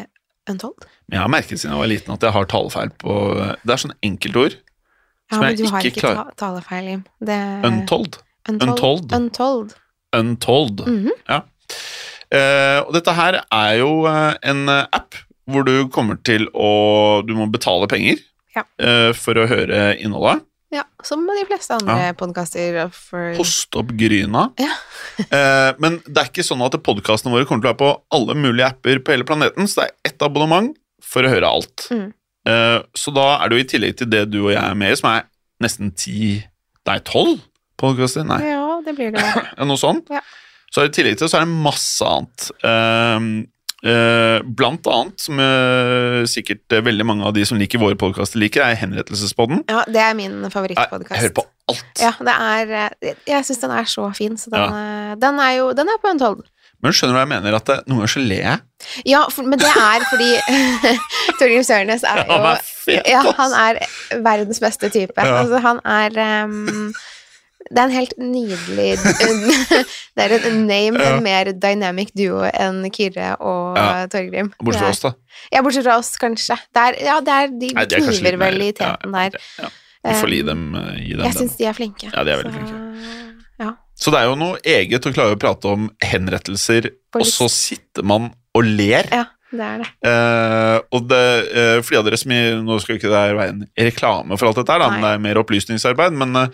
untold. 0.47 0.87
Men 1.09 1.19
jeg 1.19 1.25
har 1.25 1.35
merket 1.35 1.59
siden 1.59 1.75
jeg 1.75 1.83
var 1.83 1.93
liten 1.97 2.15
at 2.15 2.29
jeg 2.29 2.37
har 2.39 2.49
talefeil 2.55 2.95
på 3.03 3.19
Det 3.43 3.75
er 3.75 3.83
sånn 3.83 3.99
enkeltord. 4.07 4.55
Ja, 4.55 5.35
Som 5.35 5.45
men 5.49 5.59
du 5.59 5.65
du 5.65 5.71
har 5.75 5.91
ikke 5.91 5.99
ikke 5.99 6.15
ta 6.15 6.27
talefeil, 6.47 6.91
Jim. 6.95 7.05
Det 7.27 7.43
Untold. 7.67 8.21
Untold. 8.49 9.13
Untold. 9.19 9.75
Untold. 10.15 10.87
Mm 10.87 11.07
-hmm. 11.07 11.23
Ja. 11.29 11.43
Eh, 12.31 12.87
og 12.87 12.95
dette 12.95 13.13
her 13.13 13.43
er 13.51 13.73
jo 13.83 14.07
eh, 14.07 14.35
en 14.43 14.69
app 14.71 15.26
hvor 15.51 15.67
du 15.67 15.89
kommer 15.93 16.19
til 16.27 16.49
å 16.55 17.23
Du 17.27 17.35
må 17.39 17.47
betale 17.51 17.89
penger 17.91 18.21
Ja. 18.57 18.65
uh, 18.83 19.13
for 19.17 19.39
å 19.39 19.47
høre 19.51 19.95
innholdet. 20.01 20.45
Ja, 20.75 20.83
som 21.07 21.23
med 21.23 21.39
de 21.39 21.45
fleste 21.47 21.77
andre 21.77 22.11
podkaster. 22.19 22.79
For... 22.91 23.37
Post 23.39 23.77
opp 23.79 23.93
gryna. 23.97 24.49
Ja. 24.59 24.73
uh, 25.31 25.71
men 25.83 26.01
det 26.07 26.23
er 26.23 26.31
ikke 26.31 26.47
sånn 26.47 26.65
at 26.67 26.79
podkastene 26.85 27.35
våre 27.35 27.47
kommer 27.49 27.63
til 27.63 27.71
å 27.71 27.75
være 27.75 27.83
på 27.85 27.93
alle 28.17 28.37
mulige 28.39 28.73
apper 28.73 29.01
på 29.05 29.15
hele 29.15 29.29
planeten, 29.29 29.71
så 29.71 29.83
det 29.83 29.87
er 29.87 30.13
ett 30.13 30.27
abonnement 30.27 30.75
for 31.05 31.27
å 31.27 31.31
høre 31.31 31.53
alt. 31.59 31.87
Mm. 31.95 32.09
Uh, 32.47 32.81
så 32.99 33.15
da 33.15 33.29
er 33.37 33.51
det 33.51 33.59
jo 33.59 33.65
i 33.65 33.71
tillegg 33.75 34.01
til 34.01 34.11
det 34.11 34.25
du 34.33 34.41
og 34.45 34.53
jeg 34.55 34.63
er 34.63 34.79
med 34.79 34.95
i, 34.95 34.99
som 34.99 35.13
er 35.15 35.27
nesten 35.63 35.95
ti 35.97 36.43
Nei, 36.87 37.01
tolv 37.03 37.41
podkaster? 37.83 38.23
Nei. 38.23 38.37
Ja, 38.47 38.77
det 38.87 38.93
blir 38.95 39.11
det. 39.11 39.23
Ja, 39.23 39.65
noe 39.67 39.81
sånt. 39.81 40.07
Ja. 40.15 40.21
Så 40.71 40.85
i 40.87 40.93
tillegg 40.95 41.17
til 41.19 41.31
så 41.31 41.41
er 41.41 41.47
det 41.47 41.63
masse 41.65 42.07
annet. 42.07 42.45
Eh, 43.87 44.41
blant 44.59 44.87
annet, 44.91 45.21
som 45.21 45.39
eh, 45.39 46.25
sikkert 46.27 46.75
eh, 46.75 46.83
veldig 46.83 47.05
mange 47.07 47.27
av 47.29 47.37
de 47.37 47.45
som 47.47 47.59
liker 47.61 47.79
våre 47.79 47.99
podkaster 47.99 48.41
liker, 48.43 48.65
er 48.65 48.79
Henrettelsespodden. 48.81 49.63
Ja, 49.71 49.85
det 49.87 50.03
er 50.03 50.17
min 50.19 50.41
favorittpodkast. 50.51 51.13
jeg 51.15 51.27
hører 51.29 51.37
på 51.37 51.45
alt. 51.71 52.03
Ja, 52.03 52.13
det 52.19 52.35
er 52.35 52.75
Jeg, 53.29 53.45
syns 53.47 53.63
den 53.63 53.75
er 53.77 53.87
så 53.91 54.09
fin, 54.17 54.35
så 54.41 54.51
den, 54.51 54.65
ja. 54.65 55.15
den 55.23 55.41
er 55.43 55.53
jo 55.59 55.73
Den 55.77 55.91
er 55.93 56.01
på 56.03 56.11
Untold. 56.15 56.45
Men 56.85 56.95
skjønner 56.95 57.15
du 57.15 57.19
hva 57.19 57.25
jeg 57.25 57.33
mener? 57.33 57.57
At 57.57 57.69
det, 57.71 57.77
noen 57.87 58.03
ganger 58.03 58.13
så 58.13 58.23
ler 58.23 58.43
jeg. 58.43 58.65
Ja, 59.09 59.23
for, 59.33 59.47
men 59.49 59.61
det 59.63 59.71
er 59.71 60.05
fordi 60.11 60.31
Torgrim 61.39 61.65
Sørnes 61.67 62.05
er 62.07 62.21
jo 62.23 62.27
Han 62.35 62.49
er 62.51 62.65
fet, 62.67 63.09
Ja, 63.11 63.23
han 63.39 63.55
er 63.61 63.81
verdens 64.27 64.61
beste 64.63 64.91
type. 64.93 65.17
Ja. 65.17 65.41
Altså, 65.45 65.63
han 65.65 65.81
er 65.87 66.19
ehm, 66.27 66.91
Det 67.71 67.79
er 67.81 67.85
en 67.89 67.95
helt 67.97 68.13
nydelig 68.21 68.89
Det 70.17 70.25
er 70.25 70.35
en 70.51 70.61
name, 70.69 71.01
Ja. 71.03 71.17
en 71.17 71.23
mer 71.25 71.51
dynamic 71.53 72.13
duo 72.17 72.45
enn 72.53 72.85
Kyrre 72.95 73.33
og 73.41 73.77
Ja. 73.79 74.07
Torgrim. 74.13 74.53
Bortsett 74.61 74.83
fra 74.85 74.91
oss, 74.93 75.01
da. 75.03 75.13
Ja, 75.53 75.63
bortsett 75.67 75.85
fra 75.89 75.97
oss, 75.99 76.13
kanskje. 76.21 76.57
Det 76.75 76.85
er, 76.85 76.99
ja, 77.09 77.19
det 77.21 77.35
er, 77.35 77.51
de 77.61 77.73
Nei, 77.75 77.85
det 77.91 77.99
er 77.99 78.07
kniver 78.07 78.39
vel 78.45 78.63
i 78.69 78.73
teten 78.77 79.13
der. 79.19 79.39
Ja, 79.59 79.71
vi 80.07 80.15
får 80.23 80.35
gi 80.37 80.43
dem, 80.47 80.65
eh, 80.79 80.91
gi 81.03 81.15
dem 81.19 81.25
Jeg 81.27 81.35
syns 81.41 81.57
de 81.59 81.67
er 81.67 81.77
flinke. 81.77 82.11
Ja, 82.13 82.23
de 82.25 82.31
er 82.37 82.43
veldig 82.43 82.53
så, 82.53 82.59
flinke. 82.61 82.83
Ja. 83.67 83.71
Så 83.97 84.13
det 84.13 84.21
er 84.21 84.29
jo 84.31 84.37
noe 84.39 84.59
eget 84.63 85.07
å 85.09 85.13
klare 85.17 85.35
å 85.37 85.41
prate 85.41 85.71
om 85.73 85.89
henrettelser, 86.05 86.91
og 87.17 87.25
så 87.27 87.49
sitter 87.51 88.05
man 88.05 88.31
og 88.55 88.65
ler. 88.65 89.09
ja, 89.11 89.25
det 89.53 89.65
er 89.67 89.79
det. 89.83 89.89
Eh, 90.11 90.79
og 90.93 91.09
det, 91.09 91.23
eh, 91.57 91.81
for 91.83 91.95
de 91.95 91.99
av 92.01 92.05
dere 92.09 92.19
som 92.21 92.33
Nå 92.67 92.79
skal 92.83 92.97
ikke 92.99 93.09
det 93.13 93.37
være 93.37 93.49
en 93.53 93.65
reklame 93.79 94.37
for 94.39 94.49
alt 94.51 94.57
dette, 94.61 94.73
her, 94.77 94.91
men 94.91 95.01
det 95.05 95.13
er 95.15 95.23
mer 95.25 95.41
opplysningsarbeid. 95.43 96.13
Men 96.13 96.37
eh, 96.37 96.49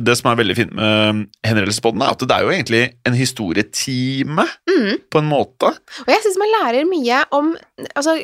det 0.00 0.16
som 0.18 0.30
er 0.32 0.36
veldig 0.40 0.56
fint 0.56 0.72
med 0.72 1.26
Henrettelsesboden, 1.44 2.02
er 2.02 2.10
at 2.14 2.18
det 2.18 2.30
er 2.36 2.42
jo 2.46 2.50
egentlig 2.54 2.82
en 3.06 3.14
historietime, 3.18 4.46
Mm. 4.72 4.96
på 5.10 5.18
en 5.20 5.28
måte. 5.28 5.68
Og 6.02 6.08
jeg 6.08 6.22
syns 6.24 6.38
man 6.40 6.48
lærer 6.54 6.86
mye 6.88 7.24
om 7.32 7.56
altså, 7.94 8.14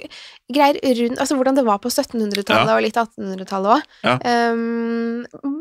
greier 0.52 0.78
rundt 0.80 1.18
Altså 1.20 1.36
hvordan 1.36 1.54
det 1.56 1.64
var 1.66 1.78
på 1.78 1.90
1700-tallet 1.90 2.66
Ja. 2.70 2.76
og 2.76 2.82
litt 2.82 2.96
1800-tallet 2.96 3.68
òg. 3.76 3.82
Ja. 4.02 4.16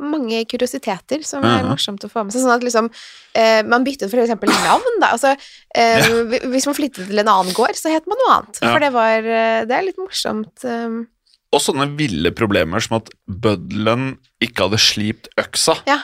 mange 0.08 0.46
kuriositeter 0.50 1.24
som 1.26 1.44
er 1.44 1.64
Mhm. 1.64 1.70
morsomt 1.72 2.04
å 2.06 2.10
få 2.10 2.24
med 2.24 2.34
seg. 2.34 2.42
Sånn 2.42 2.56
at 2.56 2.64
liksom 2.64 2.90
uh, 2.90 3.62
Man 3.68 3.84
byttet 3.86 4.10
for 4.10 4.18
eksempel 4.20 4.50
navn, 4.50 5.00
da. 5.02 5.08
Altså, 5.14 5.34
uh, 5.36 5.38
Ja. 5.78 6.24
Hvis 6.50 6.66
man 6.66 6.76
flyttet 6.76 7.08
til 7.08 7.20
en 7.20 7.28
annen 7.28 7.54
gård, 7.54 7.76
så 7.76 7.92
het 7.92 8.08
man 8.08 8.18
noe 8.18 8.34
annet. 8.38 8.58
For 8.62 8.80
det 8.80 8.94
var 8.94 9.18
eh, 9.20 9.66
Det 9.66 9.76
er 9.78 9.84
litt 9.86 9.98
morsomt. 9.98 10.64
eh, 10.64 11.06
Og 11.56 11.64
sånne 11.64 11.88
ville 11.98 12.34
problemer 12.36 12.84
som 12.84 13.00
at 13.00 13.10
bøddelen 13.28 14.18
ikke 14.44 14.68
hadde 14.68 14.82
slipt 14.84 15.30
øksa. 15.40 15.78
Ja. 15.88 16.02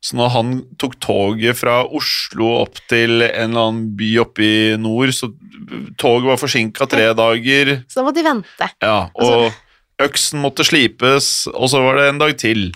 Så 0.00 0.14
når 0.14 0.30
han 0.30 0.50
tok 0.78 0.94
toget 1.02 1.58
fra 1.58 1.80
Oslo 1.84 2.52
opp 2.60 2.78
til 2.90 3.18
en 3.26 3.50
eller 3.50 3.64
annen 3.64 3.86
by 3.98 4.12
oppe 4.22 4.44
i 4.46 4.58
nord, 4.78 5.10
så 5.16 5.32
toget 5.98 6.28
var 6.30 6.38
forsinka 6.40 6.86
tre 6.90 7.08
dager, 7.18 7.80
så 7.90 8.00
da 8.00 8.04
måtte 8.06 8.22
de 8.22 8.28
vente. 8.28 8.68
ja, 8.84 9.00
og 9.18 9.50
øksen 9.98 10.38
måtte 10.42 10.66
slipes, 10.66 11.48
og 11.50 11.66
så 11.72 11.80
var 11.82 11.98
det 11.98 12.04
en 12.12 12.20
dag 12.22 12.36
til. 12.38 12.68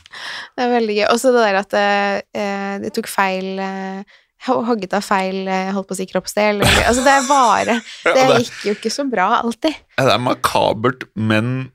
Det 0.59 0.65
er 0.65 0.73
veldig 0.73 0.97
gøy. 0.99 1.05
Og 1.13 1.21
så 1.23 1.31
det 1.35 1.45
der 1.47 1.61
at 1.61 1.77
eh, 1.79 2.73
det 2.83 2.93
tok 2.97 3.11
feil 3.11 3.63
eh, 3.63 4.19
Hogget 4.43 4.97
av 4.99 5.05
feil 5.07 5.47
eh, 5.47 5.69
holdt 5.71 5.87
på 5.87 5.95
å 5.95 5.99
si 6.01 6.09
kroppsdel. 6.11 6.65
Altså, 6.67 7.05
det 7.07 7.13
er 7.15 7.29
bare 7.29 7.77
Det 8.17 8.25
det, 8.27 8.41
gikk 8.43 8.65
jo 8.67 8.75
ikke 8.75 8.91
så 8.91 9.05
bra 9.07 9.29
alltid. 9.39 9.77
ja, 9.95 10.09
det 10.09 10.17
er 10.17 10.25
makabert, 10.25 11.07
men 11.15 11.71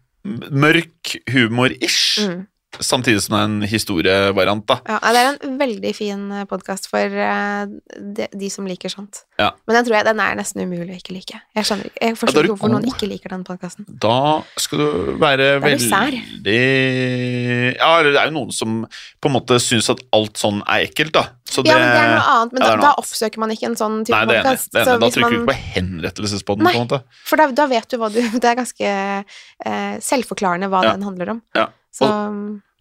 mørk 0.52 1.16
humor-ish, 1.32 2.30
Mm. 2.30 2.48
Samtidig 2.80 3.22
som 3.24 3.36
det 3.36 3.40
er 3.40 3.48
en 3.48 3.70
historievariant, 3.70 4.64
da. 4.70 4.78
Ja, 4.88 4.98
det 5.16 5.22
er 5.22 5.30
en 5.48 5.58
veldig 5.60 5.94
fin 5.96 6.26
podkast 6.50 6.90
for 6.92 7.00
eh, 7.00 7.70
de, 7.98 8.28
de 8.34 8.50
som 8.54 8.68
liker 8.70 8.92
sånt. 8.92 9.24
Ja. 9.40 9.52
Men 9.68 9.80
den 9.80 9.88
tror 9.88 9.98
jeg 9.98 10.08
den 10.10 10.22
er 10.22 10.38
nesten 10.38 10.64
umulig 10.66 10.92
å 10.92 11.00
ikke 11.00 11.16
like. 11.16 11.40
Jeg 11.58 11.70
skjønner 11.70 11.90
jeg 11.94 12.18
forstår 12.20 12.46
ikke 12.46 12.52
ja, 12.52 12.56
hvorfor 12.56 12.74
noen 12.74 12.90
ikke 12.92 13.10
liker 13.10 13.34
den 13.34 13.46
podkasten. 13.48 13.88
Da 13.88 14.44
skal 14.60 14.84
du 14.84 15.14
være 15.22 15.50
veldig 15.64 16.58
Ja, 17.78 17.92
eller 18.00 18.12
det 18.14 18.22
er 18.22 18.30
jo 18.30 18.36
noen 18.38 18.54
som 18.56 18.84
på 19.22 19.32
en 19.32 19.36
måte 19.38 19.60
syns 19.64 19.90
at 19.94 20.04
alt 20.16 20.38
sånn 20.40 20.62
er 20.68 20.86
ekkelt, 20.88 21.16
da. 21.18 21.26
Så 21.48 21.64
Ja, 21.66 21.78
men 21.80 21.88
det 21.88 22.02
er 22.04 22.12
noe 22.12 22.30
annet, 22.36 22.54
men 22.54 22.62
ja, 22.62 22.68
da, 22.68 22.76
da 22.76 22.92
annet. 22.92 23.02
oppsøker 23.02 23.42
man 23.42 23.54
ikke 23.56 23.70
en 23.72 23.80
sånn 23.80 24.02
type 24.04 24.20
det 24.28 24.38
er 24.38 24.44
podkast. 24.44 24.72
Det. 24.76 24.86
Da 24.86 25.10
trykker 25.16 25.34
du 25.34 25.40
ikke 25.40 25.50
på 25.50 25.60
henrettelsespodden, 25.78 26.68
Nei. 26.68 26.74
på 26.76 26.82
en 26.82 26.88
måte. 26.90 27.20
For 27.30 27.40
da, 27.40 27.48
da 27.56 27.68
vet 27.72 27.88
du 27.90 27.98
hva 28.02 28.12
du 28.12 28.20
Det 28.44 28.52
er 28.52 28.58
ganske 28.60 28.92
eh, 28.92 29.94
selvforklarende 30.04 30.70
hva 30.72 30.84
den 30.92 31.06
handler 31.08 31.38
om. 31.38 31.44
Ja. 31.58 31.70
Så 31.98 32.08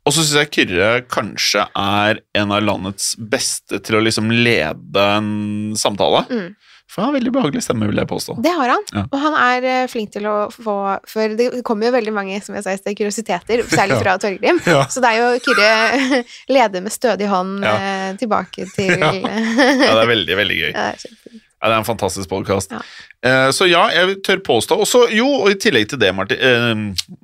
Og 0.06 0.12
så 0.14 0.22
syns 0.22 0.36
jeg 0.38 0.50
Kyrre 0.54 0.90
kanskje 1.10 1.64
er 1.74 2.20
en 2.38 2.52
av 2.54 2.62
landets 2.62 3.16
beste 3.18 3.80
til 3.82 3.96
å 3.98 4.04
liksom 4.06 4.28
lede 4.30 5.02
en 5.16 5.74
samtale. 5.74 6.20
Mm. 6.30 6.52
For 6.86 7.02
han 7.02 7.08
har 7.10 7.16
veldig 7.16 7.32
behagelig 7.34 7.64
stemme, 7.66 7.88
vil 7.90 7.98
jeg 7.98 8.06
påstå. 8.06 8.36
det 8.44 8.52
har 8.54 8.70
han. 8.70 8.84
Ja. 8.94 9.02
Og 9.10 9.16
han 9.18 9.34
er 9.42 9.64
eh, 9.66 9.88
flink 9.90 10.12
til 10.14 10.28
å 10.30 10.36
få 10.54 10.76
For 11.10 11.34
det 11.34 11.48
kommer 11.66 11.88
jo 11.88 11.96
veldig 11.96 12.12
mange 12.14 12.38
som 12.46 12.54
jeg 12.54 12.62
sa 12.62 12.76
i 12.76 12.78
sted, 12.78 12.94
kuriositeter, 13.00 13.64
særlig 13.72 13.98
fra 14.04 14.14
Torgrim. 14.22 14.60
Ja. 14.70 14.84
Så 14.86 15.02
det 15.02 15.10
er 15.10 15.18
jo 15.24 15.42
Kyrre 15.42 16.22
leder 16.54 16.86
med 16.86 16.94
stødig 16.94 17.26
hånd 17.32 17.66
Ja. 17.66 17.74
eh, 17.74 18.14
tilbake 18.22 18.68
til 18.76 18.94
Ja. 19.02 19.10
Ja, 19.18 19.90
det 19.98 20.04
er 20.06 20.12
veldig, 20.14 20.38
veldig 20.44 20.60
gøy. 20.62 20.70
Ja, 21.62 21.70
det 21.70 21.74
er 21.74 21.78
en 21.80 21.86
fantastisk 21.88 22.28
podkast. 22.30 22.72
Ja. 22.74 22.80
Eh, 23.26 23.48
så 23.56 23.66
ja, 23.68 23.86
jeg 23.94 24.18
tør 24.26 24.42
påstå 24.44 24.76
også, 24.84 25.06
Jo, 25.14 25.26
og 25.42 25.50
i 25.50 25.56
tillegg 25.60 25.88
til 25.88 25.98
det, 26.02 26.10
Marti, 26.14 26.36
eh, 26.36 26.74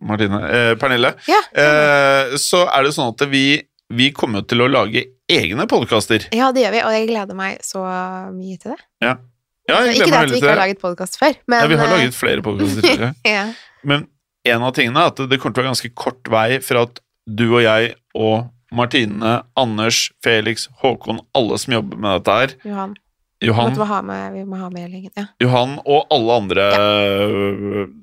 Martine 0.01 0.38
eh, 0.49 0.71
Pernille, 0.81 1.12
Ja. 1.29 1.40
eh, 1.53 2.33
så 2.40 2.62
er 2.73 2.87
det 2.88 2.95
sånn 2.97 3.12
at 3.12 3.27
vi, 3.31 3.61
vi 3.92 4.09
kommer 4.16 4.47
til 4.49 4.64
å 4.64 4.71
lage 4.73 5.05
egne 5.29 5.66
podkaster. 5.68 6.29
ja, 6.33 6.49
det 6.53 6.64
gjør 6.64 6.73
vi, 6.79 6.81
og 6.87 6.92
jeg 6.97 7.11
gleder 7.12 7.38
meg 7.38 7.61
så 7.64 7.85
mye 8.33 8.57
til 8.62 8.73
det. 8.73 8.81
Ja. 9.05 9.12
ja, 9.68 9.83
jeg 9.85 9.99
Ikke 10.01 10.09
det 10.09 10.16
at 10.23 10.31
vi 10.33 10.40
ikke 10.40 10.49
har 10.55 10.62
laget 10.64 10.81
podkast 10.81 11.21
før, 11.21 11.37
men 11.47 11.61
Ja, 11.61 11.68
vi 11.68 11.77
har 11.83 11.92
laget 11.92 12.14
flere 12.16 12.42
podkaster. 12.42 13.14
Men 13.85 14.05
en 14.47 14.62
av 14.62 14.73
tingene 14.75 15.01
er 15.03 15.11
at 15.12 15.18
det 15.29 15.38
kommer 15.42 15.55
til 15.55 15.62
å 15.62 15.64
være 15.66 15.73
ganske 15.75 15.92
kort 15.99 16.29
vei 16.31 16.59
fra 16.62 16.85
at 16.87 17.01
du 17.27 17.49
og 17.53 17.62
jeg 17.64 17.95
og 18.14 18.49
Martine, 18.73 19.42
Anders, 19.59 20.07
Felix, 20.25 20.68
Håkon, 20.81 21.18
alle 21.37 21.59
som 21.61 21.75
jobber 21.75 21.99
med 22.01 22.14
dette 22.23 22.37
her, 22.38 22.55
Johan. 22.64 22.95
Johan, 23.46 23.74
vi 23.76 24.00
med, 24.09 24.33
vi 24.37 24.44
må 24.48 24.59
ha 24.61 24.68
med 24.70 24.90
gjengen. 24.90 25.12
Ja. 25.16 25.26
Johan 25.42 25.78
og 25.85 26.07
alle 26.14 26.37
andre 26.42 26.66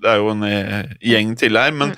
Det 0.02 0.10
er 0.12 0.17
jo 0.21 0.32
en 0.34 0.43
eh, 0.47 0.89
gjeng 1.12 1.36
til 1.39 1.58
her, 1.58 1.71
men 1.71 1.89
Mm. 1.93 1.97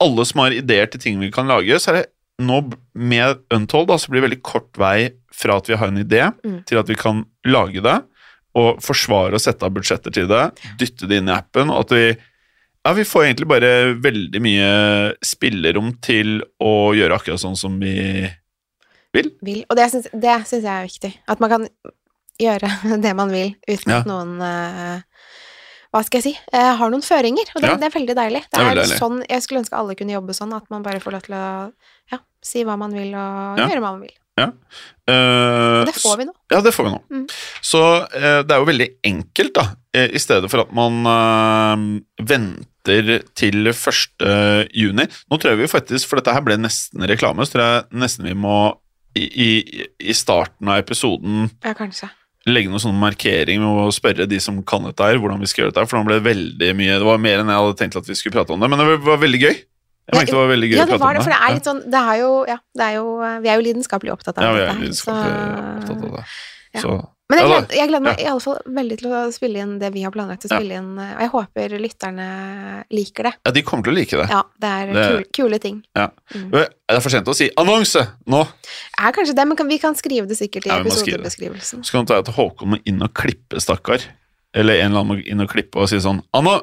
alle 0.00 0.24
som 0.24 0.40
har 0.40 0.50
ideer 0.56 0.86
til 0.90 1.00
ting 1.00 1.20
vi 1.20 1.30
kan 1.30 1.46
lage, 1.46 1.76
så 1.80 1.92
er 1.92 2.00
det 2.00 2.06
nå 2.40 2.72
med 2.94 3.42
Untold 3.52 3.88
da, 3.88 3.98
så 4.00 4.08
blir 4.08 4.22
det 4.22 4.30
veldig 4.30 4.42
kort 4.42 4.78
vei 4.80 5.10
fra 5.32 5.58
at 5.60 5.68
vi 5.68 5.76
har 5.76 5.88
en 5.88 6.00
idé, 6.04 6.32
Mm. 6.44 6.64
til 6.66 6.78
at 6.78 6.88
vi 6.88 6.94
kan 6.94 7.24
lage 7.44 7.82
det, 7.82 8.02
og 8.54 8.80
forsvare 8.82 9.34
og 9.34 9.40
sette 9.40 9.62
av 9.62 9.70
budsjetter 9.72 10.10
til 10.12 10.26
det, 10.26 10.50
dytte 10.80 11.06
det 11.06 11.20
inn 11.20 11.28
i 11.28 11.36
appen, 11.36 11.70
og 11.70 11.84
at 11.84 11.90
vi 11.96 12.16
ja, 12.86 12.94
vi 12.96 13.04
får 13.04 13.26
egentlig 13.26 13.46
bare 13.46 13.94
veldig 14.00 14.40
mye 14.40 14.68
spillerom 15.22 16.00
til 16.00 16.40
å 16.64 16.94
gjøre 16.96 17.18
akkurat 17.18 17.42
sånn 17.42 17.56
som 17.56 17.74
vi 17.78 17.92
vil. 19.12 19.30
Vil. 19.44 19.64
Og 19.68 19.76
det 19.76 19.90
syns 19.92 20.08
jeg 20.14 20.64
er 20.64 20.86
viktig. 20.86 21.10
At 21.28 21.40
man 21.44 21.50
kan 21.50 21.66
gjøre 22.40 22.70
det 23.04 23.14
man 23.16 23.30
vil 23.34 23.54
uten 23.68 23.92
Ja. 23.92 24.00
at 24.00 24.08
noen 24.10 24.36
eh, 24.42 25.02
hva 25.90 26.04
skal 26.06 26.20
jeg 26.20 26.26
si, 26.28 26.32
jeg 26.54 26.74
har 26.78 26.90
noen 26.92 27.02
føringer. 27.02 27.48
Og 27.56 27.62
det, 27.64 27.68
Ja. 27.72 27.76
det 27.82 27.86
er 27.88 27.94
veldig 27.98 28.14
deilig. 28.14 28.42
Det 28.46 28.54
Det 28.54 28.60
er 28.62 28.70
er, 28.70 28.78
deilig. 28.84 28.98
sånn, 29.00 29.16
Jeg 29.28 29.42
skulle 29.42 29.60
ønske 29.64 29.74
alle 29.76 29.96
kunne 29.98 30.12
jobbe 30.14 30.36
sånn, 30.38 30.52
at 30.54 30.68
man 30.70 30.84
bare 30.86 31.00
får 31.02 31.12
lov 31.16 31.22
til 31.26 31.34
å 31.34 31.72
ja, 32.12 32.18
si 32.46 32.62
hva 32.62 32.76
man 32.78 32.92
vil, 32.94 33.08
og 33.10 33.58
Ja. 33.58 33.66
gjøre 33.66 33.82
hva 33.82 33.90
man 33.96 34.00
vil. 34.06 34.14
Ja. 34.38 34.46
Uh, 35.10 35.82
det 35.84 35.92
får 35.98 36.16
vi 36.20 36.24
nå. 36.28 36.32
Ja, 36.52 36.60
det 36.62 36.72
får 36.72 36.86
vi 36.86 36.90
nå. 36.94 37.00
Mm. 37.10 37.24
Så 37.66 37.80
uh, 38.06 38.42
det 38.46 38.54
er 38.54 38.60
jo 38.62 38.68
veldig 38.70 38.88
enkelt, 39.04 39.52
da. 39.58 39.64
Eh, 39.92 40.06
I 40.14 40.20
stedet 40.22 40.48
for 40.52 40.62
at 40.62 40.70
man 40.72 41.02
uh, 41.04 42.00
venter 42.22 43.24
til 43.36 43.66
1. 43.68 44.70
juni. 44.72 45.04
Nå 45.28 45.38
tror 45.42 45.52
jeg 45.52 45.58
vi 45.64 45.68
faktisk, 45.74 46.06
for 46.08 46.20
dette 46.20 46.32
her 46.32 46.40
ble 46.46 46.56
nesten 46.62 47.02
reklame, 47.10 47.44
så 47.44 47.56
tror 47.58 47.66
jeg 47.66 48.00
nesten 48.00 48.24
vi 48.30 48.36
må 48.38 48.54
i, 49.18 49.26
i, 49.26 49.86
i 49.98 50.14
starten 50.14 50.70
av 50.70 50.78
episoden 50.84 51.50
Ja, 51.66 51.74
kanskje. 51.74 52.08
Legge 52.52 52.72
noen 52.72 52.82
sånn 52.82 52.98
markering 53.00 53.62
med 53.62 53.82
å 53.84 53.90
spørre 53.94 54.26
de 54.30 54.40
som 54.42 54.58
kan 54.66 54.86
dette 54.88 55.06
her, 55.06 55.20
hvordan 55.22 55.42
vi 55.42 55.50
skal 55.50 55.64
gjøre 55.64 55.74
dette 55.74 55.84
her, 55.84 55.90
for 55.90 56.00
nå 56.00 56.08
ble 56.08 56.18
det 56.20 56.26
veldig 56.26 56.70
mye 56.78 56.98
Det 56.98 57.08
var 57.08 57.22
mer 57.22 57.42
enn 57.42 57.52
jeg 57.52 57.62
hadde 57.62 57.78
tenkt 57.80 58.00
at 58.00 58.10
vi 58.10 58.18
skulle 58.18 58.36
prate 58.38 58.54
om 58.54 58.62
det, 58.62 58.70
men 58.72 58.82
det 58.82 58.88
var, 59.06 59.20
veldig 59.22 59.40
gøy. 59.42 59.56
Jeg 60.10 60.16
Ja, 60.16 60.24
det 60.26 60.34
var 60.34 60.50
veldig 60.50 60.68
gøy 60.70 60.76
Ja, 60.78 60.86
det 60.90 60.98
var 60.98 61.14
det, 61.14 61.20
det. 61.20 61.24
for 61.28 61.34
det 61.34 61.40
er 61.40 61.54
litt 61.54 61.70
sånn 61.70 61.80
Det 61.86 62.02
er 62.02 62.16
jo, 62.18 62.30
ja, 62.48 62.58
det 62.74 62.86
er 62.88 62.94
jo 62.96 63.06
Vi 63.44 63.50
er 63.52 63.60
jo 63.60 63.66
lidenskapelig 63.68 64.12
opptatt 64.16 64.40
av 64.40 64.46
ja, 64.48 64.52
vi 64.56 64.62
er 64.64 64.80
lidenskapelig 64.80 65.34
opptatt 65.78 66.06
av 66.08 66.16
det. 66.18 66.24
Så 66.82 66.94
Men 67.30 67.38
jeg 67.40 67.48
gleder, 67.48 67.76
jeg 67.78 67.90
gleder 67.90 68.04
meg 68.04 68.20
i 68.20 68.26
alle 68.30 68.42
fall 68.44 68.58
veldig 68.80 68.98
til 69.00 69.12
å 69.14 69.20
spille 69.34 69.62
inn 69.62 69.76
det 69.78 69.92
vi 69.94 70.02
har 70.02 70.12
planlagt 70.14 70.46
å 70.46 70.50
Ja. 70.50 70.58
spille 70.58 70.78
inn, 70.80 70.90
og 70.98 71.20
jeg 71.22 71.30
håper 71.30 71.76
lytterne 71.80 72.28
liker 72.90 73.30
det. 73.30 73.34
ja, 73.46 73.54
de 73.54 73.62
kommer 73.62 73.86
til 73.86 73.94
å 73.94 73.96
like 73.96 74.16
det. 74.20 74.28
Ja, 74.30 74.42
det 74.60 74.70
er 74.70 74.92
Det- 74.92 75.08
kule, 75.08 75.24
kule 75.32 75.58
ting. 75.62 75.82
Ja. 75.96 76.08
Mm. 76.34 76.50
Det 76.50 76.68
er 76.88 77.00
for 77.00 77.10
sent 77.10 77.26
å 77.26 77.34
si 77.34 77.50
annonse 77.56 78.06
nå! 78.26 78.46
Er 78.98 79.12
kanskje 79.12 79.34
det, 79.34 79.46
men 79.46 79.68
vi 79.68 79.78
kan 79.78 79.94
skrive 79.94 80.26
det 80.26 80.38
sikkert 80.38 80.66
i 80.66 80.68
Ja, 80.68 80.82
episodebeskrivelsen. 80.82 81.84
Så 81.84 81.92
kan 81.92 82.04
det 82.04 82.14
være 82.16 82.28
at 82.28 82.34
Håkon 82.34 82.68
må 82.74 82.80
inn 82.84 83.02
og 83.02 83.14
klippe, 83.14 83.60
stakkar. 83.60 84.02
Eller 84.52 84.80
en 84.80 84.90
eller 84.90 85.04
annen 85.04 85.16
må 85.16 85.26
inn 85.30 85.40
og 85.40 85.48
klippe 85.48 85.78
og 85.78 85.88
si 85.88 86.00
sånn 86.02 86.24
Anna 86.34 86.60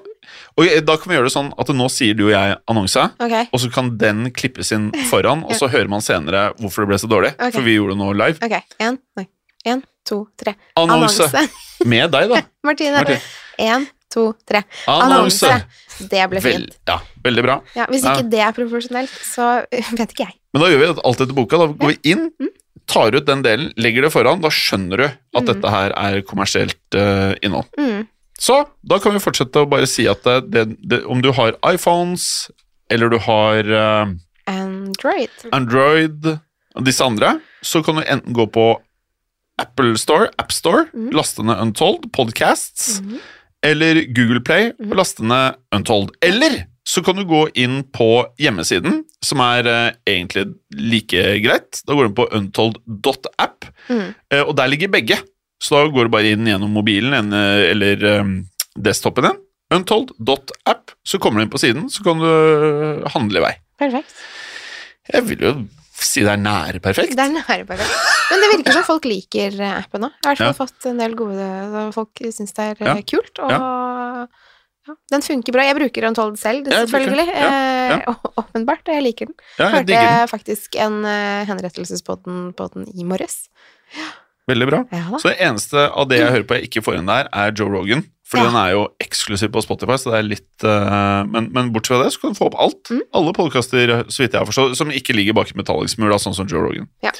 Og 0.60 0.68
da 0.84 0.98
kan 0.98 1.08
vi 1.08 1.16
gjøre 1.16 1.30
det 1.30 1.36
sånn 1.38 1.54
at 1.58 1.70
nå 1.72 1.86
sier 1.90 2.14
du 2.18 2.26
og 2.26 2.32
jeg 2.34 2.58
annonse, 2.68 3.12
okay. 3.18 3.48
og 3.54 3.62
så 3.64 3.72
kan 3.72 3.94
den 3.98 4.30
klippes 4.36 4.74
inn 4.76 4.90
foran, 5.08 5.46
og 5.48 5.56
så 5.56 5.70
hører 5.72 5.88
man 5.88 6.02
senere 6.04 6.50
hvorfor 6.60 6.84
det 6.84 6.90
ble 6.92 6.98
så 7.00 7.08
dårlig. 7.08 7.32
Okay. 7.38 7.52
For 7.56 7.62
vi 7.62 7.78
gjorde 7.78 7.96
det 7.96 8.02
nå 8.02 8.10
live. 8.18 8.40
ok. 8.44 8.76
En, 8.84 9.00
nei. 9.16 9.28
En, 9.66 9.84
to, 10.08 10.22
tre. 10.39 10.56
Annonse! 10.80 11.28
Med 11.86 12.12
deg, 12.15 12.30
da. 12.32 12.41
Martine. 12.67 12.96
Martin. 12.98 13.22
En, 13.67 13.88
to, 14.13 14.30
tre. 14.48 14.63
Annonse! 14.88 15.50
Det 15.98 16.24
ble 16.30 16.39
Vel, 16.43 16.62
fint. 16.67 16.76
ja, 16.88 17.00
veldig 17.26 17.43
bra. 17.48 17.56
Ja, 17.76 17.88
hvis 17.91 18.04
Ja. 18.06 18.13
ikke 18.15 18.30
det 18.32 18.41
er 18.46 18.54
profesjonelt, 18.58 19.13
så 19.26 19.48
vet 20.00 20.13
ikke 20.13 20.28
jeg. 20.30 20.36
Men 20.54 20.63
da 20.63 20.70
gjør 20.72 20.84
vi 20.84 20.89
alt 21.10 21.24
etter 21.26 21.36
boka. 21.38 21.58
Da 21.63 21.67
går 21.74 21.93
vi 21.96 22.12
inn, 22.13 22.28
Mm. 22.39 22.52
tar 22.88 23.12
ut 23.17 23.26
den 23.28 23.41
delen, 23.43 23.72
legger 23.76 24.06
det 24.06 24.12
foran. 24.13 24.39
Da 24.41 24.48
skjønner 24.54 24.98
du 25.02 25.06
at 25.10 25.41
Mm. 25.43 25.48
dette 25.50 25.72
her 25.74 25.91
er 25.98 26.22
kommersielt 26.22 26.96
uh, 26.96 27.34
innhold. 27.43 27.67
Mm. 27.78 28.06
Så 28.39 28.62
da 28.86 29.00
kan 29.02 29.12
vi 29.17 29.20
fortsette 29.20 29.63
å 29.65 29.67
bare 29.70 29.88
si 29.89 30.06
at 30.08 30.22
det, 30.24 30.67
det, 30.88 31.02
om 31.10 31.20
du 31.26 31.32
har 31.34 31.58
iPhones, 31.65 32.50
eller 32.93 33.10
du 33.10 33.17
har 33.26 33.65
uh, 33.74 34.13
Android. 34.48 35.30
Android 35.52 36.38
disse 36.86 37.02
andre, 37.04 37.39
så 37.65 37.82
kan 37.84 37.98
du 37.98 38.04
enten 38.06 38.34
gå 38.38 38.46
på 38.54 38.67
Apple 39.60 39.98
Store, 39.98 40.30
App 40.39 40.52
Store, 40.52 40.86
Mhm. 40.93 41.12
laste 41.17 41.43
ned 41.43 41.58
Untold 41.62 42.12
Podcasts, 42.13 43.00
mm. 43.02 43.20
eller 43.63 44.02
Google 44.13 44.41
Play 44.41 44.72
Mhm. 44.80 44.93
laste 44.98 45.24
ned 45.24 45.56
Untold. 45.76 46.12
Eller 46.22 46.65
så 46.88 47.04
kan 47.04 47.15
du 47.15 47.26
gå 47.26 47.50
inn 47.56 47.84
på 47.84 48.26
hjemmesiden, 48.39 49.04
som 49.22 49.39
er 49.41 49.67
eh, 49.67 49.91
egentlig 50.08 50.54
like 50.72 51.24
greit. 51.43 51.82
Da 51.86 51.93
går 51.93 52.08
du 52.08 52.10
inn 52.10 52.15
på 52.15 52.28
untold.app, 52.32 53.65
Mm. 53.89 54.13
eh, 54.32 54.41
og 54.43 54.56
der 54.56 54.67
ligger 54.67 54.88
begge. 54.89 55.17
Så 55.62 55.70
da 55.76 55.88
går 55.91 56.04
du 56.06 56.10
bare 56.10 56.32
inn 56.32 56.46
gjennom 56.46 56.70
mobilen 56.72 57.13
en, 57.13 57.34
eh, 57.34 57.72
eller 57.72 58.04
eh, 58.06 58.24
desktopen 58.80 59.24
din. 59.24 59.38
Untold.app, 59.72 60.91
så 61.06 61.20
kommer 61.20 61.39
du 61.39 61.43
inn 61.48 61.50
på 61.52 61.60
siden, 61.60 61.89
så 61.89 62.04
kan 62.04 62.20
du 62.20 62.28
eh, 63.04 63.10
handle 63.10 63.39
i 63.41 63.43
vei. 63.48 63.56
Perfekt. 63.80 64.13
Jeg 65.13 65.24
vil 65.28 65.39
jo 65.39 65.52
si 65.98 66.22
det 66.22 66.30
er 66.30 66.38
nære 66.38 66.80
perfekt. 66.84 67.15
Det 67.15 67.20
er 67.26 67.34
nære 67.36 67.65
perfekt. 67.67 68.17
Men 68.32 68.44
det 68.44 68.50
virker 68.58 68.76
som 68.76 68.84
folk 68.88 69.06
liker 69.08 69.56
eh, 69.62 69.78
appen 69.84 70.08
òg. 70.10 70.12
Jeg 70.24 70.28
har 70.28 70.36
i 70.36 70.42
hvert 70.42 70.58
fall 70.58 70.68
Ja. 70.68 70.68
fått 70.68 70.86
en 70.92 70.98
del 71.02 71.16
gode 71.16 71.48
Folk 71.96 72.22
syns 72.36 72.54
det 72.58 72.66
er 72.66 72.84
Ja. 72.84 72.96
eh, 72.98 73.02
kult, 73.08 73.40
og 73.40 73.52
ja, 73.52 74.94
den 75.12 75.22
funker 75.22 75.52
bra. 75.56 75.63
Jeg 75.68 75.76
bruker 75.76 76.08
Untold 76.08 76.38
selv, 76.40 76.68
Jeg 76.68 76.88
bruker 76.88 77.06
den. 77.06 77.16
selvfølgelig. 77.16 77.30
Eh, 77.36 78.13
åpenbart, 78.42 78.84
og 78.88 78.94
jeg 78.96 79.04
liker 79.04 79.26
den. 79.32 79.36
Ja, 79.60 79.66
jeg 79.66 79.74
Hørte 79.78 79.98
jeg 79.98 80.30
faktisk 80.32 80.76
en 80.76 81.04
henrettelsespodden 81.48 82.54
på 82.58 82.69
den 82.73 82.88
i 82.96 83.04
morges. 83.08 83.48
Veldig 84.48 84.67
bra. 84.69 84.78
Så 85.19 85.28
det 85.28 85.42
eneste 85.44 85.90
av 85.92 86.08
det 86.08 86.21
jeg 86.21 86.32
hører 86.32 86.46
på 86.48 86.56
jeg 86.56 86.69
ikke 86.69 86.84
får 86.86 87.00
inn 87.02 87.10
der, 87.10 87.28
er 87.36 87.52
Joe 87.52 87.67
Rogan. 87.67 88.06
Fordi 88.28 88.44
den 88.48 88.56
er 88.60 88.71
jo 88.75 88.82
eksklusiv 89.00 89.52
på 89.56 89.62
Spotify, 89.63 89.96
så 90.00 90.12
det 90.12 90.17
er 90.19 90.25
litt 90.28 90.63
uh, 90.67 91.23
men, 91.32 91.48
men 91.56 91.69
bortsett 91.71 91.96
fra 91.96 92.04
det, 92.04 92.12
så 92.12 92.19
kan 92.21 92.34
du 92.34 92.40
få 92.40 92.48
opp 92.50 92.58
alt. 92.60 92.92
Mm. 92.92 93.02
Alle 93.15 93.34
podkaster, 93.36 93.94
så 94.12 94.23
vidt 94.23 94.36
jeg 94.36 94.42
har 94.42 94.48
forstått, 94.50 94.75
som 94.80 94.92
ikke 94.92 95.15
ligger 95.15 95.36
bak 95.38 95.52
en 95.54 95.60
metallic-smur, 95.62 96.12
sånn 96.19 96.36
som 96.36 96.48
Joe 96.52 96.63
Rogan. 96.65 96.90
Ja. 97.04 97.12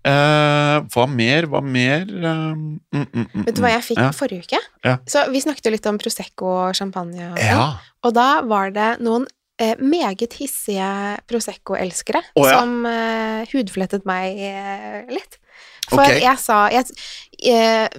Eh, 0.00 0.76
hva 0.94 1.04
mer, 1.12 1.44
hva 1.52 1.60
mer 1.60 2.06
uh, 2.08 2.54
mm, 2.56 2.78
mm, 2.88 3.08
mm, 3.20 3.42
Vet 3.44 3.58
du 3.58 3.60
hva 3.60 3.74
jeg 3.74 3.84
fikk 3.90 3.98
ja. 4.00 4.12
forrige 4.16 4.46
uke? 4.46 4.60
Ja. 4.86 4.94
Så 5.04 5.26
vi 5.28 5.42
snakket 5.44 5.68
jo 5.68 5.74
litt 5.74 5.88
om 5.90 5.98
Prosecco 6.00 6.54
og 6.54 6.78
champagne. 6.78 7.26
Og, 7.34 7.36
sånn. 7.36 7.50
Ja. 7.50 7.66
og 8.08 8.16
da 8.16 8.30
var 8.48 8.72
det 8.72 8.94
noen 9.04 9.28
eh, 9.60 9.76
meget 9.76 10.38
hissige 10.40 10.88
Prosecco-elskere 11.28 12.22
oh, 12.32 12.48
som 12.48 12.86
eh, 12.88 13.44
hudflettet 13.52 14.08
meg 14.08 14.40
eh, 14.40 15.02
litt. 15.12 15.36
For 15.90 16.04
okay. 16.04 16.22
jeg 16.22 16.38
sa 16.38 16.62
jeg, 16.72 16.86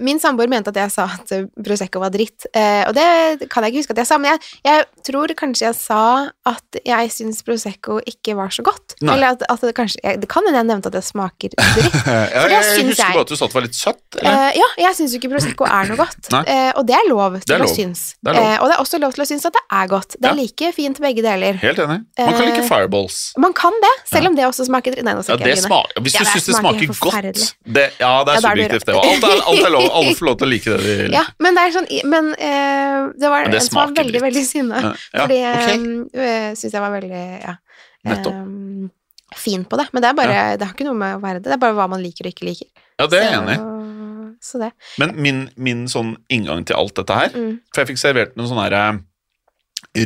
min 0.00 0.20
samboer 0.22 0.48
mente 0.50 0.70
at 0.70 0.76
jeg 0.78 0.92
sa 0.94 1.06
at 1.18 1.32
eh, 1.34 1.46
Prosecco 1.64 2.00
var 2.02 2.12
dritt, 2.14 2.46
eh, 2.54 2.82
og 2.88 2.94
det 2.94 3.48
kan 3.50 3.64
jeg 3.64 3.72
ikke 3.72 3.82
huske 3.82 3.94
at 3.96 4.00
jeg 4.02 4.08
sa, 4.10 4.18
men 4.22 4.30
jeg, 4.32 4.40
jeg 4.68 4.84
tror 5.08 5.32
kanskje 5.38 5.66
jeg 5.66 5.76
sa 5.78 6.00
at 6.48 6.78
jeg 6.86 7.10
syns 7.14 7.42
Prosecco 7.46 7.98
ikke 8.06 8.36
var 8.38 8.52
så 8.54 8.62
godt. 8.66 8.96
Nei. 9.02 9.16
Eller 9.16 9.34
at, 9.34 9.42
at 9.50 9.64
det 9.66 9.74
kanskje 9.76 9.98
Det 10.22 10.28
kan 10.30 10.46
hende 10.46 10.60
jeg 10.60 10.68
nevnte 10.70 10.90
at 10.92 10.96
det 10.96 11.02
smaker 11.06 11.50
dritt. 11.54 11.66
Ja, 12.06 12.46
jeg, 12.46 12.52
jeg, 12.52 12.86
husker 12.90 13.12
bare 13.16 13.24
at 13.26 13.32
du 13.32 13.36
sa 13.36 13.46
at 13.46 13.52
det 13.52 13.58
var 13.58 13.66
litt 13.66 13.78
søtt. 13.78 14.02
Eller? 14.20 14.38
Eh, 14.52 14.60
ja, 14.60 14.68
jeg 14.86 14.98
syns 15.00 15.14
jo 15.16 15.20
ikke 15.22 15.32
Prosecco 15.34 15.66
er 15.68 15.90
noe 15.90 15.98
godt, 16.00 16.30
eh, 16.44 16.70
og 16.78 16.86
det 16.88 16.96
er 16.98 17.08
lov 17.10 17.38
til 17.42 17.56
er 17.56 17.66
å 17.66 17.70
synes. 17.72 18.04
Det 18.22 18.32
er 18.34 18.38
lov. 18.38 18.48
Eh, 18.52 18.56
og 18.62 18.70
det 18.70 18.76
er 18.76 18.84
også 18.86 19.02
lov 19.02 19.16
til 19.16 19.24
å 19.24 19.28
synes 19.32 19.48
at 19.50 19.56
det 19.58 19.64
er 19.80 19.90
godt. 19.92 20.16
Det 20.18 20.30
er 20.30 20.36
Ja. 20.36 20.38
like 20.42 20.72
fint 20.76 21.00
begge 21.02 21.22
deler. 21.24 21.58
Helt 21.62 21.78
enig. 21.82 22.00
Man 22.18 22.32
kan 22.36 22.46
like 22.46 22.62
Eh, 22.62 22.68
fireballs. 22.68 23.16
Man 23.40 23.52
kan 23.56 23.74
det, 23.82 23.92
selv 24.12 24.28
om 24.30 24.36
det 24.36 24.44
også 24.46 24.66
smaker 24.68 24.94
dritt. 24.94 25.04
Nei, 25.04 25.14
nå 25.16 25.22
Ja, 25.26 25.34
ikke 25.34 25.48
det 25.48 25.56
jeg 25.56 26.02
hvis 26.02 26.14
du 26.14 26.22
ja, 26.22 26.30
syns 26.30 26.46
det 26.46 26.56
smaker 26.58 26.86
smaker 26.86 27.00
godt 27.00 27.54
det, 27.64 27.86
Ja, 27.98 28.12
det 28.24 28.34
er 28.36 28.38
Ja, 28.38 28.38
er 28.38 28.40
subjektivt, 28.44 28.86
det. 28.86 28.94
og 28.94 29.31
Alt 29.40 29.64
er, 29.66 29.70
lov. 29.72 29.86
Alle 29.98 30.14
får 30.18 30.28
lov 30.28 30.38
til 30.40 30.46
å 30.46 30.50
like 30.52 30.70
det 30.70 30.78
de 30.82 30.96
liker. 31.00 31.12
Ja, 31.16 31.24
men 31.42 31.56
det 31.58 31.64
er 31.64 31.74
sånn 31.76 31.88
Men 32.12 32.30
uh, 32.32 33.12
det 33.18 33.30
var 33.32 33.46
Men 33.46 33.54
det 33.54 33.60
en 33.60 33.66
som 33.66 33.78
var 33.78 33.94
veldig, 33.96 34.12
litt. 34.16 34.24
veldig 34.26 34.44
sinna. 34.46 34.82
Ja, 34.82 34.92
ja, 34.92 35.24
fordi 35.24 35.38
ok. 35.42 36.16
jeg 36.22 36.56
syns 36.60 36.76
jeg 36.76 36.84
var 36.84 36.94
veldig 36.96 37.22
ja, 37.42 37.54
eh, 38.12 38.42
fin 39.42 39.64
på 39.64 39.80
det. 39.80 39.86
Men 39.92 40.04
det 40.04 40.10
er 40.10 40.18
bare 40.18 40.40
Det 40.60 40.68
har 40.68 40.74
ikke 40.76 40.88
noe 40.88 41.00
med 41.04 41.16
å 41.18 41.22
være 41.22 41.40
det. 41.40 41.48
Det 41.50 41.56
er 41.56 41.62
bare 41.64 41.78
hva 41.78 41.88
man 41.92 42.02
liker 42.04 42.28
og 42.28 42.34
ikke 42.34 42.48
liker. 42.50 42.68
Ja, 43.00 43.06
det 43.08 43.20
er 43.20 43.28
jeg 43.30 43.38
enig 43.40 43.56
i. 43.58 43.62
Så 44.42 44.58
det. 44.58 44.72
Men 44.98 45.14
min, 45.22 45.44
min 45.54 45.84
sånn 45.90 46.16
inngang 46.32 46.64
til 46.66 46.74
alt 46.78 46.96
dette 46.98 47.14
her 47.14 47.30
Mm. 47.32 47.60
For 47.70 47.82
jeg 47.82 47.92
fikk 47.92 48.00
servert 48.02 48.32
noen 48.36 48.50
sånne 48.50 48.64
herre 48.66 48.82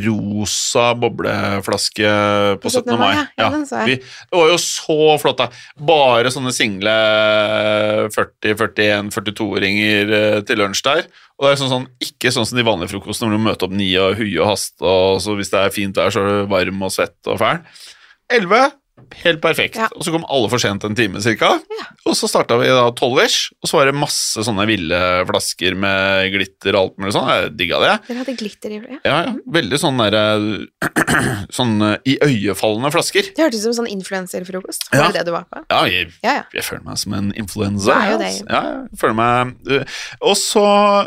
rosa 0.03 0.89
bobleflaske 0.99 2.09
på 2.61 2.71
17. 2.71 2.89
mai. 2.99 3.21
Ja, 3.39 3.47
vi, 3.87 3.95
det 4.01 4.35
var 4.35 4.49
jo 4.51 4.57
så 4.59 5.15
flott, 5.21 5.39
da. 5.39 5.47
Bare 5.87 6.31
sånne 6.33 6.51
single 6.55 6.95
40-41-42-åringer 8.15 10.13
eh, 10.19 10.39
til 10.47 10.59
lunsj 10.59 10.83
der. 10.87 11.07
Og 11.37 11.47
det 11.47 11.53
er 11.53 11.61
sånn, 11.61 11.71
sånn, 11.71 11.87
ikke 12.03 12.33
sånn 12.33 12.49
som 12.49 12.59
de 12.59 12.67
vanlige 12.67 12.95
frokostene 12.95 13.31
hvor 13.31 13.39
du 13.39 13.47
møter 13.47 13.69
opp 13.69 13.77
ni 13.77 13.91
og 14.01 14.19
hui 14.19 14.33
og 14.33 14.51
hast, 14.51 14.75
og 14.81 15.21
hvis 15.37 15.53
det 15.53 15.61
er 15.61 15.75
fint 15.75 15.99
vær, 15.99 16.11
så 16.11 16.23
er 16.23 16.27
du 16.27 16.51
varm 16.51 16.83
og 16.83 16.93
svett 16.93 17.31
og 17.31 17.39
fæl. 17.41 17.63
11 18.33 18.73
Helt 19.23 19.41
perfekt. 19.41 19.77
Ja. 19.79 19.87
Og 19.95 20.03
så 20.05 20.11
kom 20.13 20.25
alle 20.29 20.49
for 20.51 20.61
sent 20.61 20.83
en 20.87 20.95
time 20.97 21.21
cirka. 21.23 21.53
Ja. 21.77 21.85
Og 22.09 22.15
så 22.17 22.27
starta 22.29 22.57
vi 22.59 22.67
da 22.71 22.87
tolv-ish, 22.97 23.51
og 23.61 23.69
så 23.69 23.79
var 23.79 23.89
det 23.89 23.95
masse 23.97 24.43
sånne 24.45 24.65
ville 24.69 24.99
flasker 25.29 25.75
med 25.79 26.31
glitter 26.33 26.75
og 26.75 26.79
alt 26.81 26.95
mulig 27.01 27.13
sånn. 27.15 27.29
Jeg 27.31 27.51
digga 27.59 27.79
det. 27.83 27.93
Dere 28.07 28.23
hadde 28.23 28.35
glitter 28.39 28.73
i 28.73 28.79
ja. 28.79 28.99
Ja, 29.05 29.17
ja. 29.27 29.33
Veldig 29.57 29.79
sånn 29.81 30.01
derre 30.01 30.23
Sånn 31.57 31.75
eh, 31.85 32.13
iøynefallende 32.13 32.91
flasker. 32.93 33.29
Det 33.35 33.43
hørtes 33.45 33.63
ut 33.63 33.69
som 33.69 33.77
sånn 33.81 33.91
influenserfrokost. 33.95 34.87
Ja. 34.91 35.05
Var 35.07 35.15
det 35.15 35.21
det 35.21 35.25
du 35.29 35.33
var 35.35 35.47
på? 35.49 35.63
Ja, 35.71 35.81
jeg, 35.89 36.11
Ja, 36.25 36.37
ja. 36.41 36.43
jeg 36.57 36.65
føler 36.67 36.83
meg 36.87 37.01
som 37.01 37.15
en 37.17 37.31
influenser. 37.37 37.93
Er 37.95 38.17
det. 38.21 38.31
altså. 38.31 38.47
Ja, 38.49 38.61
jeg 38.87 39.01
føler 39.01 39.17
meg 39.17 39.55
Og 40.27 40.35
så 40.39 40.63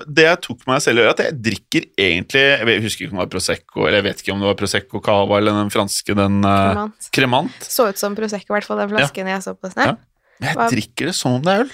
Det 0.09 0.27
jeg 0.27 0.41
tok 0.47 0.65
meg 0.69 0.83
selv 0.85 1.01
i 1.01 1.05
øret, 1.05 1.21
at 1.21 1.31
jeg 1.31 1.39
drikker 1.47 1.87
egentlig 2.01 2.43
Jeg 2.43 2.85
husker 2.85 3.07
ikke 3.07 3.15
om 3.15 3.21
det 3.21 3.25
var 3.25 3.33
Prosecco, 3.35 3.85
eller 3.87 3.99
jeg 4.01 4.07
vet 4.09 4.23
ikke 4.25 4.35
om 4.35 4.43
det 4.43 4.51
var 4.51 4.59
Prosecco 4.61 5.03
Cava 5.05 5.39
eller 5.41 5.57
den 5.61 5.73
franske, 5.73 6.17
den 6.19 6.41
uh, 6.47 6.83
Cremant. 7.15 7.55
Så 7.65 7.80
ut 7.89 7.99
som 7.99 8.15
Prosecco, 8.15 8.53
i 8.53 8.57
hvert 8.59 8.65
fall 8.69 8.79
den 8.79 8.89
flasken 8.93 9.27
jeg 9.27 9.43
så 9.43 9.55
på 9.57 9.71
Snap. 9.73 9.99
Ja. 10.41 10.53
jeg 10.55 10.71
drikker 10.73 11.07
det 11.07 11.15
som 11.15 11.33
om 11.39 11.43
det 11.43 11.53
er 11.53 11.61
øl. 11.65 11.71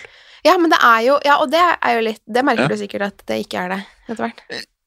Ja, 0.46 0.56
men 0.58 0.70
det 0.70 0.78
er 0.82 1.00
jo 1.06 1.18
Ja, 1.24 1.36
og 1.42 1.50
det 1.50 1.58
er 1.82 1.92
jo 1.96 2.00
litt 2.06 2.20
Det 2.30 2.42
merker 2.44 2.62
Ja. 2.62 2.68
du 2.68 2.76
sikkert 2.76 3.02
at 3.02 3.22
det 3.26 3.46
ikke 3.46 3.58
er 3.64 3.68
det 3.74 3.80
etter 4.08 4.24
hvert. 4.26 4.40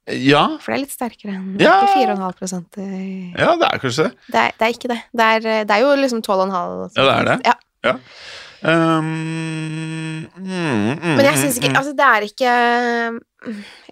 Ja, 0.10 0.58
For 0.58 0.72
det 0.72 0.78
er 0.78 0.82
litt 0.86 0.92
sterkere 0.96 1.36
enn 1.36 1.60
Ja. 1.60 1.82
ikke 1.86 2.16
4,5 2.16 2.78
i- 2.80 3.34
ja, 3.38 3.56
det 3.56 3.68
er 3.68 3.78
kanskje 3.80 4.04
det. 4.08 4.14
det, 4.32 4.36
er, 4.36 4.52
det 4.58 4.62
er 4.68 4.74
ikke 4.74 4.88
det. 4.90 5.02
Det 5.14 5.26
er, 5.26 5.40
det 5.66 5.72
er 5.72 5.80
jo 5.84 5.96
liksom 5.96 6.22
12,5 6.22 6.92
Ja, 6.96 7.04
det 7.04 7.16
er 7.20 7.26
det. 7.26 7.46
Ja. 7.46 7.54
Ja. 7.84 7.94
Um, 8.60 10.26
mm, 10.36 10.48
mm, 11.00 11.16
Men 11.16 11.22
jeg 11.24 11.38
syns 11.40 11.58
ikke 11.62 11.70
mm, 11.72 11.78
Altså, 11.80 11.94
det 11.96 12.08
er 12.08 12.26
ikke 12.28 12.54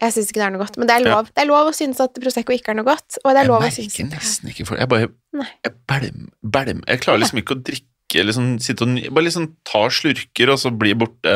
Jeg 0.01 0.13
syns 0.15 0.31
ikke 0.31 0.41
det 0.41 0.45
er 0.47 0.53
noe 0.55 0.61
godt. 0.63 0.77
Men 0.81 0.89
det 0.89 0.95
er 0.97 1.05
lov. 1.07 1.29
Det 1.31 1.43
er 1.43 1.49
lov 1.49 1.69
å 1.69 1.75
synes 1.75 2.01
at 2.03 2.17
Prosecco 2.19 2.55
ikke 2.55 2.73
er 2.73 2.79
noe 2.79 2.87
godt, 2.87 3.19
og 3.23 3.29
det 3.31 3.39
er 3.39 3.45
Jeg 3.45 3.51
lov 3.51 3.63
å 3.63 3.69
synes 3.71 3.95
merker 3.95 4.09
det 4.09 4.17
er 4.19 4.25
nesten 4.25 4.51
ikke 4.51 4.67
for 4.67 4.81
Jeg 4.81 4.91
bare 4.91 5.07
jeg 5.07 5.73
bælm, 5.89 6.25
bælm. 6.43 6.81
Jeg 6.87 7.03
klarer 7.03 7.21
liksom 7.23 7.39
ikke 7.41 7.55
å 7.55 7.61
drikke 7.69 8.23
liksom, 8.27 8.49
sitte 8.63 8.83
og, 8.87 8.97
Bare 9.13 9.27
liksom 9.27 9.47
ta 9.67 9.85
slurker, 9.93 10.51
og 10.53 10.59
så 10.61 10.71
bli 10.75 10.93
borte 10.99 11.35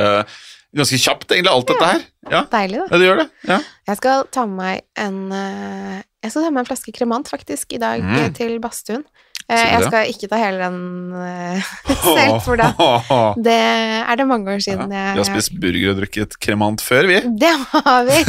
ganske 0.72 1.00
kjapt, 1.04 1.32
egentlig, 1.36 1.52
alt 1.52 1.68
dette 1.68 1.88
her. 1.88 2.04
Ja, 2.32 2.42
deilig, 2.52 2.78
da. 2.80 2.86
ja 2.88 3.00
det 3.02 3.08
gjør 3.10 3.18
det. 3.20 3.26
Ja. 3.50 3.58
Jeg 3.92 4.00
skal 4.00 4.22
ta 4.32 4.46
med 4.48 4.56
meg 4.62 4.86
en 5.04 5.18
eh, 5.36 5.98
Jeg 6.24 6.32
skal 6.32 6.46
ta 6.46 6.48
med 6.48 6.56
meg 6.56 6.64
en 6.64 6.70
flaske 6.70 6.94
kremant, 6.96 7.28
faktisk, 7.32 7.76
i 7.76 7.82
dag 7.82 8.00
Mm. 8.04 8.16
eh, 8.22 8.30
til 8.38 8.54
badstuen. 8.64 9.04
Eh, 9.52 9.72
jeg 9.74 9.88
skal 9.88 10.12
ikke 10.14 10.30
ta 10.32 10.40
hele 10.40 10.60
den 10.62 10.78
eh, 11.20 11.72
selv, 12.06 12.38
for 12.46 12.60
da 12.60 12.70
Det 13.48 13.56
er 13.58 14.20
det 14.22 14.28
mange 14.30 14.54
år 14.54 14.60
Ja, 14.62 14.66
siden 14.70 14.92
vi 14.92 15.00
jeg 15.00 15.18
har 15.18 15.28
spist 15.28 15.58
burger 15.60 15.94
og 15.94 16.00
drukket 16.02 16.38
kremant 16.44 16.84
før, 16.86 17.10
vi. 17.12 17.20
Det 17.44 17.52
har 17.74 18.06
vi. 18.08 18.22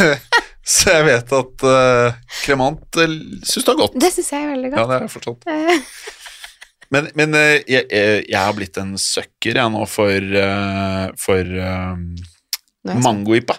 Så 0.62 0.92
jeg 0.94 1.06
vet 1.08 1.32
at 1.34 1.64
uh, 1.66 2.18
kremant 2.44 2.98
uh, 3.02 3.14
syns 3.42 3.64
det 3.66 3.72
er 3.72 3.78
godt. 3.80 3.96
Det 3.98 4.10
syns 4.14 4.28
jeg 4.30 4.44
er 4.44 4.52
veldig 4.52 4.70
godt. 4.70 4.78
Ja, 4.78 4.84
det 4.86 4.94
har 4.94 5.06
jeg 5.08 5.14
forstått. 5.16 5.48
Eh, 5.50 5.86
Men, 6.92 7.08
men 7.16 7.34
uh, 7.34 7.56
jeg, 7.64 7.86
jeg, 7.88 8.36
har 8.36 8.52
blitt 8.54 8.76
en 8.78 8.92
sucker 9.00 9.58
jeg 9.58 9.72
nå 9.74 9.82
for, 9.88 10.34
uh, 10.36 11.06
for 11.18 11.54
er 11.56 13.00
mangoipa. 13.02 13.56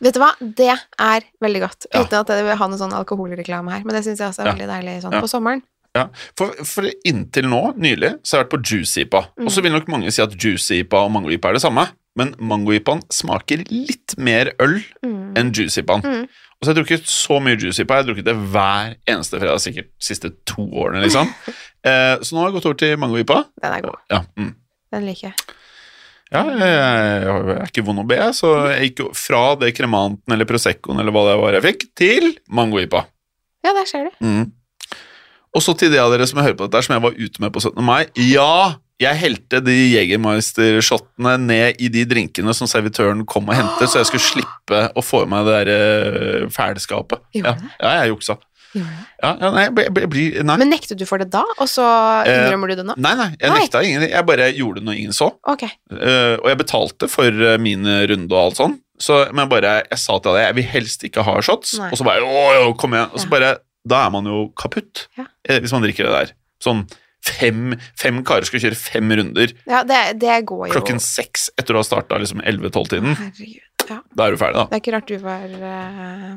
Vet 0.00 0.16
du 0.16 0.20
hva, 0.22 0.30
det 0.40 0.70
er 0.72 1.26
veldig 1.42 1.62
godt. 1.64 1.88
Ja. 1.90 2.04
Uten 2.04 2.20
at 2.20 2.32
jeg 2.32 2.46
vil 2.46 2.58
ha 2.60 2.68
noe 2.70 2.80
sånn 2.80 2.94
alkoholreklame 2.96 3.74
her, 3.74 3.84
men 3.84 3.96
det 3.96 4.04
syns 4.06 4.22
jeg 4.22 4.30
også 4.30 4.44
er 4.44 4.50
Ja. 4.50 4.54
veldig 4.54 4.68
deilig 4.70 4.96
sånn 5.04 5.16
Ja. 5.16 5.20
på 5.24 5.30
sommeren. 5.30 5.62
Ja, 5.96 6.06
for, 6.38 6.52
for 6.68 6.86
inntil 7.08 7.48
nå, 7.48 7.60
nylig, 7.80 8.14
så 8.22 8.36
har 8.36 8.42
jeg 8.44 8.46
vært 8.48 8.54
på 8.56 8.62
juice-ipa. 8.70 9.22
Og 9.42 9.52
så 9.54 9.62
vil 9.64 9.72
nok 9.74 9.86
mange 9.92 10.12
si 10.12 10.20
at 10.24 10.34
juice-ipa 10.36 11.00
og 11.06 11.12
mango-ipa 11.14 11.48
er 11.50 11.56
det 11.58 11.62
samme, 11.64 11.86
men 12.16 12.34
mango-ipaen 12.40 13.00
smaker 13.12 13.64
litt 13.70 14.14
mer 14.20 14.52
øl 14.62 14.78
Mm. 15.04 15.34
enn 15.40 15.50
juice-ipaen. 15.56 16.02
Mm. 16.04 16.26
Og 16.56 16.64
så 16.64 16.70
har 16.70 16.74
jeg 16.74 16.78
drukket 16.82 17.08
så 17.12 17.36
mye 17.44 17.58
juice-ipa, 17.60 17.96
jeg 17.98 18.04
har 18.04 18.08
drukket 18.08 18.28
det 18.28 18.34
hver 18.52 18.94
eneste 19.12 19.40
fredag, 19.40 19.60
sikkert 19.60 19.90
de 19.92 20.06
siste 20.10 20.30
to 20.48 20.64
årene, 20.72 21.02
liksom. 21.06 21.32
Eh, 21.86 22.16
så 22.18 22.34
nå 22.34 22.40
har 22.40 22.48
jeg 22.48 22.54
gått 22.56 22.64
over 22.66 22.78
til 22.80 22.96
mango-ipa. 22.98 23.34
Den 23.62 23.74
er 23.76 23.82
god. 23.84 23.98
Ja, 24.10 24.18
mm. 24.34 24.48
Den 24.90 25.04
liker 25.06 25.28
jeg. 25.28 25.34
ja 26.34 26.40
jeg 26.58 26.78
er 27.60 27.60
ikke 27.68 27.84
vond 27.86 28.02
å 28.02 28.06
be, 28.10 28.16
så 28.34 28.48
jeg 28.72 28.88
gikk 28.88 29.02
jo 29.04 29.06
fra 29.14 29.42
det 29.60 29.68
kremanten 29.76 30.34
eller 30.34 30.48
proseccoen 30.50 30.98
eller 30.98 31.14
hva 31.14 31.22
det 31.28 31.36
var 31.38 31.54
jeg 31.54 31.62
fikk, 31.68 31.84
til 32.00 32.26
mango-ipa. 32.50 33.04
Ja, 33.62 33.70
der 33.76 33.86
ser 33.86 34.08
du. 34.08 34.16
Mm. 34.26 34.48
Og 35.56 35.64
så 35.64 35.72
til 35.80 35.92
de 35.94 35.98
av 36.02 36.12
dere 36.12 36.26
som 36.28 36.42
hører 36.44 36.56
på 36.58 36.66
dette, 36.68 36.82
som 36.84 36.96
jeg 36.98 37.04
var 37.06 37.16
ute 37.16 37.40
med 37.40 37.54
på 37.54 37.62
17. 37.64 37.80
mai. 37.86 38.02
Ja, 38.20 38.74
jeg 39.00 39.16
helte 39.20 39.60
de 39.64 39.74
Jegermeister-shottene 39.94 41.36
ned 41.42 41.80
i 41.82 41.88
de 41.92 42.04
drinkene 42.08 42.54
som 42.56 42.68
servitøren 42.70 43.24
kom 43.28 43.48
og 43.50 43.56
hentet, 43.58 43.88
så 43.90 44.00
jeg 44.02 44.10
skulle 44.10 44.26
slippe 44.26 44.82
å 44.96 45.04
få 45.04 45.24
i 45.24 45.30
meg 45.30 45.46
det 45.48 45.56
der 45.56 45.72
eh, 45.72 46.44
fælskapet. 46.54 47.24
Ja, 47.36 47.56
ja, 47.80 47.94
jeg 48.02 48.12
juksa. 48.14 48.38
Ja, 48.76 49.30
ja, 49.40 49.48
nei, 49.54 49.62
jeg 49.70 49.72
ble- 49.96 50.06
blir- 50.12 50.42
nei. 50.44 50.56
Men 50.60 50.68
nektet 50.68 50.98
du 51.00 51.06
for 51.08 51.16
det 51.22 51.30
da, 51.32 51.40
og 51.56 51.68
så 51.70 51.84
Eh, 52.26 52.42
innrømmer 52.42 52.68
du 52.68 52.74
det 52.76 52.84
nå? 52.84 52.96
nei, 53.00 53.14
nei, 53.16 53.28
jeg 53.40 53.48
Nei. 53.52 53.60
nekta 53.62 53.80
ingenting. 53.86 54.10
Jeg 54.12 54.26
bare 54.28 54.48
gjorde 54.52 54.80
det 54.82 54.84
når 54.84 54.98
ingen 55.00 55.12
så. 55.16 55.30
Ok. 55.48 55.62
Uh, 55.92 56.36
og 56.42 56.48
jeg 56.50 56.58
betalte 56.60 57.08
for 57.08 57.24
eh, 57.30 57.56
min 57.62 57.86
runde 57.86 58.32
og 58.36 58.42
alt 58.42 58.60
sånn. 58.60 58.74
Så, 59.00 59.22
men 59.32 59.48
bare, 59.48 59.78
jeg 59.90 59.98
sa 60.00 60.18
til 60.20 60.32
alle 60.32 60.44
jeg 60.48 60.56
vil 60.56 60.68
helst 60.72 61.02
ikke 61.08 61.24
ha 61.24 61.38
shots. 61.44 61.78
Nei. 61.80 61.88
Og 61.92 61.96
så 62.00 62.04
bare 62.04 62.20
å, 62.24 62.44
å, 62.68 62.76
kom 62.80 62.92
igjen. 62.96 63.08
Og 63.12 63.20
så 63.24 63.28
bare 63.32 63.54
Da 63.86 64.04
er 64.06 64.10
man 64.14 64.26
jo 64.26 64.48
kaputt 64.58 65.06
Ja. 65.18 65.26
eh, 65.48 65.60
hvis 65.62 65.72
man 65.72 65.82
drikker 65.86 66.08
det 66.08 66.14
der. 66.16 66.32
Sånn 66.62 66.84
fem, 67.26 67.74
fem 67.98 68.20
karer 68.26 68.46
skal 68.46 68.60
kjøre 68.62 68.76
fem 68.78 69.10
runder 69.18 69.52
Ja, 69.66 69.82
det, 69.86 70.18
det 70.22 70.36
går 70.46 70.68
jo 70.68 70.74
klokken 70.76 71.00
seks 71.02 71.48
etter 71.58 71.74
å 71.74 71.82
ha 71.82 71.86
starta 71.86 72.18
liksom 72.22 72.40
11-12-tiden. 72.42 73.16
Herregud. 73.18 73.62
Ja. 73.90 74.00
Da 74.18 74.26
er 74.26 74.34
du 74.34 74.38
ferdig, 74.40 74.58
da. 74.58 74.64
Det 74.70 74.78
er 74.78 74.82
ikke 74.82 74.94
rart 74.96 75.10
du 75.10 75.18
var 75.22 75.44
uh, 75.46 76.36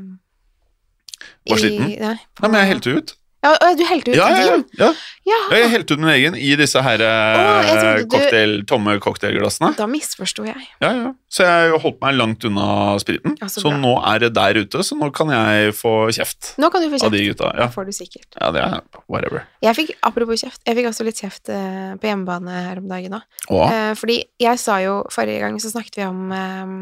Var 1.50 1.58
sliten? 1.62 1.88
Nei, 2.00 2.16
på- 2.38 2.43
Nei, 2.45 2.50
men 2.54 2.60
jeg 2.62 2.70
helte 2.74 2.93
ut. 3.00 3.16
Ja, 3.39 3.53
du 3.77 3.83
helte 3.87 4.11
ut 4.11 4.17
Ja, 4.17 4.25
ja, 4.35 4.39
ja. 4.43 4.55
din? 4.57 4.65
ja. 4.79 4.87
Ja, 5.29 5.37
Jeg 5.55 5.69
helte 5.71 5.93
ut 5.95 5.99
min 6.01 6.09
egen 6.11 6.35
i 6.35 6.55
disse 6.59 6.81
her 6.83 6.99
oh, 7.05 7.69
eh, 7.69 8.01
du- 8.03 8.63
tomme 8.67 8.97
cocktailglassene. 8.99 9.75
da 9.77 9.85
misforsto 9.87 10.43
jeg. 10.43 10.59
Ja, 10.81 10.89
ja. 10.91 11.11
Så 11.31 11.45
jeg 11.45 11.79
holdt 11.79 12.01
meg 12.01 12.17
langt 12.17 12.43
unna 12.49 12.97
spriten. 12.99 13.37
Ja, 13.39 13.47
så 13.47 13.61
så 13.63 13.71
nå 13.71 13.93
er 14.03 14.19
det 14.25 14.33
der 14.35 14.59
ute, 14.59 14.81
så 14.83 14.97
nå 14.99 15.11
kan 15.15 15.29
jeg 15.31 15.71
få 15.77 16.09
kjeft 16.11 16.55
Nå 16.59 16.69
kan 16.73 16.81
du 16.83 16.89
få 16.97 17.05
av 17.05 17.11
de 17.13 17.21
kjeft. 17.29 17.39
Ja. 17.45 17.53
Det 17.67 17.69
får 17.75 17.85
du 17.85 17.91
sikkert. 17.95 18.27
ja 18.41 18.51
det 18.51 18.61
er 18.65 18.81
whatever. 19.07 19.45
Jeg 19.63 19.75
fikk, 19.77 19.91
apropos 20.03 20.41
kjeft, 20.43 20.59
jeg 20.65 20.75
fikk 20.75 20.89
også 20.91 21.05
litt 21.07 21.21
kjeft 21.23 21.49
eh, 21.53 21.93
på 22.01 22.09
hjemmebane 22.11 22.49
her 22.67 22.81
om 22.83 22.89
dagen 22.91 23.13
òg. 23.21 23.23
Eh, 23.71 23.93
fordi 23.95 24.23
jeg 24.39 24.59
sa 24.59 24.79
jo 24.83 25.03
Forrige 25.13 25.39
gang 25.45 25.55
så 25.61 25.71
snakket 25.71 25.95
vi 26.01 26.03
om 26.09 26.31
eh, 26.35 26.75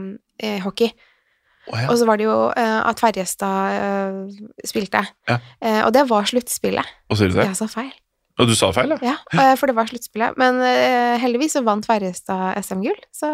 eh, 0.47 0.59
hockey. 0.65 0.89
Å 1.67 1.77
ja. 1.77 1.87
Og 1.91 1.97
så 1.99 2.07
var 2.07 2.19
det 2.19 2.27
jo 2.27 2.35
uh, 2.49 2.81
at 2.87 3.01
Ferjestad 3.01 3.77
uh, 3.77 4.43
spilte. 4.67 5.03
Ja. 5.29 5.39
Uh, 5.59 5.81
og 5.87 5.93
det 5.95 6.05
var 6.09 6.27
sluttspillet. 6.29 6.93
Og 7.11 7.19
sier 7.19 7.31
du 7.31 7.39
det? 7.39 7.47
Jeg 7.49 7.59
sa 7.59 7.67
feil. 7.71 7.93
Og 8.37 8.49
du 8.49 8.53
sa 8.53 8.69
feil, 8.69 8.91
ja? 9.01 9.15
Ja, 9.33 9.45
for 9.57 9.65
det 9.65 9.73
var 9.73 9.87
sluttspillet. 9.89 10.35
Men 10.37 10.59
heldigvis 11.17 11.55
så 11.57 11.63
vant 11.65 11.87
Ferjestad 11.89 12.59
SM-gull, 12.61 12.99
så 13.09 13.29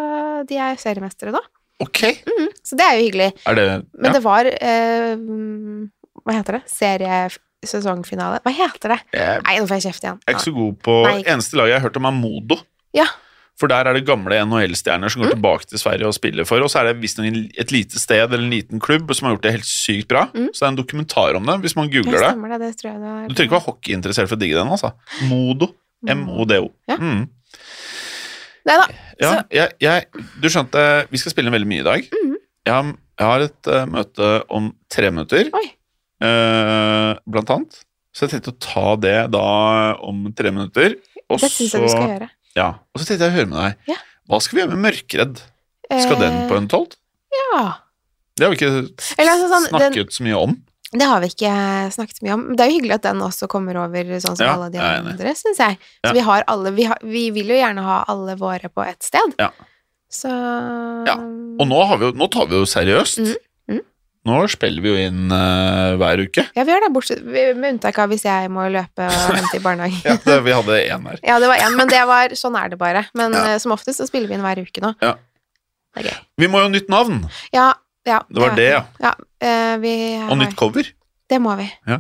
de 0.48 0.56
er 0.64 0.80
seriemestere 0.80 1.34
nå. 1.36 1.42
Ok. 1.84 2.06
Mhm, 2.24 2.54
så 2.64 2.78
det 2.80 2.86
er 2.88 2.96
jo 2.96 3.10
hyggelig. 3.10 3.28
Er 3.52 3.58
det 3.58 3.66
Men 3.92 4.08
ja. 4.08 4.14
det 4.16 4.22
var 4.24 4.48
mm, 4.48 5.82
Hva 6.24 6.38
heter 6.38 6.56
det? 6.56 6.62
Seriesesongfinale? 6.72 8.40
Hva 8.46 8.54
heter 8.56 8.96
det? 8.96 9.00
Jeg 9.18 9.44
Nei, 9.44 9.58
nå 9.60 9.68
får 9.68 9.82
jeg 9.82 9.90
kjeft 9.90 10.08
igjen. 10.08 10.24
er 10.24 10.38
ikke 10.38 10.46
så 10.46 10.56
god 10.56 10.80
på 10.88 10.98
Nei. 11.10 11.18
Eneste 11.36 11.60
laget 11.60 11.74
jeg 11.74 11.82
har 11.82 11.88
hørt 11.90 12.00
om, 12.00 12.08
er 12.08 12.18
Modo. 12.22 12.60
Ja. 12.96 13.10
For 13.62 13.70
der 13.70 13.86
er 13.86 13.93
det 13.93 14.06
gamle 14.08 14.39
NHL-stjerner 14.47 15.12
som 15.14 15.22
går 15.22 15.30
Mm. 15.30 15.36
tilbake 15.38 15.68
til 15.70 15.78
Sverige 15.80 16.08
og 16.10 16.16
spiller 16.18 16.45
for, 16.49 16.64
og 16.66 16.72
så 16.74 16.80
er 16.82 16.88
det 16.89 17.01
visstnok 17.04 17.28
et 17.62 17.72
lite 17.72 17.99
sted 18.01 18.24
eller 18.26 18.41
en 18.43 18.49
liten 18.49 18.80
klubb 18.82 19.14
som 19.14 19.28
har 19.28 19.36
gjort 19.36 19.43
det 19.45 19.51
helt 19.60 19.70
sykt 19.70 20.08
bra. 20.10 20.24
Mm. 20.34 20.47
Så 20.49 20.64
det 20.64 20.66
er 20.66 20.72
en 20.74 20.80
dokumentar 20.80 21.38
om 21.38 21.45
det, 21.45 21.60
hvis 21.62 21.76
man 21.78 21.91
googler 21.93 22.18
det. 22.18 22.32
det. 22.34 22.60
Det 22.64 22.72
tror 22.82 22.89
jeg 22.91 22.99
det 23.04 23.12
er... 23.14 23.28
Du 23.30 23.36
trenger 23.36 23.49
ikke 23.51 23.58
være 23.60 23.68
hockeyinteressert 23.68 24.32
for 24.32 24.36
å 24.36 24.41
digge 24.41 24.58
den, 24.58 24.74
altså. 24.74 24.91
Modo. 25.30 25.70
M-O-D-O. 26.04 26.72
Ja. 26.89 26.97
Mm. 26.97 27.28
Nei 28.64 28.76
da. 28.80 28.88
Ja, 29.22 29.32
jeg, 29.51 29.74
jeg, 29.84 30.26
du 30.41 30.49
skjønte, 30.51 30.82
vi 31.12 31.20
skal 31.22 31.34
spille 31.36 31.51
veldig 31.54 31.68
mye 31.70 31.84
i 31.84 31.88
dag. 31.88 32.10
Mm. 32.10 32.36
Jeg, 32.66 32.74
har, 32.74 32.91
jeg 33.20 33.28
har 33.30 33.45
et 33.45 33.70
uh, 33.70 33.82
møte 33.91 34.30
om 34.56 34.70
tre 34.91 35.12
minutter, 35.14 35.49
eh, 36.24 37.12
blant 37.28 37.51
annet. 37.58 37.82
Så 38.14 38.26
jeg 38.26 38.36
tenkte 38.36 38.54
å 38.54 38.60
ta 38.62 38.86
det 39.01 39.18
da 39.34 39.45
om 40.06 40.26
tre 40.38 40.51
minutter. 40.54 40.95
Og 41.30 41.41
Det 41.41 41.49
syns 41.51 41.74
jeg 41.76 41.84
du 41.84 41.91
skal 41.91 42.10
gjøre. 42.14 42.30
Ja, 42.56 42.68
og 42.93 43.01
så 43.01 43.08
tenkte 43.08 43.26
jeg 43.28 43.34
å 43.34 43.38
høre 43.39 43.49
med 43.49 43.60
deg. 43.64 43.93
Ja. 43.95 43.99
Hva 44.30 44.39
skal 44.41 44.56
vi 44.58 44.62
gjøre 44.64 44.76
med 44.76 44.84
Mørkredd? 44.88 45.41
Skal 45.93 46.20
den 46.22 46.38
på 46.49 46.58
en 46.58 46.68
tolv? 46.72 46.93
Ja. 47.34 47.64
Det 48.38 48.45
har 48.45 48.54
vi 48.54 48.58
ikke 48.58 48.70
Eller 49.20 49.32
altså 49.36 49.49
sånn, 49.51 49.66
den, 49.70 49.93
snakket 49.93 50.14
så 50.16 50.24
mye 50.26 50.38
om. 50.41 50.54
det 50.93 51.08
har 51.10 51.20
vi 51.22 51.28
ikke 51.34 51.51
snakket 51.93 52.22
mye 52.26 52.34
om. 52.38 52.43
Det 52.56 52.64
er 52.66 52.70
jo 52.72 52.78
hyggelig 52.80 52.95
at 52.99 53.06
den 53.10 53.22
også 53.26 53.47
kommer 53.51 53.78
over 53.84 54.14
sånn 54.24 54.38
som 54.38 54.45
Ja, 54.45 54.54
alle 54.56 54.70
de 54.74 54.80
andre, 54.82 55.34
syns 55.38 55.58
jeg. 55.62 55.78
Så 56.01 56.10
Ja. 56.10 56.14
vi 56.14 56.20
har 56.30 56.43
alle 56.47 56.72
vi, 56.74 56.84
har, 56.89 56.97
vi 57.01 57.30
vil 57.36 57.47
jo 57.54 57.58
gjerne 57.60 57.84
ha 57.86 58.04
alle 58.08 58.36
våre 58.38 58.70
på 58.70 58.86
ett 58.86 59.01
sted. 59.04 59.34
Ja. 59.41 59.49
Så 60.14 60.30
Ja, 61.10 61.16
Og 61.18 61.68
nå, 61.70 61.84
har 61.89 61.97
vi 62.01 62.12
nå 62.14 62.28
tar 62.32 62.47
vi 62.47 62.56
jo 62.62 62.66
seriøst. 62.66 63.20
Mhm. 63.22 63.36
Nå 64.24 64.38
spiller 64.47 64.80
vi 64.84 64.88
jo 64.88 64.99
inn 65.03 65.32
uh, 65.34 65.97
hver 65.99 66.21
uke. 66.24 66.45
Ja, 66.55 66.63
vi 66.63 66.71
gjør 66.71 66.86
det, 66.86 66.89
bortsett, 66.95 67.24
med 67.28 67.65
unntak 67.74 67.97
av 67.99 68.11
hvis 68.13 68.24
jeg 68.24 68.51
må 68.55 68.69
løpe 68.71 69.03
og 69.09 69.34
hente 69.38 69.57
i 69.59 69.63
barnehagen. 69.63 69.99
Ja, 70.07 70.15
det, 70.24 70.38
vi 70.45 70.53
hadde 70.55 70.78
én 70.86 71.09
her. 71.11 71.19
Ja, 71.28 71.36
det 71.43 71.49
var 71.51 71.59
én, 71.59 71.76
men 71.76 71.91
det 71.91 71.99
var, 72.07 72.36
sånn 72.39 72.55
er 72.55 72.71
det 72.71 72.80
bare. 72.80 73.03
Men 73.19 73.36
Ja. 73.36 73.43
eh, 73.51 73.57
som 73.59 73.76
oftest 73.76 73.99
så 73.99 74.07
spiller 74.07 74.32
vi 74.32 74.38
inn 74.38 74.45
hver 74.45 74.63
uke 74.63 74.84
nå. 74.84 74.93
Ja. 75.03 75.17
Det 75.93 76.05
er 76.05 76.07
gøy. 76.07 76.17
Vi 76.39 76.49
må 76.49 76.61
jo 76.63 76.69
ha 76.69 76.74
nytt 76.74 76.88
navn, 76.93 77.19
Ja, 77.53 77.74
ja. 78.07 78.21
Det 78.28 78.41
var 78.41 78.55
det, 78.55 78.69
ja. 78.71 78.82
Ja, 79.03 79.13
uh, 79.19 79.76
vi 79.84 79.93
og 80.24 80.38
nytt 80.39 80.55
cover. 80.59 80.88
Det 81.30 81.39
må 81.43 81.55
vi. 81.59 81.67
Ja. 81.88 81.99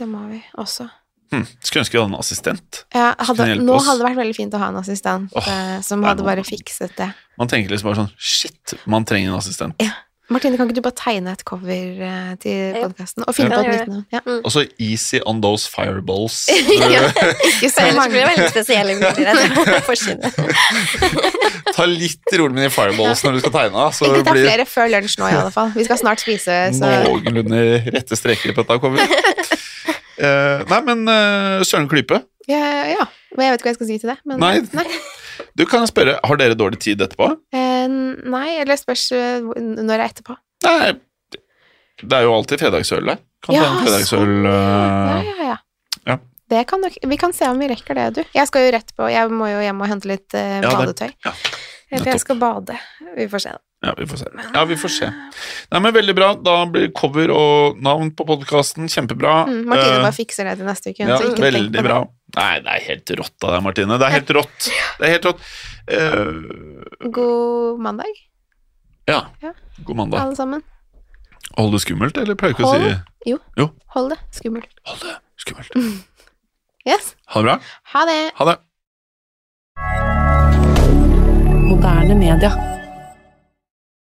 Det 0.00 0.08
må 0.08 0.24
vi 0.32 0.40
også. 0.60 0.88
Hmm. 1.32 1.44
skulle 1.64 1.82
ønske 1.82 1.96
vi 1.96 2.00
hadde 2.00 2.12
en 2.12 2.20
assistent. 2.20 2.80
Ja, 2.94 3.06
hadde, 3.18 3.46
nå 3.58 3.76
oss. 3.76 3.86
hadde 3.88 4.02
det 4.02 4.06
vært 4.06 4.18
veldig 4.20 4.34
fint 4.36 4.54
å 4.54 4.60
ha 4.60 4.68
en 4.70 4.76
assistent 4.78 5.32
oh, 5.34 5.46
som 5.82 6.04
hadde 6.06 6.22
noe. 6.22 6.28
bare 6.28 6.44
fikset 6.46 6.92
det. 6.98 7.08
Man 7.40 7.50
tenker 7.50 7.72
liksom 7.72 7.88
bare 7.88 7.98
sånn 8.04 8.10
Shit, 8.16 8.74
man 8.90 9.06
trenger 9.08 9.32
en 9.32 9.38
assistent. 9.40 9.80
Martine, 10.32 10.56
kan 10.56 10.64
ikke 10.70 10.78
du 10.78 10.84
bare 10.86 10.96
tegne 10.96 11.32
et 11.36 11.42
cover 11.44 11.70
eh, 12.08 12.30
til 12.40 12.76
podkasten? 12.80 13.24
Og 13.28 13.34
finne 13.36 13.50
Ja, 13.52 13.58
på 13.60 13.64
et 13.64 13.74
nytt 13.74 13.90
navn? 13.92 14.04
Ja. 14.14 14.20
Mm. 14.24 14.40
så 14.54 14.62
easy 14.80 15.18
on 15.28 15.42
those 15.44 15.68
fireballs. 15.68 16.46
Ja. 16.94 17.02
Ikke 17.44 17.68
så 17.70 17.84
mange. 17.98 18.14
det 18.14 18.22
blir 18.22 18.28
veldig 18.30 18.48
spesielle 18.54 18.96
bilder. 19.02 19.34
Ta 21.76 21.86
litt 21.90 22.34
rolig 22.38 22.54
med 22.56 22.64
de 22.68 22.70
fireballs 22.72 23.24
når 23.26 23.36
du 23.36 23.42
skal 23.44 23.54
tegne. 23.58 23.84
Så 23.96 24.08
Ikke 24.08 24.24
ta 24.28 24.34
blir 24.36 24.46
flere 24.48 24.66
før 24.68 24.92
lunsj 24.94 25.18
nå, 25.20 25.28
i 25.28 25.36
alle 25.42 25.52
fall. 25.54 25.72
Vi 25.76 25.84
skal 25.88 26.00
snart 26.00 26.22
spise, 26.24 26.56
så 26.78 26.92
noenlunde 27.04 27.60
rette 27.94 28.18
streker 28.18 28.54
på 28.56 28.64
dette 28.64 28.80
coveret. 28.80 29.10
Uh, 30.14 30.62
nei, 30.70 30.80
men 30.86 31.00
uh, 31.10 31.64
Søren 31.66 31.88
Klype, 31.90 32.20
ja, 32.46 32.60
ja. 32.94 33.04
Men 33.34 33.48
jeg 33.48 33.54
vet 33.54 33.60
ikke 33.62 33.66
hva 33.66 33.72
jeg 33.72 33.78
skal 33.80 33.88
si 33.88 33.96
til 33.98 34.10
det. 34.12 34.18
Men, 34.30 34.38
Nei. 34.38 34.60
nei. 34.78 34.84
du 35.58 35.64
kan 35.66 35.88
spørre, 35.90 36.12
har 36.22 36.38
dere 36.38 36.54
dårlig 36.54 36.78
tid 36.84 37.00
etterpå? 37.02 37.26
Eh, 37.50 37.73
nei, 37.88 38.48
eller 38.62 38.76
spørs 38.80 39.06
eh, 39.12 39.40
når 39.44 39.90
det 39.90 39.98
er 40.00 40.06
etterpå. 40.08 40.36
Nei, 40.64 40.92
det 42.02 42.16
er 42.18 42.24
jo 42.26 42.34
alltid 42.34 42.60
fredagsøl 42.64 43.04
der. 43.12 43.20
Kan 43.44 43.54
ta 43.58 43.66
en 43.68 43.82
fredagsøl 43.84 44.24
så... 44.24 44.48
ja. 44.48 44.54
eh, 44.54 45.28
ja, 45.28 45.34
ja, 45.34 45.50
ja. 45.50 45.58
ja. 46.12 46.18
Det 46.54 46.64
kan 46.68 46.82
nok, 46.84 46.96
vi 47.08 47.16
kan 47.20 47.32
se 47.36 47.48
om 47.48 47.58
vi 47.60 47.68
rekker 47.70 47.96
det, 47.98 48.08
du. 48.18 48.22
Jeg 48.36 48.46
skal 48.50 48.66
jo 48.66 48.72
rett 48.76 48.90
på 48.96 49.06
Jeg 49.08 49.30
må 49.32 49.46
jo 49.48 49.62
hjem 49.64 49.80
og 49.80 49.88
hente 49.88 50.10
litt 50.10 50.34
eh, 50.36 50.58
Ja, 50.60 50.68
det- 50.68 50.74
badetøy. 50.80 51.12
ja, 51.24 51.32
Eller 51.32 52.00
nettopp. 52.00 52.10
jeg 52.12 52.20
skal 52.24 52.40
bade. 52.42 52.76
Vi 53.16 53.28
får 53.32 53.44
se. 53.46 53.54
da. 53.54 53.62
Ja, 53.84 53.92
vi 53.98 54.06
får 54.08 54.16
se. 54.22 54.28
Ja, 54.54 54.62
vi 54.64 54.76
får 54.80 54.92
se. 54.94 55.08
Nei, 55.72 55.80
men 55.84 55.92
Veldig 55.92 56.14
bra. 56.16 56.28
Da 56.40 56.54
blir 56.72 56.88
cover 56.96 57.30
og 57.34 57.80
navn 57.84 58.10
på 58.16 58.24
podkasten 58.28 58.88
kjempebra. 58.88 59.34
Mm, 59.48 59.58
Martine 59.68 59.98
Eh, 59.98 60.04
bare 60.06 60.16
fikser 60.16 60.48
det 60.48 60.54
til 60.60 60.68
neste 60.68 60.94
uke. 60.94 61.04
ja, 61.04 61.18
veldig 61.20 61.82
bra. 61.84 61.98
Nei, 62.34 62.52
det 62.64 62.72
er 62.72 62.86
helt 62.88 63.12
rått 63.20 63.44
av 63.44 63.52
deg, 63.54 63.62
Martine. 63.66 63.98
Det 64.00 64.06
er 64.08 64.14
helt 64.16 64.32
rått. 64.38 64.70
Det 64.98 65.06
er 65.08 65.12
helt 65.18 65.28
rått. 65.28 65.44
Eh, 65.86 67.08
God 67.10 67.80
mandag, 67.80 68.06
ja. 69.06 69.26
Ja. 69.42 69.52
God 69.84 69.96
mandag. 69.96 70.20
alle 70.20 70.36
sammen. 70.36 70.62
Hold 71.58 71.72
det 71.72 71.80
skummelt, 71.84 72.16
eller 72.16 72.34
pleier 72.34 72.54
du 72.54 72.62
ikke 72.62 72.70
å 72.70 72.74
si 72.74 73.30
Jo. 73.30 73.38
Jo. 73.56 73.68
Hold 73.94 74.10
det 74.14 74.18
skummelt. 74.32 74.70
Hold 74.86 75.00
det 75.04 75.16
skummelt. 75.36 75.70
Yes. 76.84 77.14
Ha 77.32 77.40
det 77.40 77.44
bra. 77.46 77.54
Ha 77.94 78.00
det. 78.04 78.32
Ha 78.36 78.44
det. 78.44 78.56
Moderne 81.64 82.14
media. 82.14 82.73